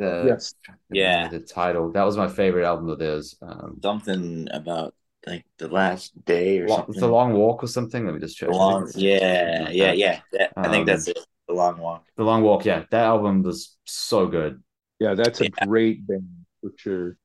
The 0.00 0.12
yes 0.30 0.54
Yeah. 0.90 1.28
the 1.28 1.40
title. 1.40 1.92
That 1.92 2.04
was 2.08 2.16
my 2.24 2.28
favorite 2.40 2.66
album 2.72 2.88
of 2.94 2.98
theirs. 2.98 3.26
Um 3.48 3.78
Something 3.82 4.48
about 4.60 4.90
like 5.30 5.44
the 5.62 5.68
last 5.68 6.08
day 6.24 6.50
or 6.62 6.66
Lo- 6.68 6.76
something. 6.78 7.00
The 7.00 7.12
Long 7.18 7.30
Walk 7.40 7.62
or 7.62 7.68
something. 7.68 8.02
Let 8.06 8.14
me 8.16 8.20
just 8.26 8.36
check. 8.38 8.48
The 8.48 8.54
I 8.56 8.58
think 8.58 8.70
long, 8.72 8.82
it's- 8.88 8.96
yeah, 8.96 9.70
yeah, 9.70 9.86
that. 9.86 9.98
yeah. 10.04 10.16
That- 10.34 10.52
I 10.56 10.68
think 10.72 10.82
Um, 10.82 10.86
that's 10.90 11.06
it. 11.14 11.18
The 11.48 11.54
long 11.54 11.78
walk. 11.78 12.06
The 12.16 12.24
Long 12.24 12.42
Walk, 12.42 12.64
yeah. 12.64 12.84
That 12.90 13.04
album 13.04 13.42
was 13.42 13.76
so 13.84 14.26
good. 14.26 14.62
yeah 15.00 15.14
that's 15.14 15.40
a 15.40 15.44
Yeah. 15.44 15.66
great 15.66 16.06
band 16.06 16.28
for 16.60 16.70
sure 16.76 17.16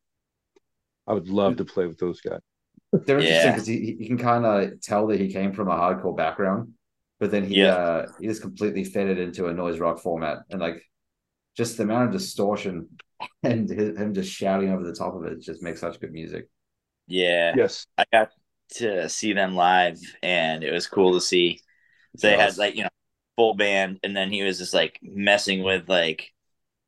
i 1.07 1.13
would 1.13 1.29
love 1.29 1.57
to 1.57 1.65
play 1.65 1.85
with 1.85 1.97
those 1.99 2.21
guys 2.21 2.39
They're 3.05 3.19
interesting 3.19 3.51
because 3.51 3.67
he, 3.67 3.95
you 3.99 4.07
can 4.07 4.17
kind 4.17 4.45
of 4.45 4.81
tell 4.81 5.07
that 5.07 5.19
he 5.19 5.31
came 5.31 5.51
from 5.53 5.67
a 5.67 5.75
hardcore 5.75 6.15
background, 6.15 6.73
but 7.19 7.31
then 7.31 7.43
he 7.43 7.55
Yeah. 7.57 7.75
uh 7.75 8.07
he 8.19 8.27
just 8.27 8.41
completely 8.41 8.83
fed 8.83 9.07
it 9.07 9.19
into 9.19 9.47
a 9.47 9.53
noise 9.53 9.79
rock 9.79 9.99
format, 9.99 10.39
and 10.49 10.61
like 10.61 10.81
just 11.57 11.77
the 11.77 11.83
amount 11.83 12.07
of 12.07 12.13
distortion 12.13 12.89
and 13.43 13.69
hi- 13.69 14.01
him 14.03 14.13
just 14.13 14.31
shouting 14.31 14.71
over 14.71 14.83
the 14.83 14.95
top 14.95 15.15
of 15.15 15.25
it 15.25 15.41
just 15.41 15.61
makes 15.63 15.81
such 15.81 15.99
good 15.99 16.13
music. 16.13 16.49
Yeah, 17.07 17.55
yes 17.55 17.87
I 17.97 18.05
got 18.11 18.31
to 18.75 19.09
see 19.09 19.33
them 19.33 19.55
live, 19.55 19.99
and 20.23 20.63
it 20.63 20.71
was 20.71 20.87
cool 20.87 21.13
to 21.13 21.21
see. 21.21 21.61
They 22.21 22.37
had 22.37 22.57
like 22.57 22.75
you 22.75 22.83
know 22.83 22.89
full 23.37 23.55
band, 23.55 23.99
and 24.03 24.17
then 24.17 24.31
he 24.31 24.43
was 24.43 24.57
just 24.57 24.73
like 24.73 24.99
messing 25.01 25.63
with 25.63 25.87
like 25.87 26.33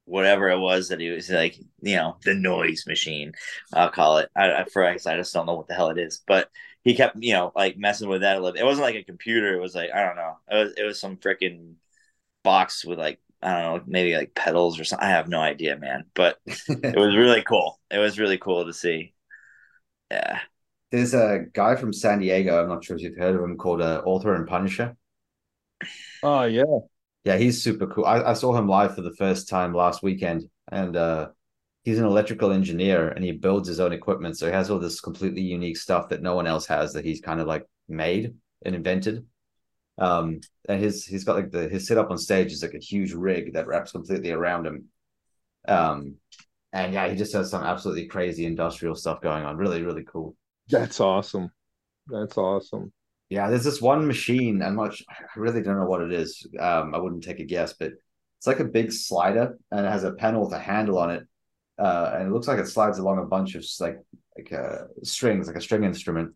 whatever 0.10 0.50
it 0.50 0.60
was 0.60 0.90
that 0.90 1.00
he 1.00 1.10
was 1.10 1.30
like, 1.30 1.56
you 1.82 1.96
know, 1.96 2.18
the 2.26 2.34
noise 2.34 2.86
machine. 2.88 3.32
I'll 3.74 3.92
call 3.92 4.18
it. 4.18 4.30
I, 4.36 4.52
I 4.52 4.66
for 4.66 4.84
I 4.86 4.98
just 4.98 5.34
don't 5.34 5.46
know 5.46 5.56
what 5.56 5.68
the 5.68 5.76
hell 5.76 5.90
it 5.90 6.00
is, 6.00 6.22
but 6.28 6.50
he 6.84 6.96
kept 6.96 7.18
you 7.22 7.34
know 7.34 7.52
like 7.56 7.78
messing 7.78 8.10
with 8.10 8.22
that 8.22 8.38
a 8.38 8.40
little. 8.42 8.60
It 8.60 8.66
wasn't 8.66 8.86
like 8.86 8.96
a 8.96 9.04
computer. 9.04 9.54
It 9.54 9.62
was 9.62 9.76
like 9.76 9.92
I 9.94 10.04
don't 10.04 10.16
know. 10.18 10.38
It 10.52 10.56
was 10.56 10.74
it 10.78 10.84
was 10.84 11.00
some 11.00 11.18
freaking 11.18 11.76
box 12.44 12.84
with 12.84 13.00
like 13.00 13.20
I 13.42 13.62
don't 13.62 13.78
know 13.78 13.84
maybe 13.88 14.16
like 14.16 14.36
pedals 14.36 14.80
or 14.80 14.84
something. 14.84 15.08
I 15.08 15.12
have 15.12 15.30
no 15.30 15.40
idea, 15.40 15.78
man. 15.78 16.06
But 16.14 16.40
it 16.46 16.98
was 16.98 17.16
really 17.16 17.44
cool. 17.44 17.80
It 17.92 18.00
was 18.00 18.20
really 18.20 18.38
cool 18.38 18.66
to 18.66 18.74
see. 18.74 19.14
Yeah. 20.12 20.40
There's 20.92 21.14
a 21.14 21.46
guy 21.54 21.76
from 21.76 21.94
San 21.94 22.20
Diego. 22.20 22.62
I'm 22.62 22.70
not 22.70 22.84
sure 22.84 22.96
if 22.96 23.04
you've 23.04 23.18
heard 23.18 23.36
of 23.36 23.44
him 23.44 23.58
called 23.58 23.82
uh, 23.82 24.02
Author 24.06 24.34
and 24.34 24.48
Punisher. 24.48 24.98
Oh 26.24 26.44
yeah, 26.46 26.64
Yeah, 27.24 27.38
he's 27.38 27.62
super 27.64 27.88
cool. 27.88 28.06
I, 28.06 28.22
I 28.32 28.34
saw 28.34 28.56
him 28.56 28.68
live 28.68 28.96
for 28.96 29.02
the 29.02 29.16
first 29.16 29.50
time 29.50 29.74
last 29.74 30.02
weekend, 30.04 30.50
and 30.72 30.96
uh, 30.96 31.30
he's 31.84 32.00
an 32.00 32.06
electrical 32.06 32.52
engineer 32.52 33.10
and 33.10 33.24
he 33.26 33.32
builds 33.32 33.68
his 33.68 33.80
own 33.80 33.94
equipment. 33.94 34.38
So 34.38 34.48
he 34.48 34.54
has 34.54 34.70
all 34.70 34.80
this 34.80 35.02
completely 35.02 35.42
unique 35.42 35.78
stuff 35.78 36.10
that 36.10 36.22
no 36.22 36.36
one 36.36 36.48
else 36.48 36.68
has 36.68 36.94
that 36.94 37.06
he's 37.06 37.22
kind 37.22 37.40
of 37.42 37.48
like 37.48 37.66
made 37.88 38.36
and 38.66 38.76
invented. 38.76 39.26
Um, 39.98 40.42
and 40.70 40.82
his 40.82 41.06
he's 41.06 41.26
got 41.26 41.36
like 41.38 41.52
the 41.52 41.70
his 41.70 41.88
setup 41.88 42.12
on 42.12 42.18
stage 42.18 42.52
is 42.54 42.64
like 42.64 42.74
a 42.76 42.80
huge 42.80 43.14
rig 43.14 43.54
that 43.54 43.68
wraps 43.68 43.92
completely 43.92 44.32
around 44.32 44.68
him. 44.68 44.86
Um, 45.68 46.16
and 46.74 46.94
yeah, 46.94 47.10
he 47.10 47.16
just 47.18 47.34
has 47.34 47.52
some 47.52 47.64
absolutely 47.64 48.08
crazy 48.08 48.46
industrial 48.46 48.96
stuff 48.96 49.22
going 49.22 49.46
on. 49.46 49.58
Really, 49.58 49.84
really 49.84 50.06
cool. 50.06 50.36
that's 50.70 51.00
awesome. 51.00 51.52
That's 52.08 52.38
awesome. 52.38 52.92
Yeah, 53.30 53.50
there's 53.50 53.64
this 53.64 53.82
one 53.82 54.08
machine. 54.08 54.62
I'm 54.62 54.76
not. 54.76 54.96
I 55.10 55.40
really 55.40 55.62
don't 55.62 55.78
know 55.78 55.86
what 55.86 56.02
it 56.02 56.12
is. 56.12 56.46
Um, 56.60 56.96
I 56.96 56.98
wouldn't 56.98 57.24
take 57.24 57.40
a 57.40 57.46
guess, 57.46 57.74
but 57.74 57.92
it's 58.38 58.48
like 58.48 58.60
a 58.60 58.66
big 58.66 58.92
slider, 58.92 59.58
and 59.72 59.86
it 59.86 59.90
has 59.90 60.04
a 60.04 60.14
panel 60.14 60.44
with 60.44 60.54
a 60.54 60.60
handle 60.60 60.98
on 60.98 61.12
it, 61.12 61.28
uh, 61.78 62.14
and 62.16 62.28
it 62.28 62.32
looks 62.32 62.48
like 62.48 62.58
it 62.60 62.68
slides 62.68 62.98
along 62.98 63.20
a 63.20 63.26
bunch 63.26 63.56
of 63.56 63.64
like 63.80 64.00
like 64.36 64.52
uh, 64.52 64.86
strings, 65.04 65.48
like 65.48 65.56
a 65.58 65.62
string 65.62 65.84
instrument. 65.84 66.34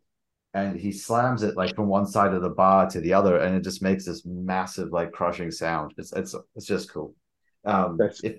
And 0.56 0.80
he 0.80 0.92
slams 0.92 1.42
it 1.42 1.58
like 1.58 1.76
from 1.76 1.88
one 1.88 2.06
side 2.06 2.32
of 2.36 2.44
the 2.44 2.50
bar 2.52 2.88
to 2.92 3.02
the 3.02 3.14
other, 3.16 3.38
and 3.38 3.56
it 3.56 3.64
just 3.64 3.82
makes 3.82 4.06
this 4.06 4.24
massive 4.24 4.92
like 4.92 5.12
crushing 5.12 5.50
sound. 5.50 5.96
It's 5.98 6.14
it's 6.14 6.36
it's 6.56 6.68
just 6.68 6.92
cool. 6.94 7.16
Um, 7.66 7.98
That's- 7.98 8.22
if, 8.24 8.36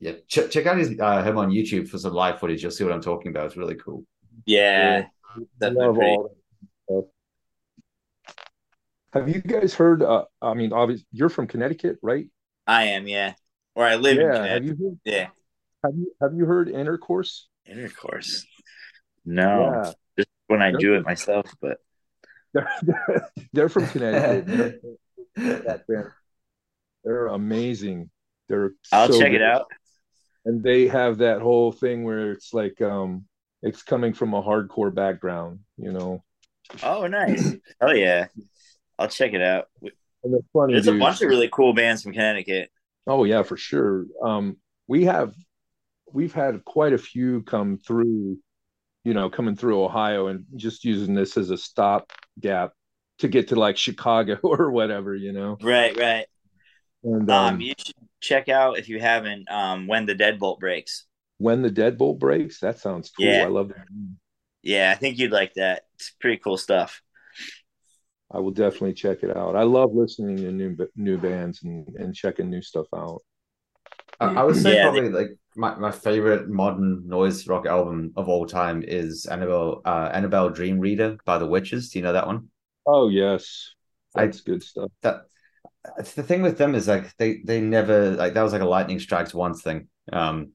yeah, 0.00 0.12
ch- 0.28 0.50
check 0.50 0.66
out 0.66 0.76
his 0.76 0.98
uh, 1.00 1.22
him 1.22 1.38
on 1.38 1.50
YouTube 1.50 1.88
for 1.88 1.96
some 1.96 2.12
live 2.12 2.40
footage. 2.40 2.62
You'll 2.62 2.72
see 2.72 2.84
what 2.84 2.92
I'm 2.92 3.00
talking 3.00 3.30
about. 3.30 3.46
It's 3.46 3.56
really 3.56 3.76
cool. 3.76 4.04
Yeah. 4.44 5.04
Definitely 5.58 5.86
Love 5.86 5.94
pretty- 5.94 6.10
all 6.10 6.22
that 6.24 6.28
stuff. 6.30 6.39
Have 9.12 9.28
you 9.28 9.40
guys 9.40 9.74
heard? 9.74 10.02
Uh, 10.02 10.24
I 10.40 10.54
mean, 10.54 10.72
obviously, 10.72 11.06
you're 11.12 11.28
from 11.28 11.46
Connecticut, 11.46 11.98
right? 12.02 12.26
I 12.66 12.84
am, 12.84 13.08
yeah. 13.08 13.34
Or 13.74 13.84
I 13.84 13.96
live 13.96 14.18
in 14.18 14.26
yeah. 14.26 14.32
Have 14.46 14.62
Connecticut. 14.62 14.78
you 14.78 14.86
heard, 14.88 14.98
Yeah. 15.04 15.28
have 15.84 15.94
you 15.96 16.12
have 16.20 16.34
you 16.34 16.44
heard 16.44 16.68
intercourse? 16.68 17.48
Intercourse. 17.66 18.46
No. 19.24 19.72
Yeah. 19.84 19.92
Just 20.18 20.28
when 20.46 20.62
I 20.62 20.72
do 20.72 20.94
it 20.94 21.04
myself, 21.04 21.46
but 21.60 21.78
They're, 22.52 22.70
they're, 22.82 23.28
they're 23.52 23.68
from 23.68 23.86
Connecticut. 23.88 24.46
They're, 25.36 25.58
that 25.60 25.86
band. 25.86 26.06
They're 27.04 27.28
amazing. 27.28 28.10
They're 28.48 28.72
I'll 28.92 29.06
so 29.12 29.18
check 29.18 29.30
good. 29.30 29.40
it 29.40 29.42
out. 29.42 29.66
And 30.44 30.62
they 30.62 30.88
have 30.88 31.18
that 31.18 31.40
whole 31.40 31.70
thing 31.72 32.02
where 32.04 32.32
it's 32.32 32.52
like 32.52 32.80
um 32.82 33.26
it's 33.62 33.82
coming 33.82 34.12
from 34.12 34.34
a 34.34 34.42
hardcore 34.42 34.92
background, 34.94 35.60
you 35.76 35.92
know. 35.92 36.24
Oh, 36.82 37.06
nice. 37.06 37.54
Oh 37.80 37.92
yeah. 37.92 38.26
I'll 39.00 39.08
check 39.08 39.32
it 39.32 39.42
out. 39.42 39.66
Funny. 40.52 40.74
There's 40.74 40.86
a 40.86 40.92
bunch 40.92 41.22
of 41.22 41.28
really 41.28 41.48
cool 41.50 41.72
bands 41.72 42.02
from 42.02 42.12
Connecticut. 42.12 42.70
Oh 43.06 43.24
yeah, 43.24 43.42
for 43.42 43.56
sure. 43.56 44.04
Um, 44.22 44.58
we 44.86 45.06
have 45.06 45.34
we've 46.12 46.34
had 46.34 46.64
quite 46.64 46.92
a 46.92 46.98
few 46.98 47.42
come 47.42 47.78
through, 47.78 48.38
you 49.04 49.14
know, 49.14 49.30
coming 49.30 49.56
through 49.56 49.82
Ohio 49.82 50.26
and 50.28 50.44
just 50.56 50.84
using 50.84 51.14
this 51.14 51.36
as 51.36 51.50
a 51.50 51.56
stop 51.56 52.12
gap 52.38 52.72
to 53.18 53.28
get 53.28 53.48
to 53.48 53.56
like 53.56 53.76
Chicago 53.78 54.38
or 54.42 54.70
whatever, 54.70 55.14
you 55.14 55.32
know. 55.32 55.56
Right, 55.62 55.96
right. 55.96 56.26
And 57.02 57.30
Um, 57.30 57.54
um, 57.54 57.60
you 57.60 57.74
should 57.78 57.94
check 58.20 58.48
out 58.50 58.78
if 58.78 58.88
you 58.90 59.00
haven't 59.00 59.50
um 59.50 59.86
when 59.86 60.04
the 60.06 60.14
deadbolt 60.14 60.60
breaks. 60.60 61.06
when 61.38 61.62
the 61.62 61.70
deadbolt 61.70 62.18
breaks, 62.18 62.60
that 62.60 62.78
sounds 62.78 63.10
cool. 63.10 63.26
Yeah. 63.26 63.44
I 63.44 63.48
love 63.48 63.68
that. 63.68 63.86
Yeah, 64.62 64.92
I 64.94 64.98
think 64.98 65.18
you'd 65.18 65.32
like 65.32 65.54
that. 65.54 65.84
It's 65.94 66.10
pretty 66.20 66.36
cool 66.36 66.58
stuff. 66.58 67.00
I 68.32 68.38
will 68.38 68.50
definitely 68.52 68.94
check 68.94 69.22
it 69.22 69.36
out. 69.36 69.56
I 69.56 69.62
love 69.64 69.94
listening 69.94 70.36
to 70.38 70.52
new 70.52 70.76
new 70.96 71.18
bands 71.18 71.62
and, 71.62 71.86
and 71.96 72.14
checking 72.14 72.50
new 72.50 72.62
stuff 72.62 72.86
out. 72.94 73.22
I, 74.18 74.26
I 74.28 74.42
would 74.44 74.56
say 74.56 74.74
Yeah, 74.74 74.78
probably 74.78 75.08
like 75.10 75.30
my, 75.56 75.74
my 75.76 75.90
favorite 75.90 76.48
modern 76.48 77.06
noise 77.08 77.46
rock 77.46 77.66
album 77.66 78.12
of 78.16 78.28
all 78.28 78.46
time 78.46 78.82
is 78.86 79.26
Annabel 79.26 79.82
uh, 79.84 80.10
Annabel 80.12 80.50
Dream 80.50 80.78
Reader 80.78 81.18
by 81.24 81.38
the 81.38 81.46
Wytches. 81.48 81.90
Do 81.92 81.98
you 81.98 82.04
know 82.04 82.12
that 82.12 82.26
one? 82.26 82.48
Oh 82.86 83.08
yes, 83.08 83.74
I- 84.16 84.30
that's 84.30 84.40
good 84.42 84.62
stuff. 84.62 84.90
That 85.02 85.26
the 86.14 86.22
thing 86.22 86.42
with 86.42 86.58
them 86.58 86.74
is 86.74 86.88
like 86.88 87.16
they 87.16 87.40
they 87.44 87.60
never 87.60 88.10
like 88.12 88.34
that 88.34 88.42
was 88.42 88.52
like 88.52 88.62
a 88.62 88.66
lightning 88.66 89.00
strikes 89.00 89.34
once 89.34 89.62
thing. 89.62 89.88
Um, 90.12 90.52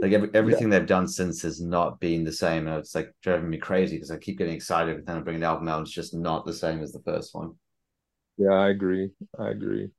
like 0.00 0.12
every, 0.12 0.30
everything 0.34 0.70
they've 0.70 0.86
done 0.86 1.08
since 1.08 1.42
has 1.42 1.60
not 1.60 2.00
been 2.00 2.24
the 2.24 2.32
same, 2.32 2.66
and 2.68 2.78
it's 2.78 2.94
like 2.94 3.12
driving 3.22 3.50
me 3.50 3.58
crazy 3.58 3.96
because 3.96 4.10
I 4.10 4.18
keep 4.18 4.38
getting 4.38 4.54
excited 4.54 4.90
every 4.92 5.04
time 5.04 5.18
I 5.18 5.20
bring 5.22 5.36
an 5.36 5.44
album 5.44 5.68
out. 5.68 5.82
It's 5.82 5.90
just 5.92 6.14
not 6.14 6.44
the 6.46 6.52
same 6.54 6.80
as 6.82 6.92
the 6.92 7.02
first 7.02 7.34
one. 7.34 7.54
Yeah, 8.36 8.52
I 8.52 8.68
agree. 8.70 9.10
I 9.38 9.50
agree. 9.50 9.90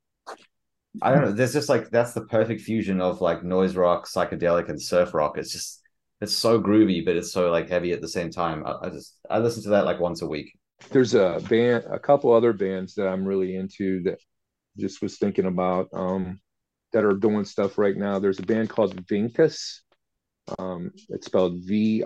I 1.01 1.11
don't 1.11 1.21
know. 1.21 1.31
There's 1.31 1.53
just 1.53 1.69
like 1.69 1.89
that's 1.89 2.13
the 2.13 2.25
perfect 2.25 2.61
fusion 2.61 3.01
of 3.01 3.21
like 3.21 3.43
noise 3.43 3.75
rock, 3.75 4.07
psychedelic, 4.07 4.69
and 4.69 4.81
surf 4.81 5.13
rock. 5.13 5.37
It's 5.37 5.51
just 5.51 5.81
it's 6.21 6.33
so 6.33 6.61
groovy, 6.61 7.03
but 7.05 7.17
it's 7.17 7.31
so 7.31 7.51
like 7.51 7.69
heavy 7.69 7.91
at 7.91 8.01
the 8.01 8.07
same 8.07 8.31
time. 8.31 8.65
I, 8.65 8.77
I 8.83 8.89
just 8.89 9.17
I 9.29 9.39
listen 9.39 9.63
to 9.63 9.69
that 9.69 9.85
like 9.85 9.99
once 9.99 10.21
a 10.21 10.27
week. 10.27 10.51
there's 10.91 11.13
a 11.15 11.41
band 11.49 11.83
a 11.89 11.99
couple 11.99 12.31
other 12.33 12.53
bands 12.53 12.95
that 12.95 13.07
i'm 13.07 13.25
really 13.25 13.55
into 13.55 14.03
that 14.03 14.19
just 14.77 15.01
was 15.01 15.17
thinking 15.17 15.45
about 15.45 15.87
um 15.93 16.39
that 16.93 17.05
are 17.05 17.13
doing 17.13 17.45
stuff 17.45 17.77
right 17.77 17.97
now 17.97 18.19
there's 18.19 18.39
a 18.39 18.43
band 18.43 18.69
called 18.69 18.95
vincas 19.07 19.81
um 20.59 20.91
it's 21.09 21.27
spelled 21.27 21.57
v-i-n-c-a-s 21.65 22.03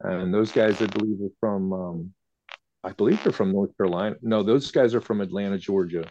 and 0.00 0.34
those 0.34 0.52
guys 0.52 0.80
i 0.82 0.86
believe 0.86 1.20
are 1.20 1.30
from 1.38 1.72
um 1.72 2.12
i 2.84 2.90
believe 2.92 3.22
they're 3.22 3.32
from 3.32 3.52
north 3.52 3.76
carolina 3.76 4.16
no 4.22 4.42
those 4.42 4.70
guys 4.70 4.94
are 4.94 5.00
from 5.00 5.20
atlanta 5.20 5.58
georgia 5.58 6.04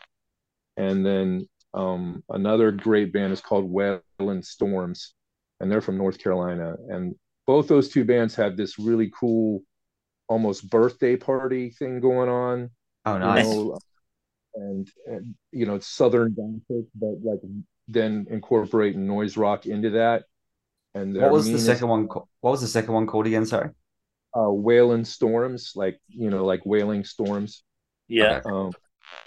and 0.78 1.06
then 1.06 1.47
um 1.74 2.24
another 2.30 2.72
great 2.72 3.12
band 3.12 3.34
is 3.34 3.41
called 3.41 3.66
wailing 3.66 4.41
storms 4.41 5.14
and 5.60 5.72
they're 5.72 5.82
from 5.82 5.97
north 5.97 6.18
carolina 6.18 6.76
and 6.89 7.16
both 7.45 7.68
those 7.68 7.89
two 7.89 8.06
bands 8.06 8.36
have 8.36 8.56
this 8.56 8.78
really 8.78 9.12
cool 9.14 9.64
almost 10.30 10.70
birthday 10.70 11.18
party 11.18 11.72
thing 11.72 12.00
going 12.00 12.30
on. 12.30 12.70
Oh, 13.06 13.14
you 13.14 13.20
nice. 13.20 13.43
know, 13.43 13.80
and, 14.54 14.88
and 15.08 15.36
you 15.52 15.66
know, 15.66 15.76
it's 15.76 15.88
southern 15.88 16.36
gothic, 16.36 16.86
but 16.93 17.16
like 17.24 17.39
then 17.90 18.28
incorporate 18.30 18.96
noise 18.96 19.36
rock 19.36 19.66
into 19.66 19.90
that. 19.92 20.24
And 20.96 21.16
What 21.16 21.32
was 21.32 21.52
the 21.52 21.60
second 21.60 21.88
one? 21.88 22.08
ca- 22.08 22.24
What 22.42 22.52
was 22.52 22.62
the 22.62 22.68
second 22.68 22.94
one 22.94 23.08
called 23.08 23.28
again? 23.28 23.46
Sorry. 23.46 23.72
Uh, 24.36 24.52
wailing 24.52 25.06
storms, 25.06 25.74
like 25.76 26.00
you 26.08 26.30
know, 26.30 26.46
like 26.46 26.62
wailing 26.66 27.04
storms. 27.04 27.64
Yeah. 28.08 28.42
Um, 28.46 28.72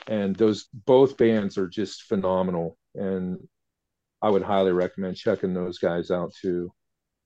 and 0.07 0.35
those 0.37 0.69
both 0.73 1.17
bands 1.17 1.59
are 1.59 1.69
just 1.69 2.05
phenomenal, 2.05 2.79
and 2.95 3.39
I 4.21 4.31
would 4.31 4.43
highly 4.43 4.73
recommend 4.73 5.17
checking 5.17 5.55
those 5.55 5.79
guys 5.79 6.11
out 6.11 6.33
too. 6.41 6.73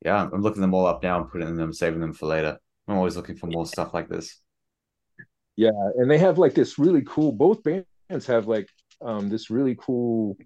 Yeah, 0.05 0.29
I'm 0.33 0.43
looking 0.43 0.63
them 0.63 0.75
all 0.75 0.87
up 0.87 1.03
now 1.03 1.21
and 1.21 1.31
putting 1.31 1.57
them, 1.57 1.73
saving 1.73 2.01
them 2.01 2.13
for 2.13 2.27
later. 2.27 2.59
I'm 2.89 2.97
always 2.97 3.17
looking 3.17 3.37
for 3.37 3.47
more 3.47 3.67
stuff 3.67 3.93
like 3.95 4.09
this. 4.09 4.41
Yeah, 5.57 5.71
and 5.97 6.11
they 6.11 6.19
have 6.19 6.39
like 6.39 6.55
this 6.55 6.79
really 6.79 7.03
cool. 7.07 7.33
Both 7.33 7.63
bands 7.63 8.27
have 8.27 8.47
like 8.47 8.69
um 9.03 9.29
this 9.29 9.51
really 9.51 9.77
cool 9.79 10.37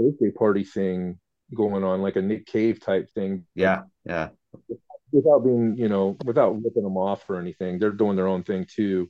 birthday 0.00 0.30
party 0.30 0.64
thing 0.64 1.18
going 1.54 1.84
on, 1.84 2.02
like 2.02 2.16
a 2.16 2.22
Nick 2.22 2.46
Cave 2.46 2.80
type 2.80 3.10
thing. 3.14 3.46
Yeah, 3.54 3.82
yeah. 4.04 4.28
Without 5.12 5.40
being, 5.40 5.76
you 5.76 5.88
know, 5.88 6.16
without 6.24 6.62
ripping 6.62 6.84
them 6.84 6.96
off 6.96 7.28
or 7.28 7.38
anything, 7.38 7.78
they're 7.78 7.90
doing 7.90 8.16
their 8.16 8.28
own 8.28 8.44
thing 8.44 8.66
too, 8.72 9.08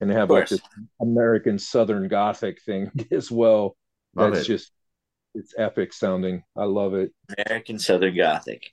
and 0.00 0.10
they 0.10 0.14
have 0.14 0.30
like 0.30 0.48
this 0.48 0.60
American 1.00 1.58
Southern 1.58 2.08
Gothic 2.08 2.62
thing 2.62 2.90
as 3.10 3.30
well. 3.30 3.76
Love 4.14 4.34
That's 4.34 4.44
it. 4.44 4.52
just 4.52 4.72
it's 5.34 5.54
epic 5.56 5.92
sounding. 5.92 6.42
I 6.56 6.64
love 6.64 6.94
it. 6.94 7.12
American 7.46 7.78
Southern 7.78 8.16
Gothic. 8.16 8.70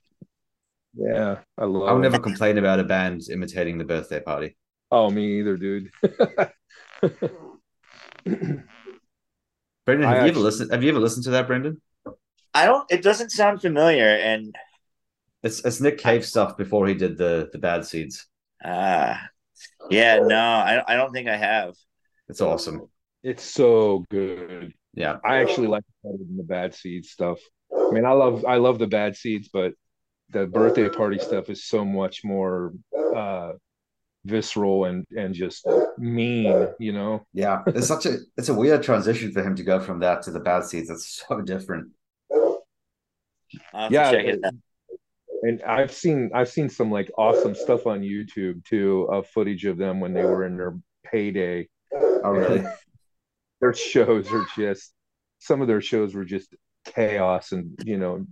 Yeah, 0.96 1.40
I 1.58 1.66
love. 1.66 1.90
I'll 1.90 1.98
it. 1.98 2.02
never 2.02 2.20
complain 2.20 2.58
about 2.58 2.80
a 2.80 2.84
band 2.84 3.22
imitating 3.32 3.78
the 3.78 3.86
birthday 3.86 4.20
party. 4.20 4.58
Oh, 4.92 5.10
me 5.10 5.40
either, 5.40 5.56
dude. 5.56 5.92
Brendan, 9.90 10.08
I 10.08 10.16
have 10.18 10.26
you 10.26 10.32
ever 10.34 10.40
listened? 10.40 10.72
Have 10.72 10.84
you 10.84 10.90
ever 10.90 11.00
listened 11.00 11.24
to 11.24 11.32
that, 11.32 11.48
Brendan? 11.48 11.82
I 12.54 12.66
don't 12.66 12.86
it 12.92 13.02
doesn't 13.02 13.32
sound 13.32 13.60
familiar 13.60 14.08
and 14.08 14.56
It's 15.42 15.66
it's 15.66 15.82
Nick 15.82 15.98
Cave 15.98 16.24
stuff 16.24 16.58
before 16.58 16.86
he 16.88 16.94
did 16.94 17.18
the 17.18 17.50
the 17.52 17.58
Bad 17.58 17.86
Seeds. 17.86 18.28
ah 18.64 19.20
yeah, 19.90 20.20
no, 20.20 20.38
I 20.38 20.84
I 20.88 20.96
don't 20.96 21.12
think 21.12 21.28
I 21.28 21.38
have. 21.38 21.74
It's 22.28 22.40
awesome. 22.40 22.88
it's 23.24 23.44
so 23.44 24.06
good. 24.12 24.74
Yeah. 24.94 25.18
I 25.26 25.38
actually 25.38 25.68
like 25.68 25.84
it 25.88 26.08
better 26.08 26.18
than 26.18 26.38
the 26.38 26.44
bad 26.44 26.76
seeds 26.76 27.10
stuff. 27.10 27.40
I 27.76 27.90
mean, 27.92 28.06
I 28.06 28.12
love 28.12 28.46
I 28.46 28.58
love 28.58 28.78
the 28.78 28.88
bad 28.88 29.16
seeds, 29.16 29.50
but 29.52 29.74
the 30.30 30.46
birthday 30.46 30.88
party 30.90 31.18
stuff 31.18 31.50
is 31.50 31.66
so 31.66 31.84
much 31.84 32.24
more 32.24 32.74
uh 33.16 33.54
visceral 34.30 34.86
and 34.86 35.06
and 35.16 35.34
just 35.34 35.66
mean, 35.98 36.68
you 36.80 36.94
know. 36.94 37.26
Yeah. 37.34 37.64
It's 37.68 37.88
such 37.88 38.06
a 38.06 38.18
it's 38.38 38.50
a 38.50 38.54
weird 38.54 38.84
transition 38.84 39.32
for 39.32 39.44
him 39.44 39.56
to 39.56 39.64
go 39.64 39.80
from 39.80 40.00
that 40.00 40.22
to 40.24 40.32
the 40.32 40.40
bad 40.40 40.64
seeds. 40.66 40.90
It's 40.90 41.24
so 41.28 41.42
different. 41.42 41.90
I'll 43.74 43.92
have 43.92 43.96
to 43.96 43.96
Yeah, 43.96 44.12
check 44.12 44.26
it 44.26 44.42
and 45.42 45.62
I've 45.64 45.92
seen 45.92 46.32
I've 46.34 46.50
seen 46.50 46.70
some 46.70 46.92
like 46.92 47.12
awesome 47.18 47.56
stuff 47.56 47.88
on 47.88 48.02
YouTube 48.02 48.64
too 48.66 49.08
of 49.12 49.28
footage 49.28 49.66
of 49.66 49.78
them 49.78 50.00
when 50.00 50.14
they 50.14 50.24
were 50.24 50.46
in 50.46 50.58
their 50.58 50.78
payday. 51.06 51.68
Oh 51.94 52.32
really? 52.32 52.64
Their 53.62 53.74
shows 53.74 54.32
are 54.32 54.46
just 54.56 54.94
some 55.40 55.62
of 55.62 55.68
their 55.68 55.82
shows 55.82 56.14
were 56.14 56.26
just 56.26 56.56
chaos 56.86 57.52
and 57.52 57.78
you 57.86 57.98
know 57.98 58.26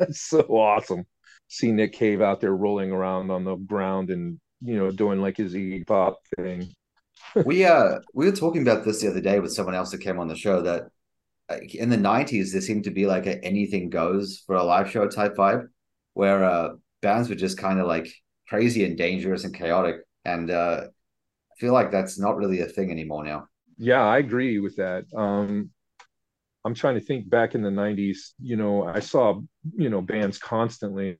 it's 0.00 0.20
so 0.28 0.40
awesome. 0.42 1.04
See 1.48 1.72
Nick 1.72 1.92
Cave 1.92 2.20
out 2.20 2.40
there 2.40 2.54
rolling 2.54 2.90
around 2.90 3.30
on 3.30 3.44
the 3.44 3.56
ground 3.56 4.10
and 4.10 4.40
you 4.60 4.76
know 4.76 4.90
doing 4.90 5.20
like 5.20 5.36
his 5.36 5.54
Iggy 5.54 5.86
Pop 5.86 6.18
thing. 6.36 6.68
we 7.44 7.64
uh 7.64 7.98
we 8.14 8.26
were 8.26 8.36
talking 8.36 8.62
about 8.62 8.84
this 8.84 9.00
the 9.00 9.10
other 9.10 9.20
day 9.20 9.40
with 9.40 9.52
someone 9.52 9.74
else 9.74 9.90
that 9.90 10.00
came 10.00 10.18
on 10.18 10.28
the 10.28 10.36
show 10.36 10.62
that 10.62 10.84
like, 11.50 11.74
in 11.74 11.88
the 11.88 11.96
90s 11.96 12.52
there 12.52 12.60
seemed 12.60 12.84
to 12.84 12.90
be 12.90 13.06
like 13.06 13.26
a 13.26 13.42
anything 13.44 13.90
goes 13.90 14.42
for 14.46 14.56
a 14.56 14.62
live 14.62 14.90
show 14.90 15.08
type 15.08 15.36
vibe 15.36 15.66
where 16.14 16.44
uh 16.44 16.70
bands 17.02 17.28
were 17.28 17.34
just 17.34 17.58
kind 17.58 17.80
of 17.80 17.86
like 17.86 18.08
crazy 18.48 18.84
and 18.84 18.96
dangerous 18.96 19.44
and 19.44 19.54
chaotic 19.54 19.96
and 20.24 20.50
uh 20.50 20.82
I 21.56 21.60
feel 21.60 21.72
like 21.72 21.90
that's 21.90 22.18
not 22.18 22.36
really 22.36 22.60
a 22.60 22.66
thing 22.66 22.90
anymore 22.90 23.24
now. 23.24 23.46
Yeah, 23.78 24.02
I 24.02 24.18
agree 24.18 24.58
with 24.58 24.76
that. 24.76 25.04
Um, 25.14 25.70
I'm 26.66 26.74
trying 26.74 26.96
to 26.96 27.00
think 27.00 27.30
back 27.30 27.54
in 27.54 27.62
the 27.62 27.70
90s, 27.70 28.32
you 28.40 28.56
know, 28.56 28.84
I 28.84 29.00
saw, 29.00 29.40
you 29.76 29.88
know, 29.88 30.02
bands 30.02 30.38
constantly 30.38 31.18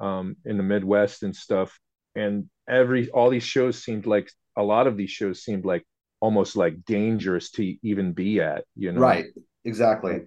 um, 0.00 0.36
in 0.44 0.56
the 0.56 0.62
Midwest 0.62 1.22
and 1.22 1.34
stuff. 1.34 1.78
And 2.14 2.48
every, 2.68 3.10
all 3.10 3.30
these 3.30 3.44
shows 3.44 3.82
seemed 3.82 4.06
like, 4.06 4.30
a 4.56 4.62
lot 4.62 4.86
of 4.86 4.96
these 4.96 5.10
shows 5.10 5.42
seemed 5.42 5.64
like 5.64 5.84
almost 6.20 6.56
like 6.56 6.84
dangerous 6.84 7.50
to 7.52 7.76
even 7.82 8.12
be 8.12 8.40
at, 8.40 8.64
you 8.76 8.92
know? 8.92 9.00
Right. 9.00 9.26
Exactly. 9.64 10.20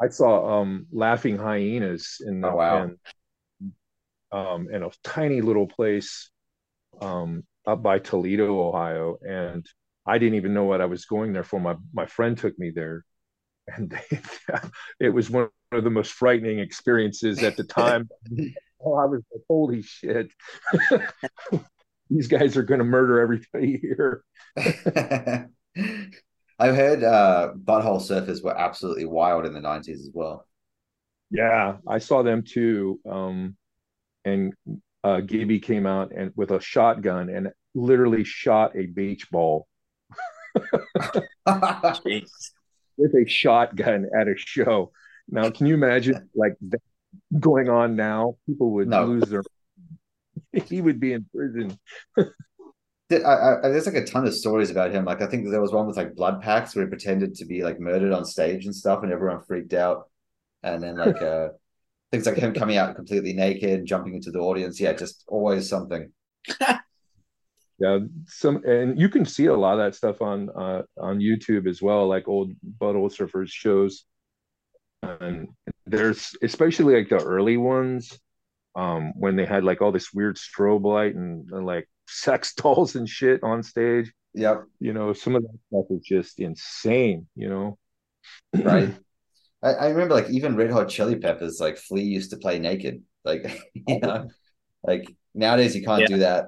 I 0.00 0.08
saw 0.08 0.60
um, 0.60 0.86
Laughing 0.92 1.36
Hyenas 1.36 2.22
in 2.24 2.40
the, 2.40 2.48
Oh, 2.48 2.56
wow. 2.56 2.84
in, 2.84 2.96
um, 4.32 4.68
in 4.70 4.82
a 4.82 4.90
tiny 5.02 5.40
little 5.40 5.66
place 5.66 6.30
um, 7.00 7.44
up 7.66 7.82
by 7.82 7.98
Toledo, 7.98 8.68
Ohio, 8.68 9.18
and 9.22 9.66
I 10.06 10.18
didn't 10.18 10.36
even 10.36 10.54
know 10.54 10.64
what 10.64 10.80
I 10.80 10.86
was 10.86 11.04
going 11.04 11.32
there 11.32 11.44
for. 11.44 11.60
My 11.60 11.76
my 11.92 12.06
friend 12.06 12.36
took 12.36 12.58
me 12.58 12.70
there, 12.70 13.04
and 13.68 13.90
they, 13.90 14.20
it 15.00 15.10
was 15.10 15.30
one 15.30 15.48
of 15.72 15.84
the 15.84 15.90
most 15.90 16.12
frightening 16.12 16.58
experiences 16.58 17.42
at 17.42 17.56
the 17.56 17.64
time. 17.82 18.08
Oh, 18.84 18.94
I 18.94 19.06
was 19.06 19.22
like, 19.32 19.42
"Holy 19.48 19.82
shit! 19.82 20.30
These 22.10 22.28
guys 22.28 22.56
are 22.56 22.62
going 22.62 22.78
to 22.78 22.84
murder 22.84 23.20
everybody 23.20 23.78
here." 23.78 24.24
I've 26.58 26.76
heard 26.76 27.02
uh 27.02 27.52
Butthole 27.56 28.02
Surfers 28.02 28.42
were 28.44 28.56
absolutely 28.56 29.06
wild 29.06 29.46
in 29.46 29.54
the 29.54 29.60
90s 29.60 29.94
as 29.94 30.10
well. 30.12 30.46
Yeah, 31.30 31.76
I 31.86 31.98
saw 31.98 32.22
them 32.22 32.42
too. 32.42 33.00
Um, 33.08 33.56
and 34.24 34.52
uh, 35.02 35.20
Gibby 35.20 35.60
came 35.60 35.86
out 35.86 36.12
and 36.14 36.32
with 36.36 36.50
a 36.50 36.60
shotgun 36.60 37.30
and 37.30 37.48
literally 37.74 38.24
shot 38.24 38.76
a 38.76 38.86
beach 38.86 39.30
ball 39.30 39.66
with 40.54 41.24
a 43.14 43.24
shotgun 43.26 44.10
at 44.18 44.28
a 44.28 44.34
show. 44.36 44.92
Now, 45.28 45.50
can 45.50 45.66
you 45.66 45.74
imagine 45.74 46.28
like 46.34 46.56
that 46.62 46.82
going 47.38 47.68
on 47.68 47.96
now? 47.96 48.36
People 48.46 48.72
would 48.72 48.88
No. 48.88 49.04
lose 49.04 49.28
their. 49.28 49.42
he 50.52 50.80
would 50.80 51.00
be 51.00 51.12
in 51.12 51.26
prison. 51.34 51.78
I, 53.12 53.16
I, 53.16 53.68
there's 53.68 53.86
like 53.86 53.96
a 53.96 54.04
ton 54.06 54.26
of 54.26 54.34
stories 54.34 54.70
about 54.70 54.92
him. 54.92 55.04
Like 55.04 55.20
I 55.20 55.26
think 55.26 55.48
there 55.50 55.60
was 55.60 55.72
one 55.72 55.86
with 55.86 55.96
like 55.96 56.14
blood 56.14 56.40
packs 56.42 56.74
where 56.76 56.84
he 56.84 56.88
pretended 56.88 57.34
to 57.36 57.44
be 57.44 57.64
like 57.64 57.80
murdered 57.80 58.12
on 58.12 58.24
stage 58.24 58.66
and 58.66 58.74
stuff, 58.74 59.02
and 59.02 59.12
everyone 59.12 59.42
freaked 59.44 59.74
out. 59.74 60.08
And 60.62 60.82
then 60.82 60.96
like 60.96 61.20
uh 61.22 61.48
things 62.12 62.26
like 62.26 62.36
him 62.36 62.54
coming 62.54 62.76
out 62.76 62.96
completely 62.96 63.32
naked, 63.32 63.86
jumping 63.86 64.14
into 64.14 64.30
the 64.30 64.38
audience. 64.40 64.80
Yeah, 64.80 64.92
just 64.92 65.24
always 65.28 65.68
something. 65.68 66.12
Yeah, 67.78 68.00
some 68.26 68.62
and 68.66 69.00
you 69.00 69.08
can 69.08 69.24
see 69.24 69.46
a 69.46 69.56
lot 69.56 69.72
of 69.72 69.78
that 69.78 69.94
stuff 69.94 70.20
on 70.20 70.50
uh, 70.50 70.82
on 70.98 71.18
YouTube 71.18 71.66
as 71.66 71.80
well, 71.80 72.06
like 72.06 72.28
old 72.28 72.52
Butthole 72.78 73.10
Surfers 73.10 73.48
shows. 73.48 74.04
And 75.02 75.48
there's 75.90 76.36
especially 76.42 76.96
like 76.96 77.08
the 77.08 77.18
early 77.18 77.56
ones, 77.56 78.18
um, 78.76 79.12
when 79.16 79.36
they 79.36 79.46
had 79.46 79.64
like 79.64 79.82
all 79.82 79.92
this 79.92 80.12
weird 80.14 80.36
strobe 80.36 80.84
light 80.84 81.14
and, 81.16 81.50
and 81.50 81.66
like 81.66 81.88
sex 82.08 82.54
dolls 82.56 82.96
and 82.96 83.08
shit 83.08 83.42
on 83.42 83.62
stage. 83.62 84.12
Yep, 84.34 84.66
You 84.80 84.92
know, 84.94 85.12
some 85.12 85.36
of 85.36 85.42
that 85.42 85.58
stuff 85.68 85.86
is 85.90 86.02
just 86.04 86.40
insane. 86.40 87.28
You 87.36 87.50
know, 87.50 87.78
right. 88.62 88.94
I, 89.62 89.70
I 89.74 89.88
remember 89.90 90.14
like 90.14 90.30
even 90.30 90.56
Red 90.56 90.70
Hot 90.70 90.88
Chili 90.88 91.16
Peppers, 91.16 91.60
like 91.60 91.78
Flea 91.78 92.02
used 92.04 92.30
to 92.30 92.38
play 92.38 92.58
naked. 92.58 93.02
Like 93.24 93.44
you 93.74 94.00
know, 94.00 94.28
like 94.82 95.14
nowadays 95.34 95.76
you 95.76 95.84
can't 95.84 96.02
Yeah. 96.02 96.06
do 96.06 96.18
that. 96.18 96.46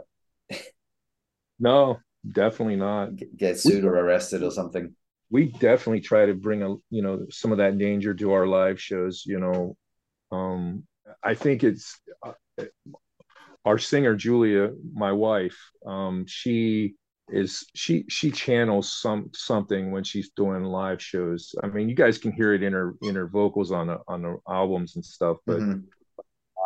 no, 1.58 1.98
definitely 2.30 2.76
not. 2.76 3.10
Get 3.36 3.58
sued 3.58 3.84
or 3.84 3.96
arrested 3.96 4.42
or 4.42 4.50
something. 4.50 4.94
We 5.32 5.46
definitely 5.46 6.00
try 6.02 6.26
to 6.26 6.34
bring 6.34 6.62
a 6.62 6.76
you 6.90 7.02
know 7.02 7.26
some 7.30 7.52
of 7.52 7.58
that 7.58 7.78
danger 7.78 8.14
to 8.14 8.32
our 8.32 8.46
live 8.46 8.80
shows 8.80 9.24
you 9.26 9.40
know. 9.40 9.76
Um 10.32 10.84
i 11.22 11.34
think 11.34 11.64
it's 11.64 12.00
uh, 12.24 12.32
our 13.64 13.78
singer 13.78 14.14
julia 14.16 14.70
my 14.94 15.12
wife 15.12 15.58
um 15.86 16.24
she 16.26 16.94
is 17.30 17.64
she 17.74 18.04
she 18.08 18.30
channels 18.30 18.92
some 19.00 19.30
something 19.34 19.90
when 19.92 20.04
she's 20.04 20.30
doing 20.36 20.64
live 20.64 21.00
shows. 21.00 21.54
I 21.62 21.68
mean 21.68 21.88
you 21.88 21.94
guys 21.94 22.18
can 22.18 22.32
hear 22.32 22.52
it 22.52 22.62
in 22.62 22.72
her 22.72 22.94
in 23.02 23.14
her 23.14 23.26
vocals 23.28 23.72
on 23.72 23.86
the 23.86 23.98
on 24.08 24.22
the 24.22 24.36
albums 24.48 24.96
and 24.96 25.04
stuff 25.04 25.38
but 25.46 25.58
Mhm. 25.60 25.82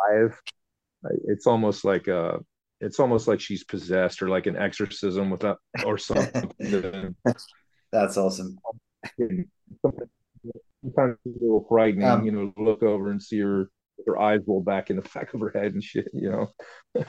live 0.09 0.41
it's 1.27 1.47
almost 1.47 1.85
like 1.85 2.07
a 2.07 2.39
it's 2.81 2.99
almost 2.99 3.27
like 3.27 3.39
she's 3.39 3.63
possessed 3.63 4.21
or 4.21 4.29
like 4.29 4.45
an 4.47 4.57
exorcism 4.57 5.29
without 5.29 5.59
or 5.85 5.97
something 6.09 6.51
That's 7.91 8.17
awesome. 8.17 8.57
something 9.17 9.49
sometimes 10.81 11.17
it's 11.25 11.41
a 11.41 11.43
little 11.43 11.65
frightening, 11.67 12.07
Um, 12.07 12.25
you 12.25 12.31
know, 12.31 12.53
look 12.57 12.83
over 12.83 13.11
and 13.11 13.21
see 13.21 13.39
her 13.39 13.69
her 14.05 14.19
eyes 14.19 14.41
roll 14.47 14.61
back 14.61 14.89
in 14.89 14.95
the 14.95 15.01
back 15.13 15.33
of 15.33 15.39
her 15.41 15.51
head 15.53 15.73
and 15.73 15.83
shit, 15.83 16.07
you 16.13 16.29
know. 16.29 17.03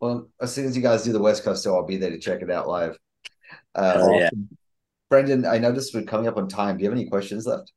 well, 0.00 0.28
as 0.40 0.54
soon 0.54 0.66
as 0.66 0.76
you 0.76 0.82
guys 0.82 1.04
do 1.04 1.12
the 1.12 1.20
West 1.20 1.44
Coast 1.44 1.64
show, 1.64 1.76
I'll 1.76 1.86
be 1.86 1.96
there 1.98 2.10
to 2.10 2.18
check 2.18 2.42
it 2.42 2.50
out 2.50 2.68
live. 2.68 2.96
Uh, 3.74 3.94
Oh, 3.96 4.18
yeah. 4.18 4.30
Brendan, 5.10 5.44
I 5.44 5.58
noticed 5.58 5.94
we're 5.94 6.02
coming 6.02 6.26
up 6.26 6.38
on 6.38 6.48
time. 6.48 6.76
Do 6.76 6.82
you 6.84 6.90
have 6.90 6.98
any 6.98 7.08
questions 7.08 7.46
left? 7.46 7.72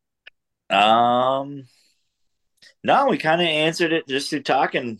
Um, 0.69 1.63
no, 2.83 3.07
we 3.07 3.17
kind 3.17 3.41
of 3.41 3.47
answered 3.47 3.91
it 3.91 4.07
just 4.07 4.29
through 4.29 4.43
talking. 4.43 4.99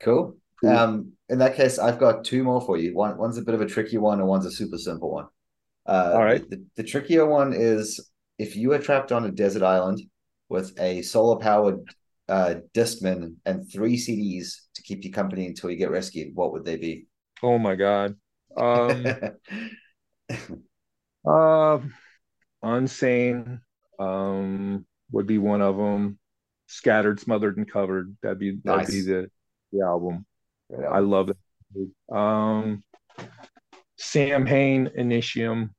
Cool. 0.00 0.36
Cool. 0.60 0.70
Um, 0.70 1.12
in 1.28 1.38
that 1.38 1.54
case, 1.56 1.78
I've 1.78 1.98
got 1.98 2.24
two 2.24 2.42
more 2.42 2.60
for 2.60 2.76
you. 2.76 2.94
One, 2.94 3.16
one's 3.18 3.38
a 3.38 3.42
bit 3.42 3.54
of 3.54 3.60
a 3.60 3.66
tricky 3.66 3.98
one, 3.98 4.18
and 4.20 4.28
one's 4.28 4.46
a 4.46 4.50
super 4.50 4.78
simple 4.78 5.10
one. 5.12 5.26
Uh, 5.90 6.12
All 6.14 6.24
right. 6.24 6.48
The, 6.48 6.64
the 6.76 6.84
trickier 6.84 7.26
one 7.26 7.52
is 7.52 8.12
if 8.38 8.54
you 8.54 8.68
were 8.68 8.78
trapped 8.78 9.10
on 9.10 9.24
a 9.24 9.30
desert 9.32 9.64
island 9.64 10.00
with 10.48 10.78
a 10.78 11.02
solar-powered 11.02 11.80
uh, 12.28 12.54
Discman 12.72 13.34
and 13.44 13.68
three 13.70 13.96
CDs 13.96 14.52
to 14.76 14.82
keep 14.82 15.04
you 15.04 15.10
company 15.10 15.46
until 15.46 15.68
you 15.68 15.76
get 15.76 15.90
rescued, 15.90 16.34
what 16.34 16.52
would 16.52 16.64
they 16.64 16.76
be? 16.76 17.06
Oh 17.42 17.58
my 17.58 17.74
god. 17.74 18.14
Um 18.56 19.04
uh 21.26 21.78
Unsane 22.64 23.60
um 23.98 24.86
would 25.10 25.26
be 25.26 25.38
one 25.38 25.60
of 25.60 25.76
them. 25.76 26.18
Scattered, 26.68 27.18
Smothered 27.18 27.56
and 27.56 27.68
Covered. 27.68 28.16
That'd 28.22 28.38
be 28.38 28.58
that'd 28.62 28.86
be 28.86 29.00
the, 29.00 29.28
the 29.72 29.84
album. 29.84 30.24
I 30.88 31.00
love 31.00 31.30
that. 31.30 32.16
Um 32.16 32.84
Samhain 33.96 34.90
Initium. 34.96 35.70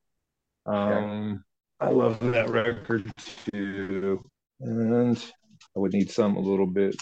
Um 0.71 1.43
I 1.79 1.89
love 1.89 2.19
that 2.19 2.49
record 2.49 3.11
too. 3.51 4.23
And 4.59 5.17
I 5.75 5.79
would 5.79 5.93
need 5.93 6.11
something 6.11 6.43
a 6.43 6.47
little 6.47 6.67
bit 6.67 6.95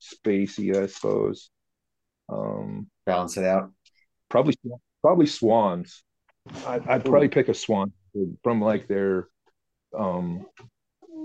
spacey, 0.00 0.76
I 0.76 0.86
suppose. 0.86 1.50
Um 2.28 2.88
Balance 3.06 3.36
it 3.36 3.44
out. 3.44 3.70
probably 4.28 4.54
probably 5.02 5.26
swans 5.26 6.02
I, 6.66 6.80
i'd 6.88 7.04
probably 7.04 7.28
pick 7.28 7.48
a 7.48 7.54
swan 7.54 7.92
from 8.42 8.60
like 8.60 8.86
their 8.86 9.28
um 9.98 10.46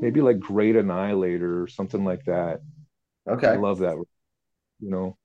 maybe 0.01 0.21
like 0.21 0.39
great 0.39 0.75
annihilator 0.75 1.61
or 1.61 1.67
something 1.67 2.03
like 2.03 2.23
that 2.25 2.61
Okay, 3.27 3.47
i 3.47 3.55
love 3.55 3.79
that 3.79 3.95
you 4.79 4.89
know 4.89 5.17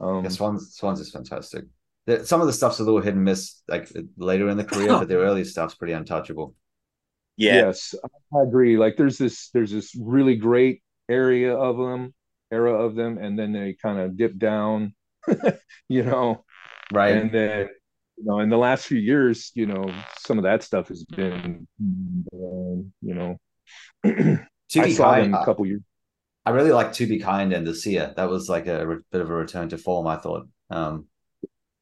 um 0.00 0.24
Yeah, 0.24 0.30
Swans, 0.30 0.74
Swans 0.76 1.00
is 1.00 1.10
fantastic. 1.10 1.64
The- 2.06 2.26
Some 2.26 2.40
of 2.40 2.46
the 2.46 2.52
stuff's 2.52 2.80
a 2.80 2.84
little 2.84 3.00
hit 3.00 3.14
and 3.14 3.24
miss, 3.24 3.62
like 3.68 3.88
later 4.16 4.48
in 4.48 4.56
the 4.56 4.64
career, 4.64 4.88
but 4.88 5.08
their 5.08 5.20
early 5.20 5.44
stuff's 5.44 5.74
pretty 5.74 5.92
untouchable. 5.94 6.54
Yeah. 7.36 7.54
Yes, 7.66 7.94
I 8.32 8.42
agree. 8.42 8.76
Like 8.76 8.96
there's 8.96 9.18
this 9.18 9.50
there's 9.50 9.72
this 9.72 9.94
really 10.00 10.36
great 10.36 10.82
area 11.08 11.56
of 11.56 11.76
them, 11.76 12.14
era 12.52 12.74
of 12.74 12.94
them, 12.94 13.18
and 13.18 13.38
then 13.38 13.52
they 13.52 13.76
kind 13.80 13.98
of 13.98 14.16
dip 14.16 14.38
down, 14.38 14.94
you 15.88 16.02
know, 16.04 16.44
right. 16.92 17.16
and 17.16 17.32
then 17.32 17.68
you 18.16 18.24
know, 18.24 18.38
in 18.40 18.48
the 18.48 18.56
last 18.56 18.86
few 18.86 18.98
years, 18.98 19.50
you 19.54 19.66
know, 19.66 19.92
some 20.18 20.38
of 20.38 20.44
that 20.44 20.62
stuff 20.62 20.88
has 20.88 21.04
been, 21.04 21.66
um, 21.80 22.92
you 23.02 23.14
know, 23.14 23.36
to 24.04 24.38
I 24.78 24.84
be 24.84 24.92
saw 24.92 25.14
kind, 25.14 25.24
them 25.24 25.34
a 25.34 25.40
I, 25.40 25.44
couple 25.44 25.66
years. 25.66 25.82
I 26.46 26.50
really 26.50 26.72
like 26.72 26.92
to 26.94 27.06
be 27.06 27.18
kind 27.18 27.52
and 27.52 27.66
the 27.66 27.74
seer. 27.74 28.12
That 28.16 28.28
was 28.30 28.48
like 28.48 28.66
a 28.68 28.86
re- 28.86 29.02
bit 29.10 29.20
of 29.20 29.30
a 29.30 29.34
return 29.34 29.68
to 29.70 29.78
form. 29.78 30.06
I 30.06 30.16
thought. 30.16 30.46
Um, 30.70 31.06
I 31.06 31.13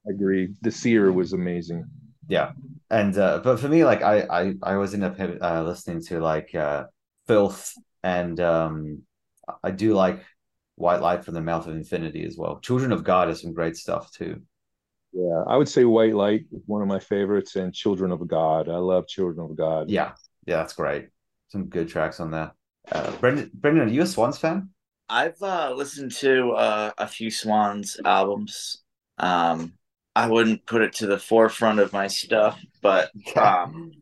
agree. 0.09 0.51
The 0.63 0.71
Seer 0.71 1.13
was 1.13 1.33
amazing. 1.33 1.85
yeah, 2.29 2.53
and 2.91 3.17
uh, 3.17 3.41
but 3.43 3.61
for 3.61 3.69
me, 3.69 3.85
like 3.85 4.03
I 4.03 4.21
I 4.23 4.55
I 4.63 4.75
always 4.75 4.95
end 4.95 5.05
up 5.05 5.17
uh, 5.19 5.63
listening 5.63 6.03
to 6.07 6.21
like 6.21 6.55
uh, 6.55 6.85
Filth 7.27 7.73
and 8.03 8.39
um, 8.41 9.03
I 9.63 9.71
do 9.71 9.95
like 9.95 10.25
White 10.77 11.01
Light 11.01 11.25
from 11.25 11.35
the 11.35 11.41
Mouth 11.41 11.67
of 11.67 11.75
Infinity 11.75 12.25
as 12.25 12.37
well. 12.37 12.59
Children 12.61 12.93
of 12.93 13.05
God 13.05 13.31
is 13.31 13.41
some 13.41 13.53
great 13.53 13.77
stuff 13.77 14.11
too. 14.13 14.43
Yeah, 15.13 15.45
I 15.47 15.57
would 15.57 15.69
say 15.69 15.85
White 15.85 16.15
Light 16.15 16.47
is 16.53 16.63
one 16.67 16.83
of 16.83 16.89
my 16.89 16.99
favorites, 16.99 17.57
and 17.57 17.75
Children 17.75 18.13
of 18.13 18.27
God. 18.27 18.69
I 18.69 18.77
love 18.77 19.07
Children 19.07 19.51
of 19.51 19.57
God. 19.57 19.91
Yeah, 19.91 20.13
yeah, 20.47 20.57
that's 20.57 20.73
great. 20.73 21.09
Some 21.49 21.67
good 21.67 21.89
tracks 21.89 22.19
on 22.19 22.31
there. 22.31 22.53
Uh, 22.91 23.13
Brendan, 23.19 23.51
Brendan, 23.55 23.89
are 23.89 23.93
you 23.93 24.03
a 24.03 24.07
Swans 24.07 24.39
fan? 24.39 24.71
I've 25.09 25.41
uh, 25.43 25.75
listened 25.77 26.13
to 26.13 26.53
uh, 26.53 26.91
a 26.97 27.07
few 27.07 27.31
Swans 27.31 28.01
albums. 28.05 28.83
Um, 29.19 29.75
I 30.15 30.29
wouldn't 30.29 30.67
put 30.67 30.83
it 30.83 30.95
to 30.95 31.07
the 31.07 31.19
forefront 31.19 31.79
of 31.79 31.93
my 31.93 32.07
stuff, 32.07 32.61
but 32.83 33.11
um, 33.37 33.93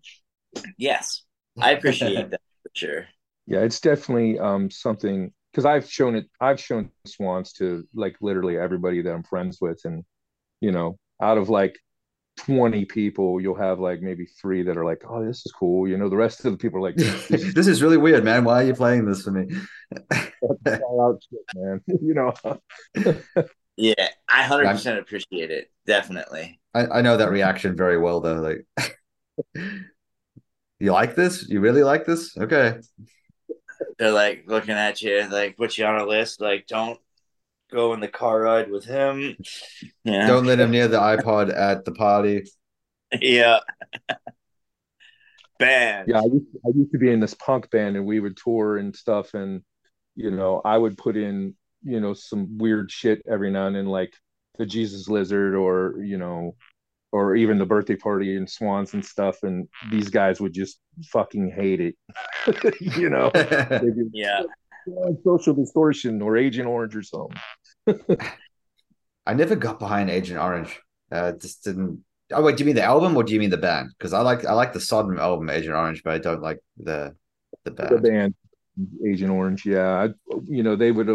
yes, 0.76 1.22
I 1.60 1.72
appreciate 1.72 2.30
that 2.30 2.40
for 2.62 2.70
sure. 2.74 3.06
Yeah, 3.46 3.60
it's 3.60 3.80
definitely 3.80 4.38
um 4.38 4.70
something 4.70 5.32
because 5.52 5.64
I've 5.64 5.90
shown 5.90 6.14
it. 6.14 6.26
I've 6.40 6.60
shown 6.60 6.90
Swans 7.06 7.52
to 7.54 7.84
like 7.94 8.16
literally 8.20 8.56
everybody 8.58 9.02
that 9.02 9.12
I'm 9.12 9.22
friends 9.22 9.58
with, 9.60 9.80
and 9.84 10.04
you 10.60 10.72
know, 10.72 10.98
out 11.22 11.38
of 11.38 11.48
like 11.48 11.76
20 12.38 12.84
people, 12.86 13.40
you'll 13.40 13.56
have 13.56 13.80
like 13.80 14.00
maybe 14.00 14.26
three 14.40 14.62
that 14.62 14.76
are 14.76 14.84
like, 14.84 15.02
"Oh, 15.08 15.24
this 15.24 15.44
is 15.44 15.52
cool." 15.52 15.88
You 15.88 15.96
know, 15.96 16.08
the 16.08 16.16
rest 16.16 16.44
of 16.44 16.52
the 16.52 16.58
people 16.58 16.78
are 16.78 16.82
like, 16.82 16.96
"This 16.96 17.30
is 17.30 17.54
this 17.54 17.66
is 17.66 17.82
really 17.82 17.96
weird, 17.96 18.24
man. 18.24 18.44
Why 18.44 18.62
are 18.62 18.66
you 18.66 18.74
playing 18.74 19.06
this 19.06 19.22
for 19.22 19.30
me? 19.30 19.46
out 20.12 21.22
shit, 21.28 21.40
man." 21.54 21.80
you 21.86 22.14
know. 22.14 22.34
Yeah, 23.76 24.08
I 24.28 24.42
hundred 24.42 24.68
percent 24.68 24.98
appreciate 24.98 25.50
it. 25.50 25.70
Definitely. 25.86 26.60
I, 26.74 26.86
I 26.86 27.00
know 27.02 27.16
that 27.16 27.30
reaction 27.30 27.76
very 27.76 27.98
well, 27.98 28.20
though. 28.20 28.40
Like, 28.76 28.96
you 30.78 30.92
like 30.92 31.14
this? 31.14 31.48
You 31.48 31.60
really 31.60 31.82
like 31.82 32.04
this? 32.04 32.36
Okay. 32.36 32.78
They're 33.98 34.12
like 34.12 34.44
looking 34.46 34.74
at 34.74 35.00
you, 35.02 35.26
like 35.30 35.56
put 35.56 35.78
you 35.78 35.86
on 35.86 36.00
a 36.00 36.06
list, 36.06 36.40
like 36.40 36.66
don't 36.66 36.98
go 37.72 37.94
in 37.94 38.00
the 38.00 38.08
car 38.08 38.40
ride 38.40 38.70
with 38.70 38.84
him. 38.84 39.36
Yeah. 40.04 40.26
Don't 40.26 40.46
let 40.46 40.60
him 40.60 40.70
near 40.72 40.88
the 40.88 40.98
iPod 40.98 41.54
at 41.54 41.84
the 41.84 41.92
party. 41.92 42.44
Yeah. 43.20 43.60
Band. 45.58 46.08
Yeah, 46.08 46.20
I 46.20 46.24
used, 46.24 46.46
I 46.64 46.68
used 46.74 46.92
to 46.92 46.98
be 46.98 47.10
in 47.10 47.20
this 47.20 47.34
punk 47.34 47.70
band, 47.70 47.96
and 47.96 48.06
we 48.06 48.20
would 48.20 48.36
tour 48.36 48.78
and 48.78 48.94
stuff, 48.94 49.34
and 49.34 49.62
you 50.14 50.30
know, 50.30 50.60
I 50.64 50.76
would 50.76 50.96
put 50.96 51.16
in 51.16 51.54
you 51.82 52.00
know 52.00 52.14
some 52.14 52.58
weird 52.58 52.90
shit 52.90 53.22
every 53.30 53.50
now 53.50 53.66
and 53.66 53.76
then, 53.76 53.86
like 53.86 54.12
the 54.58 54.66
Jesus 54.66 55.08
Lizard, 55.08 55.54
or 55.54 55.96
you 56.02 56.18
know, 56.18 56.54
or 57.12 57.34
even 57.36 57.58
the 57.58 57.66
birthday 57.66 57.96
party 57.96 58.36
and 58.36 58.48
Swans 58.48 58.94
and 58.94 59.04
stuff, 59.04 59.42
and 59.42 59.68
these 59.90 60.08
guys 60.10 60.40
would 60.40 60.52
just 60.52 60.78
fucking 61.06 61.52
hate 61.54 61.80
it. 61.80 61.94
you 62.80 63.08
know, 63.10 63.30
be, 63.34 64.10
Yeah. 64.12 64.42
social 65.24 65.54
distortion 65.54 66.22
or 66.22 66.36
Agent 66.36 66.68
Orange 66.68 66.96
or 66.96 67.02
something. 67.02 67.38
I 69.26 69.34
never 69.34 69.56
got 69.56 69.78
behind 69.78 70.10
Agent 70.10 70.40
Orange. 70.40 70.80
Uh, 71.10 71.32
just 71.32 71.64
didn't. 71.64 72.04
Oh 72.32 72.42
wait, 72.42 72.56
do 72.56 72.62
you 72.62 72.66
mean 72.66 72.76
the 72.76 72.82
album 72.82 73.16
or 73.16 73.24
do 73.24 73.32
you 73.32 73.40
mean 73.40 73.50
the 73.50 73.56
band? 73.56 73.90
Because 73.98 74.12
I 74.12 74.20
like 74.20 74.44
I 74.44 74.52
like 74.52 74.72
the 74.72 74.80
Sodom 74.80 75.18
album, 75.18 75.50
Agent 75.50 75.74
Orange, 75.74 76.02
but 76.04 76.14
I 76.14 76.18
don't 76.18 76.42
like 76.42 76.58
the 76.76 77.14
the 77.64 77.70
band. 77.72 77.90
The 77.90 77.98
band 77.98 78.34
Agent 79.06 79.30
Orange, 79.30 79.66
yeah, 79.66 80.06
I, 80.06 80.08
you 80.46 80.62
know 80.62 80.76
they 80.76 80.92
would. 80.92 81.08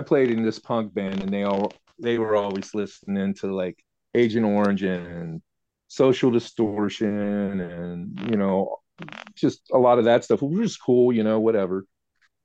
I 0.00 0.02
played 0.02 0.30
in 0.30 0.42
this 0.42 0.58
punk 0.58 0.94
band, 0.94 1.20
and 1.22 1.30
they 1.30 1.42
all 1.42 1.74
they 1.98 2.16
were 2.16 2.34
always 2.34 2.74
listening 2.74 3.34
to 3.34 3.54
like 3.54 3.84
Agent 4.14 4.46
Orange 4.46 4.82
and 4.82 5.42
Social 5.88 6.30
Distortion, 6.30 7.60
and 7.60 8.18
you 8.30 8.38
know, 8.38 8.78
just 9.34 9.60
a 9.74 9.78
lot 9.78 9.98
of 9.98 10.06
that 10.06 10.24
stuff, 10.24 10.40
which 10.40 10.58
was 10.58 10.78
cool, 10.78 11.12
you 11.12 11.22
know, 11.22 11.38
whatever. 11.38 11.84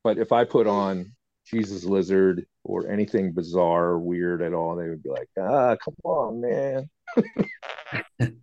But 0.03 0.17
if 0.17 0.33
I 0.33 0.43
put 0.43 0.67
on 0.67 1.13
Jesus 1.47 1.85
Lizard 1.85 2.45
or 2.65 2.89
anything 2.89 3.31
bizarre 3.31 3.85
or 3.85 3.99
weird 3.99 4.41
at 4.41 4.53
all, 4.53 4.75
they 4.75 4.89
would 4.89 5.01
be 5.01 5.09
like, 5.09 5.29
"Ah, 5.39 5.77
come 5.77 5.95
on, 6.03 6.41
man." 6.41 6.89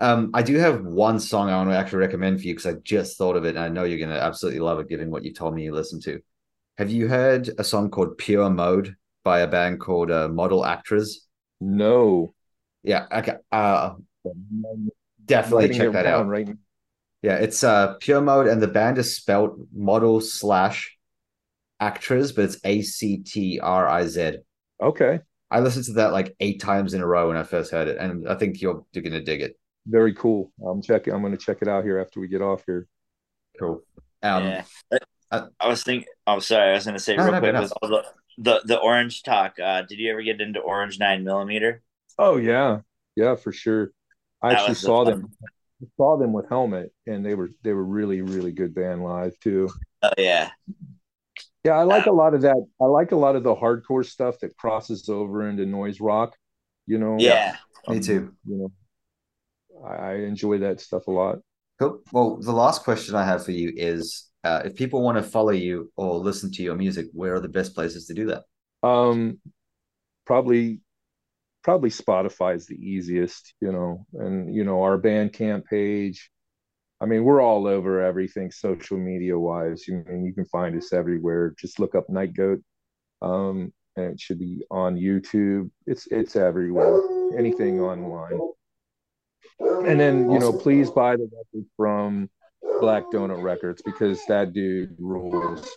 Um, 0.00 0.30
I 0.34 0.42
do 0.42 0.56
have 0.56 0.84
one 0.84 1.20
song 1.20 1.50
I 1.50 1.56
want 1.56 1.70
to 1.70 1.76
actually 1.76 2.00
recommend 2.00 2.40
for 2.40 2.46
you 2.46 2.54
because 2.54 2.66
I 2.66 2.78
just 2.84 3.16
thought 3.16 3.36
of 3.36 3.44
it, 3.44 3.50
and 3.50 3.60
I 3.60 3.68
know 3.68 3.84
you're 3.84 3.98
going 3.98 4.10
to 4.10 4.22
absolutely 4.22 4.60
love 4.60 4.80
it, 4.80 4.88
given 4.88 5.10
what 5.10 5.24
you 5.24 5.32
told 5.32 5.54
me 5.54 5.64
you 5.64 5.72
listened 5.72 6.02
to. 6.02 6.20
Have 6.78 6.90
you 6.90 7.08
heard 7.08 7.50
a 7.58 7.64
song 7.64 7.90
called 7.90 8.16
"Pure 8.18 8.50
Mode" 8.50 8.96
by 9.24 9.40
a 9.40 9.48
band 9.48 9.80
called 9.80 10.10
uh, 10.12 10.28
Model/Actriz? 10.28 11.16
No, 11.60 12.34
Yeah, 12.82 13.06
okay. 13.10 13.36
Uh, 13.50 13.94
definitely 15.24 15.68
check 15.68 15.92
that 15.92 16.06
out. 16.06 16.26
Right 16.26 16.46
now. 16.46 16.54
Yeah, 17.22 17.36
it's 17.36 17.64
uh 17.64 17.94
Pure 18.00 18.22
Mode, 18.22 18.46
and 18.48 18.62
the 18.62 18.68
band 18.68 18.98
is 18.98 19.16
spelled 19.16 19.68
model 19.72 20.20
slash 20.20 20.96
actors, 21.80 22.32
but 22.32 22.46
it's 22.46 22.58
A 22.64 22.82
C 22.82 23.18
T 23.18 23.60
R 23.60 23.88
I 23.88 24.06
Z. 24.06 24.38
Okay, 24.82 25.20
I 25.50 25.60
listened 25.60 25.86
to 25.86 25.92
that 25.94 26.12
like 26.12 26.34
eight 26.40 26.60
times 26.60 26.94
in 26.94 27.00
a 27.00 27.06
row 27.06 27.28
when 27.28 27.36
I 27.36 27.42
first 27.44 27.72
heard 27.72 27.88
it, 27.88 27.98
and 27.98 28.28
I 28.28 28.34
think 28.36 28.60
you're 28.60 28.84
you're 28.92 29.04
gonna 29.04 29.22
dig 29.22 29.42
it. 29.42 29.56
very 29.86 30.14
cool. 30.14 30.52
I'm 30.66 30.82
checking. 30.82 31.12
I'm 31.14 31.20
going 31.22 31.36
to 31.36 31.38
check 31.44 31.58
it 31.62 31.68
out 31.68 31.84
here 31.84 31.98
after 31.98 32.20
we 32.20 32.28
get 32.28 32.42
off 32.42 32.64
here. 32.66 32.86
Cool. 33.58 33.82
Um, 34.22 34.44
yeah. 34.44 34.64
Uh, 35.38 35.46
I 35.60 35.68
was 35.68 35.82
thinking. 35.82 36.08
I'm 36.26 36.40
sorry. 36.40 36.70
I 36.70 36.74
was 36.74 36.84
going 36.84 36.94
to 36.96 37.00
say 37.02 37.16
No, 37.16 37.24
real 37.24 37.32
no, 37.32 37.38
quick 37.40 37.52
no. 37.52 37.60
was 37.60 37.72
all 37.72 37.88
the, 37.88 38.04
the 38.38 38.62
the 38.64 38.78
orange 38.78 39.22
talk. 39.22 39.58
Uh, 39.58 39.82
did 39.82 39.98
you 39.98 40.10
ever 40.10 40.22
get 40.22 40.40
into 40.40 40.60
orange 40.60 40.98
nine 40.98 41.24
millimeter? 41.24 41.82
Oh 42.18 42.36
yeah, 42.36 42.80
yeah, 43.16 43.36
for 43.36 43.52
sure. 43.52 43.92
I 44.42 44.50
That 44.50 44.58
actually 44.58 44.70
was 44.70 44.80
the 44.80 44.86
saw 44.86 45.04
fun- 45.04 45.20
them. 45.22 45.32
Saw 45.96 46.16
them 46.16 46.32
with 46.32 46.48
Helmet, 46.48 46.92
and 47.06 47.24
they 47.24 47.34
were 47.34 47.50
they 47.62 47.72
were 47.72 47.84
really 47.84 48.22
really 48.22 48.52
good 48.52 48.74
band 48.74 49.02
live 49.02 49.38
too. 49.40 49.68
Oh 50.02 50.10
yeah, 50.18 50.50
Yeah, 51.64 51.72
I 51.72 51.82
like 51.84 52.06
a 52.06 52.12
lot 52.12 52.34
of 52.34 52.42
that. 52.42 52.56
I 52.80 52.84
like 52.84 53.12
a 53.12 53.16
lot 53.16 53.36
of 53.36 53.42
the 53.42 53.54
hardcore 53.54 54.04
stuff 54.04 54.38
that 54.40 54.56
crosses 54.56 55.08
over 55.08 55.48
into 55.48 55.64
noise 55.66 56.00
rock. 56.00 56.36
You 56.86 56.98
know. 56.98 57.16
yeah. 57.18 57.56
me 57.88 57.96
Um, 57.96 58.00
too. 58.00 58.34
You 58.46 58.70
know, 59.72 59.84
I, 59.86 59.94
I 59.94 60.14
enjoy 60.16 60.58
that 60.58 60.80
stuff 60.80 61.06
a 61.06 61.10
lot. 61.10 61.38
Cool. 61.78 62.00
Well, 62.12 62.36
the 62.36 62.52
last 62.52 62.84
question 62.84 63.14
I 63.14 63.24
have 63.24 63.44
for 63.44 63.52
you 63.52 63.72
is 63.74 64.30
uh, 64.44 64.62
if 64.64 64.76
people 64.76 65.02
want 65.02 65.16
to 65.16 65.22
follow 65.22 65.52
you 65.52 65.90
or 65.96 66.18
listen 66.18 66.52
to 66.52 66.62
your 66.62 66.76
music, 66.76 67.06
where 67.12 67.34
are 67.34 67.40
the 67.40 67.48
best 67.48 67.74
places 67.74 68.06
to 68.06 68.14
do 68.14 68.26
that? 68.26 68.44
Um, 68.86 69.40
probably, 70.26 70.80
probably 71.62 71.88
Spotify 71.88 72.54
is 72.54 72.66
the 72.66 72.76
easiest, 72.76 73.54
you 73.60 73.72
know, 73.72 74.06
and 74.12 74.54
you 74.54 74.64
know 74.64 74.82
our 74.82 74.98
Bandcamp 74.98 75.64
page. 75.64 76.30
I 77.00 77.06
mean, 77.06 77.24
we're 77.24 77.40
all 77.40 77.66
over 77.66 78.02
everything 78.02 78.50
social 78.50 78.98
media 78.98 79.38
wise. 79.38 79.88
You 79.88 80.04
mean 80.06 80.24
you 80.24 80.34
can 80.34 80.44
find 80.46 80.76
us 80.76 80.92
everywhere. 80.92 81.54
Just 81.58 81.80
look 81.80 81.94
up 81.94 82.10
Night 82.10 82.34
Goat, 82.34 82.62
um, 83.22 83.72
and 83.96 84.12
it 84.12 84.20
should 84.20 84.38
be 84.38 84.62
on 84.70 84.96
YouTube. 84.96 85.70
It's 85.86 86.06
it's 86.08 86.36
everywhere. 86.36 87.00
Anything 87.38 87.80
online. 87.80 88.38
And 89.58 89.98
then 89.98 90.30
you 90.30 90.38
know, 90.38 90.52
please 90.52 90.90
buy 90.90 91.16
the 91.16 91.30
record 91.32 91.66
from 91.78 92.28
Black 92.80 93.04
Donut 93.12 93.42
Records 93.42 93.82
because 93.82 94.20
that 94.26 94.52
dude 94.52 94.94
rules. 94.98 95.68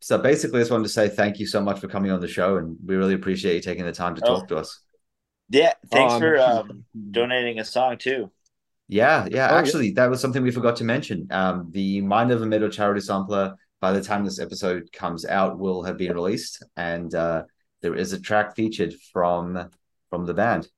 So 0.00 0.18
basically, 0.18 0.60
I 0.60 0.62
just 0.62 0.70
wanted 0.70 0.84
to 0.84 0.90
say 0.90 1.08
thank 1.08 1.40
you 1.40 1.46
so 1.46 1.60
much 1.60 1.80
for 1.80 1.88
coming 1.88 2.10
on 2.12 2.20
the 2.20 2.28
show, 2.28 2.56
and 2.58 2.76
we 2.84 2.94
really 2.94 3.14
appreciate 3.14 3.54
you 3.56 3.60
taking 3.60 3.84
the 3.84 3.92
time 3.92 4.14
to 4.14 4.22
Oh. 4.24 4.36
talk 4.36 4.48
to 4.48 4.56
us. 4.58 4.80
Yeah. 5.48 5.72
Thanks 5.90 6.14
Um, 6.14 6.20
for 6.20 6.38
um, 6.38 6.84
donating 7.10 7.58
a 7.58 7.64
song 7.64 7.98
too. 7.98 8.30
Yeah, 8.88 9.26
yeah. 9.30 9.48
Oh, 9.50 9.54
yeah. 9.54 9.58
actually, 9.58 9.90
that 9.92 10.08
was 10.08 10.20
something 10.20 10.42
we 10.42 10.52
forgot 10.52 10.76
to 10.76 10.84
mention. 10.84 11.26
Um, 11.30 11.68
the 11.72 12.00
Mind 12.02 12.30
of 12.30 12.40
a 12.42 12.46
Metal 12.46 12.68
charity 12.68 13.00
sampler, 13.00 13.56
by 13.80 13.92
the 13.92 14.00
time 14.02 14.24
this 14.24 14.38
episode 14.38 14.92
comes 14.92 15.24
out, 15.26 15.58
will 15.58 15.82
have 15.82 15.96
been 15.98 16.14
released, 16.14 16.62
and 16.76 17.12
uh, 17.14 17.44
there 17.82 17.96
is 17.96 18.12
a 18.12 18.20
track 18.20 18.54
featured 18.54 18.94
from 19.12 19.70
from 20.10 20.24
the 20.26 20.34
band. 20.34 20.68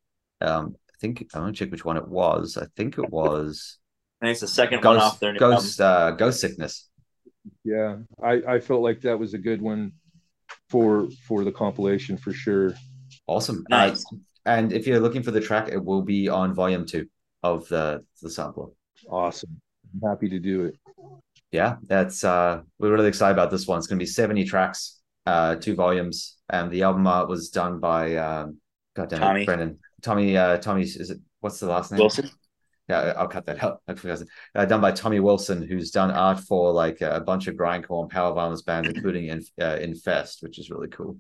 Um, 0.41 0.77
I 0.99 1.01
think 1.01 1.29
I'm 1.33 1.43
gonna 1.43 1.53
check 1.53 1.71
which 1.71 1.85
one 1.85 1.97
it 1.97 2.09
was. 2.09 2.57
I 2.57 2.67
think 2.77 2.99
it 2.99 3.09
was 3.11 3.79
I 4.21 4.27
think 4.27 4.33
it's 4.33 4.41
the 4.41 4.49
second 4.49 4.85
one 4.85 4.97
off 4.97 5.03
Ghost 5.13 5.21
their 5.21 5.33
new 5.33 5.39
Ghost 5.39 5.81
uh, 5.81 6.11
Ghost 6.13 6.41
Sickness. 6.41 6.89
Yeah, 7.65 7.99
I, 8.23 8.43
I 8.47 8.61
felt 8.61 8.83
like 8.83 9.03
that 9.03 9.19
was 9.19 9.33
a 9.33 9.39
good 9.39 9.63
one 9.63 9.93
for 10.71 11.09
for 11.27 11.45
the 11.45 11.53
compilation 11.53 12.17
for 12.17 12.33
sure. 12.33 12.75
Awesome. 13.29 13.65
Nice. 13.69 14.05
Uh, 14.13 14.17
and 14.47 14.73
if 14.73 14.87
you're 14.87 14.99
looking 14.99 15.23
for 15.23 15.31
the 15.31 15.41
track, 15.41 15.69
it 15.69 15.85
will 15.85 16.03
be 16.03 16.29
on 16.29 16.53
volume 16.53 16.85
two 16.85 17.07
of 17.45 17.69
the 17.69 18.05
the 18.21 18.31
sampler. 18.31 18.67
Awesome. 19.09 19.61
I'm 20.03 20.11
happy 20.11 20.29
to 20.31 20.41
do 20.41 20.65
it. 20.65 20.77
Yeah, 21.53 21.77
that's 21.85 22.25
uh 22.25 22.63
we're 22.81 22.93
really 22.93 23.09
excited 23.09 23.35
about 23.35 23.53
this 23.53 23.69
one. 23.69 23.79
It's 23.79 23.87
gonna 23.87 24.01
be 24.01 24.07
70 24.07 24.45
tracks, 24.47 25.01
uh, 25.27 25.55
two 25.57 25.77
volumes, 25.77 26.39
and 26.51 26.73
the 26.73 26.83
album 26.83 27.07
art 27.07 27.29
was 27.29 27.51
done 27.51 27.79
by 27.79 28.17
um 28.17 28.59
God 28.97 29.11
damn 29.11 29.23
it, 29.23 29.25
Tommy. 29.25 29.45
Brendan. 29.45 29.79
Tommy 30.03 30.37
uh 30.37 30.59
Tommy 30.59 30.83
is 30.83 31.11
it 31.11 31.19
what's 31.41 31.61
the 31.61 31.67
last 31.67 31.91
name? 31.93 32.01
Wilson. 32.01 32.31
Yeah, 32.89 33.13
I'll 33.19 33.29
cut 33.29 33.45
that 33.47 33.63
out. 33.63 33.83
Uh, 34.55 34.65
done 34.65 34.81
by 34.81 34.93
Tommy 34.93 35.21
Wilson, 35.21 35.63
who's 35.63 35.91
done 35.91 36.11
art 36.11 36.41
for 36.41 36.73
like 36.73 37.03
a 37.03 37.21
bunch 37.21 37.47
of 37.47 37.55
grindcore 37.55 38.01
and 38.03 38.11
power 38.11 38.33
violence 38.35 38.63
bands, 38.63 38.89
including 38.95 39.27
in, 39.27 39.43
uh, 39.61 39.77
Infest, 39.77 40.43
which 40.43 40.59
is 40.59 40.71
really 40.71 40.89
cool. 40.89 41.19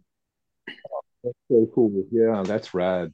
That's 1.22 1.36
so 1.50 1.68
cool. 1.74 2.04
Yeah, 2.10 2.42
that's 2.46 2.72
rad. 2.72 3.12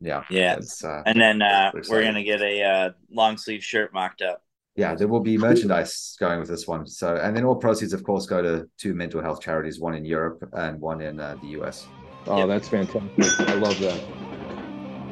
Yeah, 0.00 0.24
Yeah. 0.30 0.54
it's, 0.56 0.82
uh, 0.82 1.02
And 1.04 1.20
then 1.20 1.42
uh, 1.42 1.70
We're 1.74 1.82
we're 1.90 2.02
gonna 2.04 2.24
get 2.24 2.40
a 2.40 2.62
uh, 2.62 2.90
long 3.10 3.36
sleeve 3.36 3.62
shirt 3.62 3.92
mocked 3.92 4.22
up. 4.22 4.42
yeah, 4.74 4.94
there 4.94 5.06
will 5.06 5.20
be 5.20 5.36
merchandise 5.36 6.16
going 6.18 6.40
with 6.40 6.48
this 6.48 6.66
one. 6.66 6.86
So, 6.86 7.16
and 7.16 7.36
then 7.36 7.44
all 7.44 7.56
proceeds, 7.56 7.92
of 7.92 8.02
course, 8.04 8.24
go 8.24 8.40
to 8.40 8.70
two 8.78 8.94
mental 8.94 9.20
health 9.20 9.42
charities, 9.42 9.78
one 9.80 9.94
in 9.94 10.04
Europe 10.06 10.42
and 10.54 10.80
one 10.80 11.02
in 11.02 11.20
uh, 11.20 11.36
the 11.42 11.48
US. 11.60 11.86
Oh, 12.26 12.38
Yep. 12.38 12.48
that's 12.48 12.68
fantastic. 12.68 13.48
I 13.50 13.54
love 13.54 13.78
that. 13.80 14.21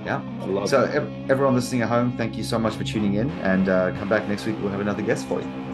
Yeah. 0.05 0.23
I 0.41 0.45
love 0.47 0.69
So, 0.69 0.83
ev- 0.85 1.31
everyone 1.31 1.55
listening 1.55 1.83
at 1.83 1.89
home, 1.89 2.13
thank 2.17 2.37
you 2.37 2.43
so 2.45 2.59
much 2.59 2.75
for 2.75 2.85
tuning 2.85 3.15
in, 3.15 3.31
and 3.43 3.69
uh, 3.69 3.93
come 3.99 4.09
back 4.09 4.27
next 4.29 4.47
week. 4.47 4.57
We'll 4.61 4.71
have 4.71 4.81
another 4.81 5.03
guest 5.03 5.27
for 5.27 5.41
you. 5.41 5.70